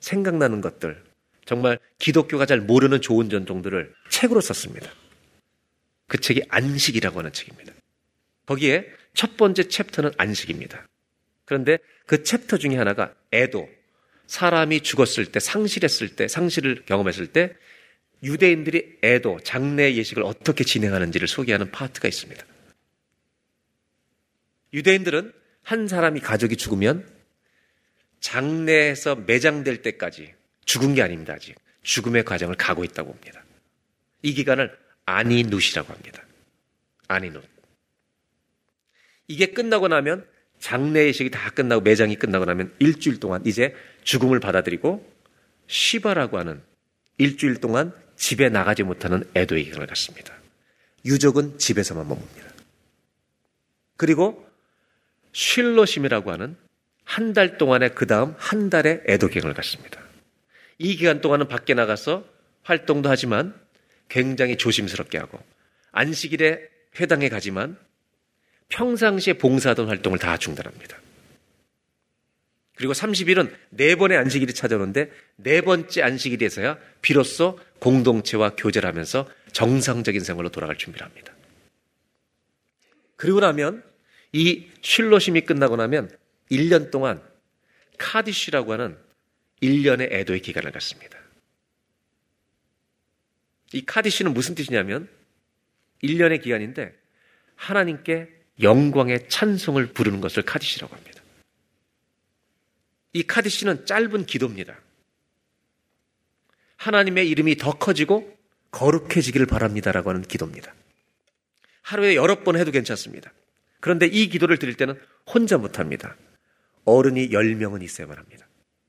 생각나는 0.00 0.60
것들 0.60 1.02
정말 1.44 1.78
기독교가 1.98 2.46
잘 2.46 2.60
모르는 2.60 3.00
좋은 3.00 3.28
전통들을 3.28 3.94
책으로 4.10 4.40
썼습니다. 4.40 4.90
그 6.06 6.18
책이 6.18 6.42
안식이라고 6.48 7.18
하는 7.18 7.32
책입니다. 7.32 7.72
거기에 8.46 8.86
첫 9.14 9.36
번째 9.36 9.68
챕터는 9.68 10.12
안식입니다. 10.16 10.86
그런데 11.44 11.78
그 12.06 12.22
챕터 12.22 12.58
중에 12.58 12.76
하나가 12.76 13.14
애도 13.32 13.68
사람이 14.32 14.80
죽었을 14.80 15.26
때 15.26 15.40
상실했을 15.40 16.16
때 16.16 16.26
상실을 16.26 16.84
경험했을 16.86 17.26
때 17.26 17.54
유대인들이 18.22 19.00
애도 19.04 19.40
장례 19.44 19.94
예식을 19.94 20.22
어떻게 20.22 20.64
진행하는지를 20.64 21.28
소개하는 21.28 21.70
파트가 21.70 22.08
있습니다. 22.08 22.42
유대인들은 24.72 25.34
한 25.62 25.86
사람이 25.86 26.20
가족이 26.20 26.56
죽으면 26.56 27.06
장례에서 28.20 29.16
매장될 29.16 29.82
때까지 29.82 30.32
죽은 30.64 30.94
게 30.94 31.02
아닙니다. 31.02 31.34
아직 31.34 31.54
죽음의 31.82 32.24
과정을 32.24 32.54
가고 32.54 32.84
있다고 32.84 33.12
봅니다. 33.12 33.44
이 34.22 34.32
기간을 34.32 34.74
아니누시라고 35.04 35.92
합니다. 35.92 36.22
아니누. 37.06 37.42
이게 39.28 39.48
끝나고 39.48 39.88
나면 39.88 40.26
장례 40.58 41.06
예식이 41.08 41.28
다 41.30 41.50
끝나고 41.50 41.82
매장이 41.82 42.16
끝나고 42.16 42.46
나면 42.46 42.72
일주일 42.78 43.20
동안 43.20 43.42
이제 43.44 43.74
죽음을 44.02 44.40
받아들이고 44.40 45.10
시바라고 45.66 46.38
하는 46.38 46.62
일주일 47.18 47.56
동안 47.60 47.92
집에 48.16 48.48
나가지 48.48 48.82
못하는 48.82 49.24
애도의 49.34 49.64
기간을 49.64 49.86
갖습니다. 49.86 50.34
유족은 51.04 51.58
집에서만 51.58 52.08
머뭅니다. 52.08 52.52
그리고 53.96 54.46
쉴로심이라고 55.32 56.30
하는 56.32 56.56
한 57.04 57.32
달 57.34 57.58
동안의 57.58 57.94
그 57.94 58.06
다음 58.06 58.34
한 58.38 58.70
달의 58.70 59.02
애도 59.08 59.28
기간을 59.28 59.54
갖습니다. 59.54 60.00
이 60.78 60.96
기간 60.96 61.20
동안은 61.20 61.48
밖에 61.48 61.74
나가서 61.74 62.24
활동도 62.62 63.08
하지만 63.10 63.54
굉장히 64.08 64.56
조심스럽게 64.56 65.18
하고 65.18 65.38
안식일에 65.90 66.60
회당에 67.00 67.28
가지만 67.28 67.76
평상시에 68.68 69.34
봉사하던 69.34 69.88
활동을 69.88 70.18
다 70.18 70.36
중단합니다. 70.36 70.96
그리고 72.82 72.94
30일은 72.94 73.54
네 73.70 73.94
번의 73.94 74.18
안식일이 74.18 74.54
찾아오는데 74.54 75.12
네 75.36 75.60
번째 75.60 76.02
안식일에서야 76.02 76.78
비로소 77.00 77.56
공동체와 77.78 78.56
교제를 78.56 78.88
하면서 78.88 79.30
정상적인 79.52 80.20
생활로 80.20 80.48
돌아갈 80.48 80.76
준비를 80.76 81.06
합니다. 81.06 81.32
그리고 83.14 83.38
나면 83.38 83.84
이 84.32 84.66
쉴로심이 84.80 85.42
끝나고 85.42 85.76
나면 85.76 86.10
1년 86.50 86.90
동안 86.90 87.22
카디쉬라고 87.98 88.72
하는 88.72 88.96
1년의 89.62 90.10
애도의 90.10 90.40
기간을 90.40 90.72
갖습니다. 90.72 91.16
이 93.74 93.84
카디쉬는 93.86 94.34
무슨 94.34 94.56
뜻이냐면 94.56 95.08
1년의 96.02 96.42
기간인데 96.42 96.92
하나님께 97.54 98.28
영광의 98.60 99.28
찬송을 99.28 99.92
부르는 99.92 100.20
것을 100.20 100.42
카디쉬라고 100.42 100.96
합니다. 100.96 101.11
이 103.12 103.22
카디쉬는 103.22 103.86
짧은 103.86 104.26
기도입니다. 104.26 104.78
하나님의 106.76 107.28
이름이 107.28 107.56
더 107.56 107.72
커지고 107.72 108.36
거룩해지기를 108.70 109.46
바랍니다라고 109.46 110.10
하는 110.10 110.22
기도입니다. 110.22 110.74
하루에 111.82 112.16
여러 112.16 112.42
번 112.42 112.56
해도 112.56 112.70
괜찮습니다. 112.70 113.32
그런데 113.80 114.06
이 114.06 114.28
기도를 114.28 114.58
드릴 114.58 114.74
때는 114.76 114.98
혼자 115.26 115.58
못합니다. 115.58 116.16
어른이 116.84 117.28
10명은 117.30 117.82
있어야만 117.82 118.16
합니다. 118.16 118.48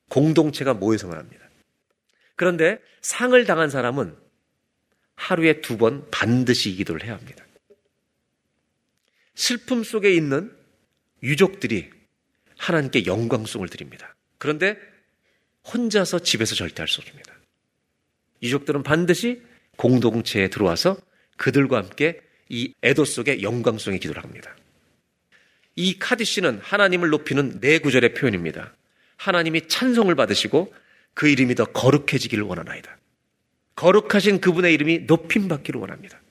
공동체가 0.10 0.74
모여서만 0.74 1.18
합니다. 1.18 1.50
그런데 2.36 2.80
상을 3.02 3.46
당한 3.46 3.70
사람은 3.70 4.16
하루에 5.16 5.62
두 5.62 5.78
번 5.78 6.10
반드시 6.12 6.72
이 6.72 6.76
기도를 6.76 7.04
해야 7.04 7.16
합니다. 7.16 7.46
슬픔 9.36 9.84
속에 9.84 10.12
있는 10.14 10.56
유족들이 11.22 11.90
하나님께 12.58 13.06
영광송을 13.06 13.70
드립니다. 13.70 14.13
그런데 14.44 14.78
혼자서 15.74 16.20
집에서 16.20 16.54
절대 16.54 16.82
할 16.82 16.88
수 16.90 17.00
없습니다. 17.00 17.34
유족들은 18.42 18.84
반드시 18.84 19.42
공동체에 19.78 20.50
들어와서 20.50 20.98
그들과 21.38 21.78
함께 21.78 22.20
이 22.50 22.74
애도 22.84 23.06
속에 23.06 23.42
영광송의 23.42 24.02
기도를 24.02 24.22
합니다. 24.22 24.54
이 25.78 25.98
카디씨는 25.98 26.60
하나님을 26.62 27.08
높이는 27.08 27.62
네 27.62 27.80
구절의 27.80 28.16
표현입니다. 28.16 28.76
하나님이 29.16 29.70
찬송을 29.70 30.16
받으시고 30.16 30.74
그 31.14 31.30
이름이 31.30 31.56
더 31.56 31.64
거룩해지기를 31.64 32.44
원하나이다. 32.44 32.98
거룩하신 33.76 34.42
그분의 34.42 34.74
이름이 34.74 35.00
높임 35.08 35.48
받기를 35.48 35.80
원합니다. 35.80 36.22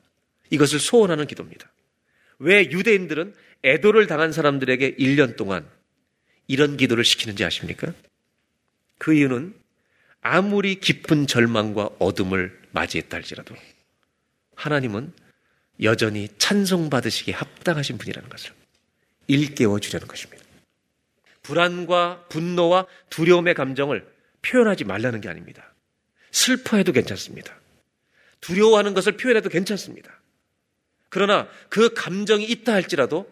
이것을 0.50 0.80
소원하는 0.80 1.26
기도입니다. 1.26 1.72
왜 2.40 2.70
유대인들은 2.70 3.34
애도를 3.64 4.06
당한 4.06 4.32
사람들에게 4.32 4.96
1년 4.96 5.36
동안 5.36 5.66
이런 6.52 6.76
기도를 6.76 7.02
시키는지 7.02 7.46
아십니까? 7.46 7.94
그 8.98 9.14
이유는 9.14 9.54
아무리 10.20 10.74
깊은 10.80 11.26
절망과 11.26 11.92
어둠을 11.98 12.60
맞이했다 12.72 13.16
할지라도 13.16 13.56
하나님은 14.54 15.14
여전히 15.82 16.28
찬송받으시기에 16.36 17.32
합당하신 17.32 17.96
분이라는 17.96 18.28
것을 18.28 18.52
일깨워 19.28 19.80
주려는 19.80 20.06
것입니다. 20.06 20.44
불안과 21.40 22.26
분노와 22.28 22.86
두려움의 23.08 23.54
감정을 23.54 24.06
표현하지 24.42 24.84
말라는 24.84 25.22
게 25.22 25.30
아닙니다. 25.30 25.72
슬퍼해도 26.32 26.92
괜찮습니다. 26.92 27.58
두려워하는 28.42 28.92
것을 28.92 29.16
표현해도 29.16 29.48
괜찮습니다. 29.48 30.20
그러나 31.08 31.48
그 31.70 31.94
감정이 31.94 32.44
있다 32.44 32.74
할지라도 32.74 33.26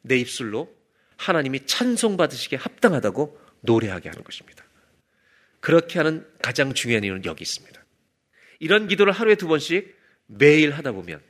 내 0.00 0.16
입술로 0.16 0.74
하나님이 1.22 1.66
찬송받으시기에 1.66 2.58
합당하다고 2.58 3.40
노래하게 3.60 4.08
하는 4.08 4.24
것입니다. 4.24 4.64
그렇게 5.60 5.98
하는 5.98 6.26
가장 6.42 6.74
중요한 6.74 7.04
이유는 7.04 7.24
여기 7.24 7.42
있습니다. 7.42 7.80
이런 8.58 8.88
기도를 8.88 9.12
하루에 9.12 9.34
두 9.36 9.46
번씩 9.48 9.96
매일 10.26 10.72
하다 10.72 10.92
보면 10.92 11.20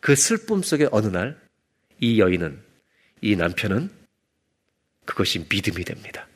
그 0.00 0.14
슬픔 0.14 0.62
속에 0.62 0.88
어느 0.90 1.06
날 1.06 1.46
이 2.00 2.20
여인은 2.20 2.62
이 3.22 3.36
남편은 3.36 3.90
그것이 5.04 5.46
믿음이 5.48 5.84
됩니다. 5.84 6.28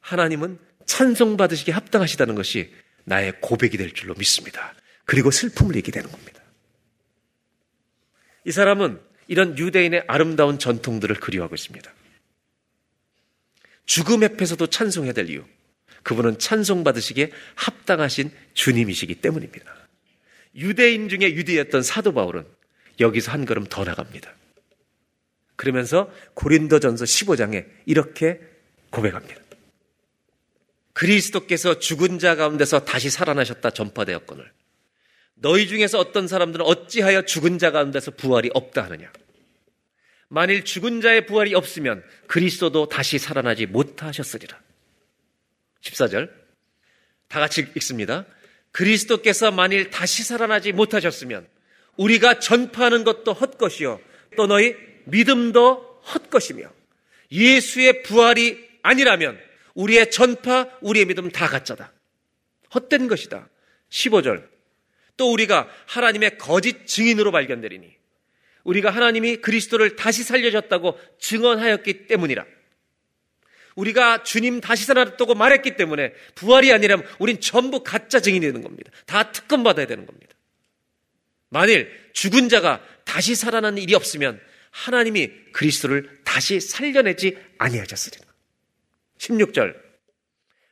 하나님은 0.00 0.58
찬송받으시기에 0.86 1.74
합당하시다는 1.74 2.34
것이 2.34 2.72
나의 3.04 3.40
고백이 3.40 3.76
될 3.76 3.92
줄로 3.92 4.14
믿습니다. 4.14 4.74
그리고 5.04 5.30
슬픔을 5.30 5.76
이기게 5.76 5.92
되는 5.92 6.10
겁니다. 6.10 6.42
이 8.44 8.52
사람은 8.52 9.00
이런 9.32 9.56
유대인의 9.56 10.04
아름다운 10.08 10.58
전통들을 10.58 11.16
그리워하고 11.16 11.54
있습니다. 11.54 11.90
죽음 13.86 14.24
앞에서도 14.24 14.66
찬송해야 14.66 15.14
될 15.14 15.30
이유. 15.30 15.42
그분은 16.02 16.38
찬송받으시기에 16.38 17.30
합당하신 17.54 18.30
주님이시기 18.52 19.14
때문입니다. 19.22 19.74
유대인 20.56 21.08
중에 21.08 21.32
유대였던 21.32 21.82
사도 21.82 22.12
바울은 22.12 22.44
여기서 23.00 23.32
한 23.32 23.46
걸음 23.46 23.64
더 23.64 23.84
나갑니다. 23.84 24.34
그러면서 25.56 26.12
고린도전서 26.34 27.06
15장에 27.06 27.66
이렇게 27.86 28.38
고백합니다. 28.90 29.40
그리스도께서 30.92 31.78
죽은 31.78 32.18
자 32.18 32.36
가운데서 32.36 32.84
다시 32.84 33.08
살아나셨다 33.08 33.70
전파되었거늘 33.70 34.52
너희 35.36 35.68
중에서 35.68 35.98
어떤 35.98 36.28
사람들은 36.28 36.66
어찌하여 36.66 37.22
죽은 37.22 37.58
자 37.58 37.70
가운데서 37.70 38.10
부활이 38.10 38.50
없다 38.52 38.84
하느냐? 38.84 39.10
만일 40.32 40.64
죽은 40.64 41.02
자의 41.02 41.26
부활이 41.26 41.54
없으면 41.54 42.02
그리스도도 42.26 42.88
다시 42.88 43.18
살아나지 43.18 43.66
못하셨으리라. 43.66 44.58
14절. 45.82 46.30
다 47.28 47.38
같이 47.38 47.66
읽습니다. 47.76 48.24
그리스도께서 48.70 49.50
만일 49.50 49.90
다시 49.90 50.24
살아나지 50.24 50.72
못하셨으면 50.72 51.46
우리가 51.98 52.38
전파하는 52.38 53.04
것도 53.04 53.34
헛것이요. 53.34 54.00
또 54.38 54.46
너희 54.46 54.74
믿음도 55.04 56.00
헛것이며 56.14 56.72
예수의 57.30 58.02
부활이 58.02 58.58
아니라면 58.80 59.38
우리의 59.74 60.10
전파, 60.10 60.66
우리의 60.80 61.04
믿음 61.04 61.30
다 61.30 61.46
가짜다. 61.46 61.92
헛된 62.74 63.06
것이다. 63.06 63.50
15절. 63.90 64.48
또 65.18 65.30
우리가 65.30 65.68
하나님의 65.88 66.38
거짓 66.38 66.86
증인으로 66.86 67.32
발견되리니 67.32 68.01
우리가 68.64 68.90
하나님이 68.90 69.36
그리스도를 69.36 69.96
다시 69.96 70.22
살려줬다고 70.22 70.98
증언하였기 71.18 72.06
때문이라. 72.06 72.44
우리가 73.74 74.22
주님 74.22 74.60
다시 74.60 74.84
살아났다고 74.84 75.34
말했기 75.34 75.76
때문에 75.76 76.12
부활이 76.34 76.72
아니라면 76.72 77.06
우린 77.18 77.40
전부 77.40 77.82
가짜 77.82 78.20
증인이 78.20 78.44
되는 78.44 78.62
겁니다. 78.62 78.90
다 79.06 79.32
특검 79.32 79.62
받아야 79.62 79.86
되는 79.86 80.06
겁니다. 80.06 80.34
만일 81.48 81.90
죽은 82.12 82.48
자가 82.48 82.82
다시 83.04 83.34
살아난 83.34 83.78
일이 83.78 83.94
없으면 83.94 84.40
하나님이 84.70 85.30
그리스도를 85.52 86.20
다시 86.24 86.60
살려내지 86.60 87.36
아니하셨으리라. 87.58 88.24
16절. 89.18 89.74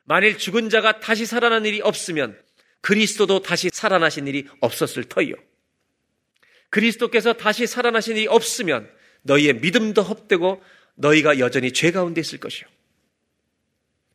만일 0.05 0.39
죽은 0.39 0.71
자가 0.71 1.01
다시 1.01 1.27
살아난 1.27 1.65
일이 1.67 1.81
없으면 1.83 2.39
그리스도도 2.81 3.43
다시 3.43 3.71
살아나신 3.73 4.27
일이 4.27 4.47
없었을 4.61 5.05
터이요. 5.05 5.35
그리스도께서 6.71 7.35
다시 7.35 7.67
살아나신 7.67 8.17
일이 8.17 8.27
없으면 8.27 8.89
너희의 9.23 9.55
믿음도 9.55 10.03
헛되고 10.03 10.63
너희가 10.95 11.39
여전히 11.39 11.73
죄 11.73 11.91
가운데 11.91 12.21
있을 12.21 12.39
것이요. 12.39 12.69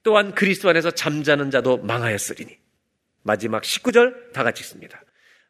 또한 0.04 0.34
그리스도 0.34 0.70
안에서 0.70 0.92
잠자는 0.92 1.52
자도 1.52 1.78
망하였으리니. 1.78 2.58
마지막 3.24 3.64
19절 3.64 4.34
다 4.34 4.44
같이 4.44 4.62
읽습니다. 4.62 5.04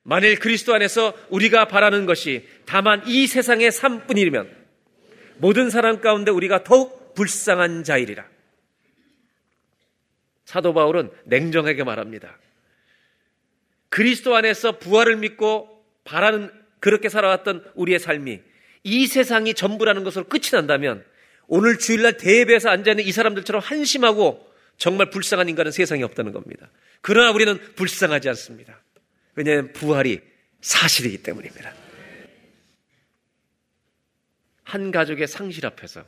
만일 0.04 0.40
그리스도 0.40 0.74
안에서 0.74 1.14
우리가 1.30 1.68
바라는 1.68 2.06
것이 2.06 2.48
다만 2.66 3.06
이 3.08 3.28
세상의 3.28 3.72
삶뿐이면 3.72 4.66
모든 5.38 5.70
사람 5.70 6.00
가운데 6.00 6.32
우리가 6.32 6.64
더욱 6.64 7.14
불쌍한 7.16 7.84
자이리라. 7.84 8.26
사도 10.46 10.74
바울은 10.74 11.12
냉정하게 11.26 11.84
말합니다. 11.84 12.38
그리스도 13.90 14.36
안에서 14.36 14.78
부활을 14.78 15.18
믿고 15.18 15.86
바라는 16.04 16.52
그렇게 16.86 17.10
살아왔던 17.10 17.66
우리의 17.74 17.98
삶이 17.98 18.42
이 18.84 19.08
세상이 19.08 19.56
전부라는 19.56 20.04
것으로 20.04 20.26
끝이 20.26 20.52
난다면 20.52 21.04
오늘 21.48 21.80
주일날 21.80 22.18
대회에서 22.18 22.70
앉아있는 22.70 23.04
이 23.04 23.12
사람들처럼 23.12 23.60
한심하고 23.60 24.48
정말 24.78 25.10
불쌍한 25.10 25.50
인간은 25.50 25.72
세상에 25.72 26.04
없다는 26.04 26.32
겁니다. 26.32 26.70
그러나 27.02 27.32
우리는 27.32 27.58
불쌍하지 27.74 28.30
않습니다. 28.30 28.80
왜냐하면 29.34 29.74
부활이 29.74 30.22
사실이기 30.62 31.24
때문입니다. 31.24 31.74
한 34.62 34.92
가족의 34.92 35.28
상실 35.28 35.66
앞에서 35.66 36.06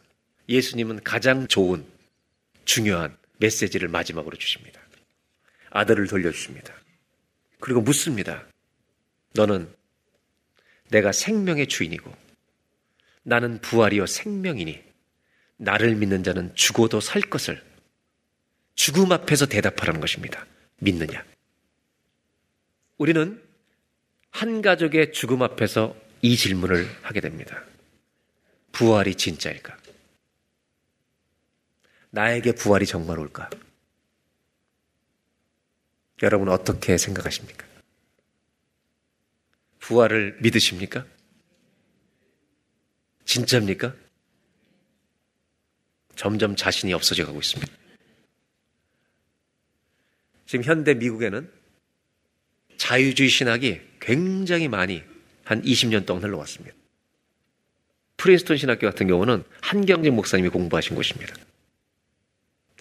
예수님은 0.47 1.01
가장 1.03 1.47
좋은 1.47 1.83
중요한 2.65 3.17
메시지를 3.37 3.87
마지막으로 3.87 4.37
주십니다. 4.37 4.79
아들을 5.71 6.05
돌려주십니다. 6.05 6.71
그리고 7.59 7.81
묻습니다. 7.81 8.45
너는 9.33 9.75
내가 10.89 11.11
생명의 11.11 11.67
주인이고 11.67 12.13
나는 13.23 13.59
부활이요 13.59 14.05
생명이니 14.05 14.83
나를 15.57 15.95
믿는 15.95 16.23
자는 16.23 16.53
죽어도 16.55 16.99
살 16.99 17.21
것을 17.21 17.63
죽음 18.75 19.11
앞에서 19.11 19.47
대답하라는 19.47 19.99
것입니다. 19.99 20.45
믿느냐? 20.77 21.25
우리는 22.97 23.41
한 24.31 24.61
가족의 24.61 25.13
죽음 25.13 25.41
앞에서 25.41 25.95
이 26.21 26.37
질문을 26.37 26.87
하게 27.01 27.21
됩니다. 27.21 27.63
부활이 28.71 29.15
진짜일까? 29.15 29.77
나에게 32.11 32.53
부활이 32.53 32.85
정말 32.85 33.19
올까? 33.19 33.49
여러분 36.23 36.49
어떻게 36.49 36.97
생각하십니까? 36.97 37.66
부활을 39.87 40.37
믿으십니까? 40.41 41.05
진짜입니까? 43.23 43.95
점점 46.15 46.57
자신이 46.57 46.91
없어져 46.93 47.25
가고 47.25 47.39
있습니다. 47.39 47.71
지금 50.45 50.65
현대 50.65 50.93
미국에는 50.93 51.49
자유주의 52.75 53.29
신학이 53.29 53.79
굉장히 54.01 54.67
많이 54.67 55.03
한 55.45 55.61
20년 55.61 56.05
동안 56.05 56.23
흘러왔습니다. 56.23 56.75
프리스톤 58.17 58.57
신학교 58.57 58.87
같은 58.87 59.07
경우는 59.07 59.43
한경직 59.61 60.13
목사님이 60.13 60.49
공부하신 60.49 60.95
곳입니다. 60.95 61.33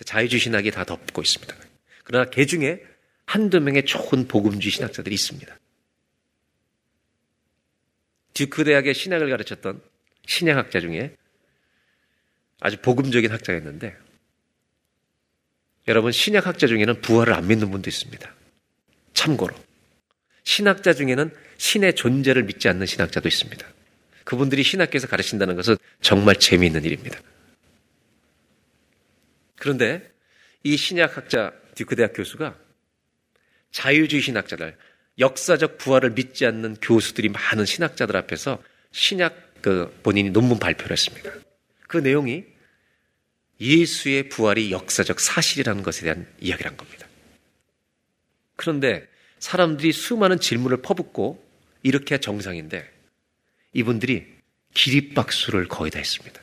자유주의 0.05 0.41
신학이 0.41 0.73
다 0.73 0.85
덮고 0.85 1.23
있습니다. 1.23 1.55
그러나 2.03 2.29
개 2.31 2.47
중에 2.47 2.85
한두 3.27 3.61
명의 3.61 3.85
좋은 3.85 4.27
복음주의 4.27 4.73
신학자들이 4.73 5.15
있습니다. 5.15 5.57
듀크 8.37 8.65
대학의 8.65 8.93
신학을 8.93 9.31
가르쳤던 9.31 9.81
신약학자 10.27 10.81
중에 10.81 11.17
아주 12.61 12.77
복음적인 12.83 13.33
학자였는데 13.33 13.97
여러분 15.89 16.13
신약학자 16.13 16.67
중에는 16.67 17.01
부활을 17.01 17.33
안 17.33 17.47
믿는 17.47 17.71
분도 17.71 17.89
있습니다. 17.89 18.35
참고로 19.15 19.55
신학자 20.45 20.93
중에는 20.93 21.35
신의 21.57 21.95
존재를 21.97 22.43
믿지 22.43 22.69
않는 22.69 22.85
신학자도 22.85 23.27
있습니다. 23.27 23.67
그분들이 24.25 24.63
신학교에서 24.63 25.07
가르친다는 25.07 25.57
것은 25.57 25.79
정말 26.03 26.37
재미있는 26.37 26.85
일입니다. 26.85 27.19
그런데 29.57 30.13
이 30.63 30.77
신약학자 30.77 31.55
듀크 31.75 31.97
대학 31.97 32.13
교수가 32.13 32.55
자유주의 33.71 34.21
신학자들, 34.21 34.77
역사적 35.19 35.79
부활을 35.79 36.11
믿지 36.11 36.45
않는 36.47 36.77
교수들이 36.83 37.29
많은 37.29 37.65
신학자들 37.65 38.17
앞에서 38.17 38.63
신약 38.93 39.63
그 39.63 39.99
본인이 40.03 40.31
논문 40.31 40.59
발표를 40.59 40.93
했습니다. 40.93 41.31
그 41.89 41.99
내용이 41.99 42.45
예수의 43.61 44.29
부활이 44.29 44.71
역사적 44.71 45.19
사실이라는 45.19 45.83
것에 45.83 46.03
대한 46.03 46.27
이야기를 46.41 46.71
한 46.71 46.77
겁니다. 46.77 47.07
그런데 48.57 49.07
사람들이 49.39 49.93
수많은 49.93 50.41
질문을 50.41 50.83
퍼붓고 50.83 51.45
이렇게 51.83 52.19
정상인데 52.19 52.91
이분들이 53.73 54.27
기립박수를 54.75 55.69
거의 55.69 55.91
다 55.91 55.99
했습니다. 55.99 56.41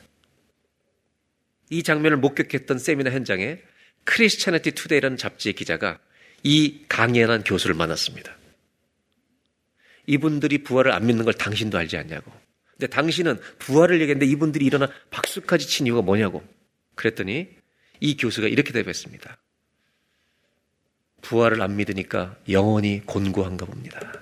이 1.70 1.82
장면을 1.82 2.16
목격했던 2.18 2.78
세미나 2.78 3.10
현장에 3.10 3.58
크리스찬티티 4.04 4.72
투데이라는 4.72 5.16
잡지의 5.16 5.54
기자가 5.54 5.98
이 6.42 6.84
강연한 6.88 7.42
교수를 7.42 7.74
만났습니다. 7.74 8.36
이분들이 10.06 10.62
부활을 10.62 10.92
안 10.92 11.06
믿는 11.06 11.24
걸 11.24 11.34
당신도 11.34 11.78
알지 11.78 11.96
않냐고. 11.96 12.30
근데 12.72 12.86
당신은 12.88 13.38
부활을 13.58 14.00
얘기했는데 14.00 14.26
이분들이 14.30 14.64
일어나 14.64 14.88
박수까지 15.10 15.66
친 15.66 15.86
이유가 15.86 16.02
뭐냐고. 16.02 16.42
그랬더니 16.94 17.48
이 18.00 18.16
교수가 18.16 18.48
이렇게 18.48 18.72
대답했습니다. 18.72 19.38
부활을 21.22 21.62
안 21.62 21.76
믿으니까 21.76 22.36
영원히 22.50 23.00
곤고한가 23.06 23.64
봅니다. 23.66 24.12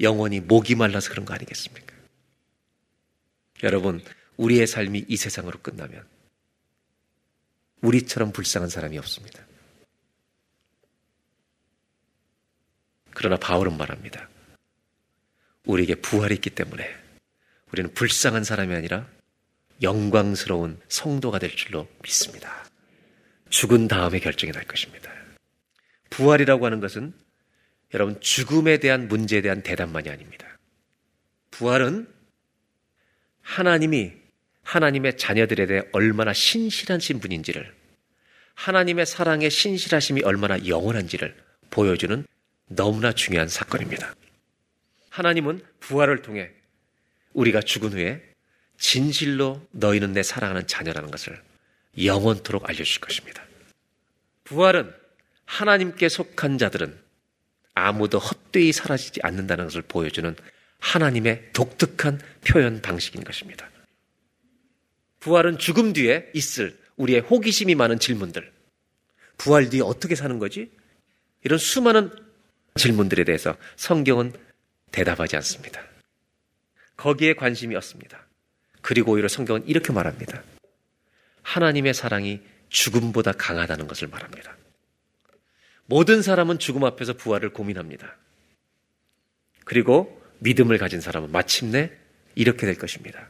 영원히 0.00 0.40
목이 0.40 0.74
말라서 0.74 1.10
그런 1.10 1.24
거 1.24 1.34
아니겠습니까? 1.34 1.94
여러분, 3.62 4.02
우리의 4.36 4.66
삶이 4.66 5.06
이 5.08 5.16
세상으로 5.16 5.60
끝나면 5.60 6.04
우리처럼 7.80 8.32
불쌍한 8.32 8.68
사람이 8.68 8.98
없습니다. 8.98 9.44
그러나 13.14 13.36
바울은 13.36 13.76
말합니다. 13.76 14.28
우리에게 15.64 15.96
부활이 15.96 16.34
있기 16.34 16.50
때문에 16.50 16.88
우리는 17.72 17.92
불쌍한 17.94 18.44
사람이 18.44 18.74
아니라 18.74 19.06
영광스러운 19.82 20.80
성도가 20.88 21.38
될 21.38 21.54
줄로 21.54 21.88
믿습니다. 22.02 22.64
죽은 23.50 23.88
다음에 23.88 24.18
결정이 24.18 24.52
날 24.52 24.64
것입니다. 24.64 25.10
부활이라고 26.10 26.66
하는 26.66 26.80
것은 26.80 27.12
여러분 27.94 28.20
죽음에 28.20 28.78
대한 28.78 29.08
문제에 29.08 29.42
대한 29.42 29.62
대답만이 29.62 30.08
아닙니다. 30.08 30.46
부활은 31.50 32.08
하나님이 33.42 34.12
하나님의 34.62 35.18
자녀들에 35.18 35.66
대해 35.66 35.82
얼마나 35.92 36.32
신실하신 36.32 37.20
분인지를 37.20 37.74
하나님의 38.54 39.06
사랑의 39.06 39.50
신실하심이 39.50 40.22
얼마나 40.22 40.66
영원한지를 40.66 41.36
보여주는 41.70 42.24
너무나 42.74 43.12
중요한 43.12 43.48
사건입니다. 43.48 44.14
하나님은 45.10 45.62
부활을 45.80 46.22
통해 46.22 46.50
우리가 47.32 47.60
죽은 47.60 47.92
후에 47.92 48.22
진실로 48.78 49.66
너희는 49.72 50.12
내 50.12 50.22
사랑하는 50.22 50.66
자녀라는 50.66 51.10
것을 51.10 51.40
영원토록 52.02 52.68
알려주실 52.68 53.00
것입니다. 53.00 53.44
부활은 54.44 54.92
하나님께 55.44 56.08
속한 56.08 56.58
자들은 56.58 56.98
아무도 57.74 58.18
헛되이 58.18 58.72
사라지지 58.72 59.20
않는다는 59.22 59.64
것을 59.64 59.82
보여주는 59.82 60.34
하나님의 60.78 61.50
독특한 61.52 62.20
표현 62.46 62.82
방식인 62.82 63.22
것입니다. 63.22 63.70
부활은 65.20 65.58
죽음 65.58 65.92
뒤에 65.92 66.30
있을 66.34 66.76
우리의 66.96 67.20
호기심이 67.20 67.74
많은 67.74 67.98
질문들. 67.98 68.52
부활 69.38 69.70
뒤에 69.70 69.80
어떻게 69.80 70.14
사는 70.14 70.38
거지? 70.38 70.70
이런 71.44 71.58
수많은 71.58 72.10
질문들에 72.76 73.24
대해서 73.24 73.56
성경은 73.76 74.32
대답하지 74.90 75.36
않습니다. 75.36 75.82
거기에 76.96 77.34
관심이 77.34 77.74
없습니다. 77.76 78.26
그리고 78.80 79.12
오히려 79.12 79.28
성경은 79.28 79.66
이렇게 79.66 79.92
말합니다. 79.92 80.42
하나님의 81.42 81.94
사랑이 81.94 82.40
죽음보다 82.68 83.32
강하다는 83.32 83.86
것을 83.86 84.08
말합니다. 84.08 84.56
모든 85.86 86.22
사람은 86.22 86.58
죽음 86.58 86.84
앞에서 86.84 87.14
부활을 87.14 87.52
고민합니다. 87.52 88.16
그리고 89.64 90.22
믿음을 90.38 90.78
가진 90.78 91.00
사람은 91.00 91.30
마침내 91.30 91.90
이렇게 92.34 92.66
될 92.66 92.76
것입니다. 92.76 93.28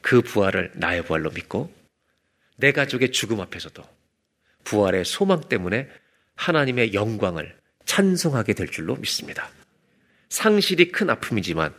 그 0.00 0.22
부활을 0.22 0.72
나의 0.74 1.04
부활로 1.04 1.30
믿고 1.30 1.72
내 2.56 2.72
가족의 2.72 3.12
죽음 3.12 3.40
앞에서도 3.40 3.82
부활의 4.64 5.04
소망 5.04 5.48
때문에 5.48 5.88
하나님의 6.34 6.94
영광을 6.94 7.57
찬송하게 7.88 8.52
될 8.52 8.68
줄로 8.68 8.94
믿습니다. 8.96 9.50
상실이 10.28 10.92
큰 10.92 11.08
아픔이지만 11.08 11.74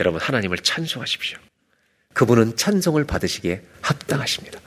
여러분 0.00 0.20
하나님을 0.20 0.58
찬송하십시오. 0.58 1.38
그분은 2.12 2.56
찬송을 2.56 3.04
받으시기에 3.04 3.62
합당하십니다. 3.80 4.60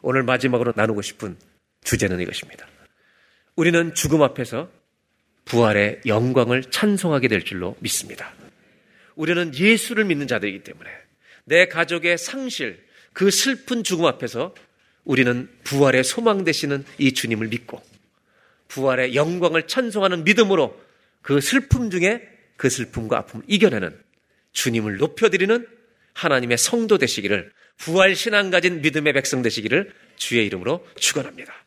오늘 0.00 0.22
마지막으로 0.22 0.72
나누고 0.74 1.02
싶은 1.02 1.36
주제는 1.84 2.20
이것입니다. 2.20 2.66
우리는 3.56 3.94
죽음 3.94 4.22
앞에서 4.22 4.70
부활의 5.44 6.00
영광을 6.06 6.64
찬송하게 6.64 7.28
될 7.28 7.44
줄로 7.44 7.76
믿습니다. 7.80 8.32
우리는 9.16 9.54
예수를 9.54 10.06
믿는 10.06 10.26
자들이기 10.26 10.64
때문에 10.64 10.90
내 11.44 11.68
가족의 11.68 12.16
상실, 12.16 12.82
그 13.12 13.30
슬픈 13.30 13.84
죽음 13.84 14.06
앞에서 14.06 14.54
우리는 15.04 15.48
부활의 15.64 16.04
소망 16.04 16.42
되시는 16.42 16.84
이 16.98 17.12
주님을 17.12 17.48
믿고 17.48 17.82
부활의 18.68 19.14
영광을 19.14 19.66
찬송하는 19.66 20.24
믿음으로 20.24 20.78
그 21.22 21.40
슬픔 21.40 21.90
중에 21.90 22.22
그 22.56 22.70
슬픔과 22.70 23.18
아픔을 23.18 23.44
이겨내는 23.48 23.98
주님을 24.52 24.96
높여드리는 24.96 25.66
하나님의 26.14 26.56
성도 26.56 26.98
되시기를 26.98 27.52
부활 27.76 28.14
신앙 28.14 28.50
가진 28.50 28.80
믿음의 28.80 29.12
백성 29.12 29.42
되시기를 29.42 29.92
주의 30.16 30.46
이름으로 30.46 30.86
축원합니다. 30.96 31.65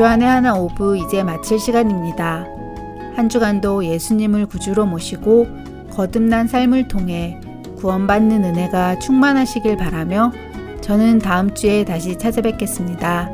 주안의 0.00 0.26
하나 0.26 0.54
오브 0.54 0.96
이제 0.96 1.22
마칠 1.22 1.58
시간입니다. 1.58 2.46
한 3.16 3.28
주간도 3.28 3.84
예수님을 3.84 4.46
구주로 4.46 4.86
모시고 4.86 5.46
거듭난 5.90 6.48
삶을 6.48 6.88
통해 6.88 7.38
구원받는 7.76 8.42
은혜가 8.42 8.98
충만하시길 8.98 9.76
바라며 9.76 10.32
저는 10.80 11.18
다음 11.18 11.52
주에 11.52 11.84
다시 11.84 12.16
찾아뵙겠습니다. 12.16 13.28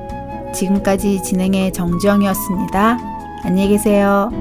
지금까지 0.52 1.22
진행의 1.22 1.72
정지영이었습니다. 1.72 2.98
안녕히 3.44 3.68
계세요. 3.68 4.32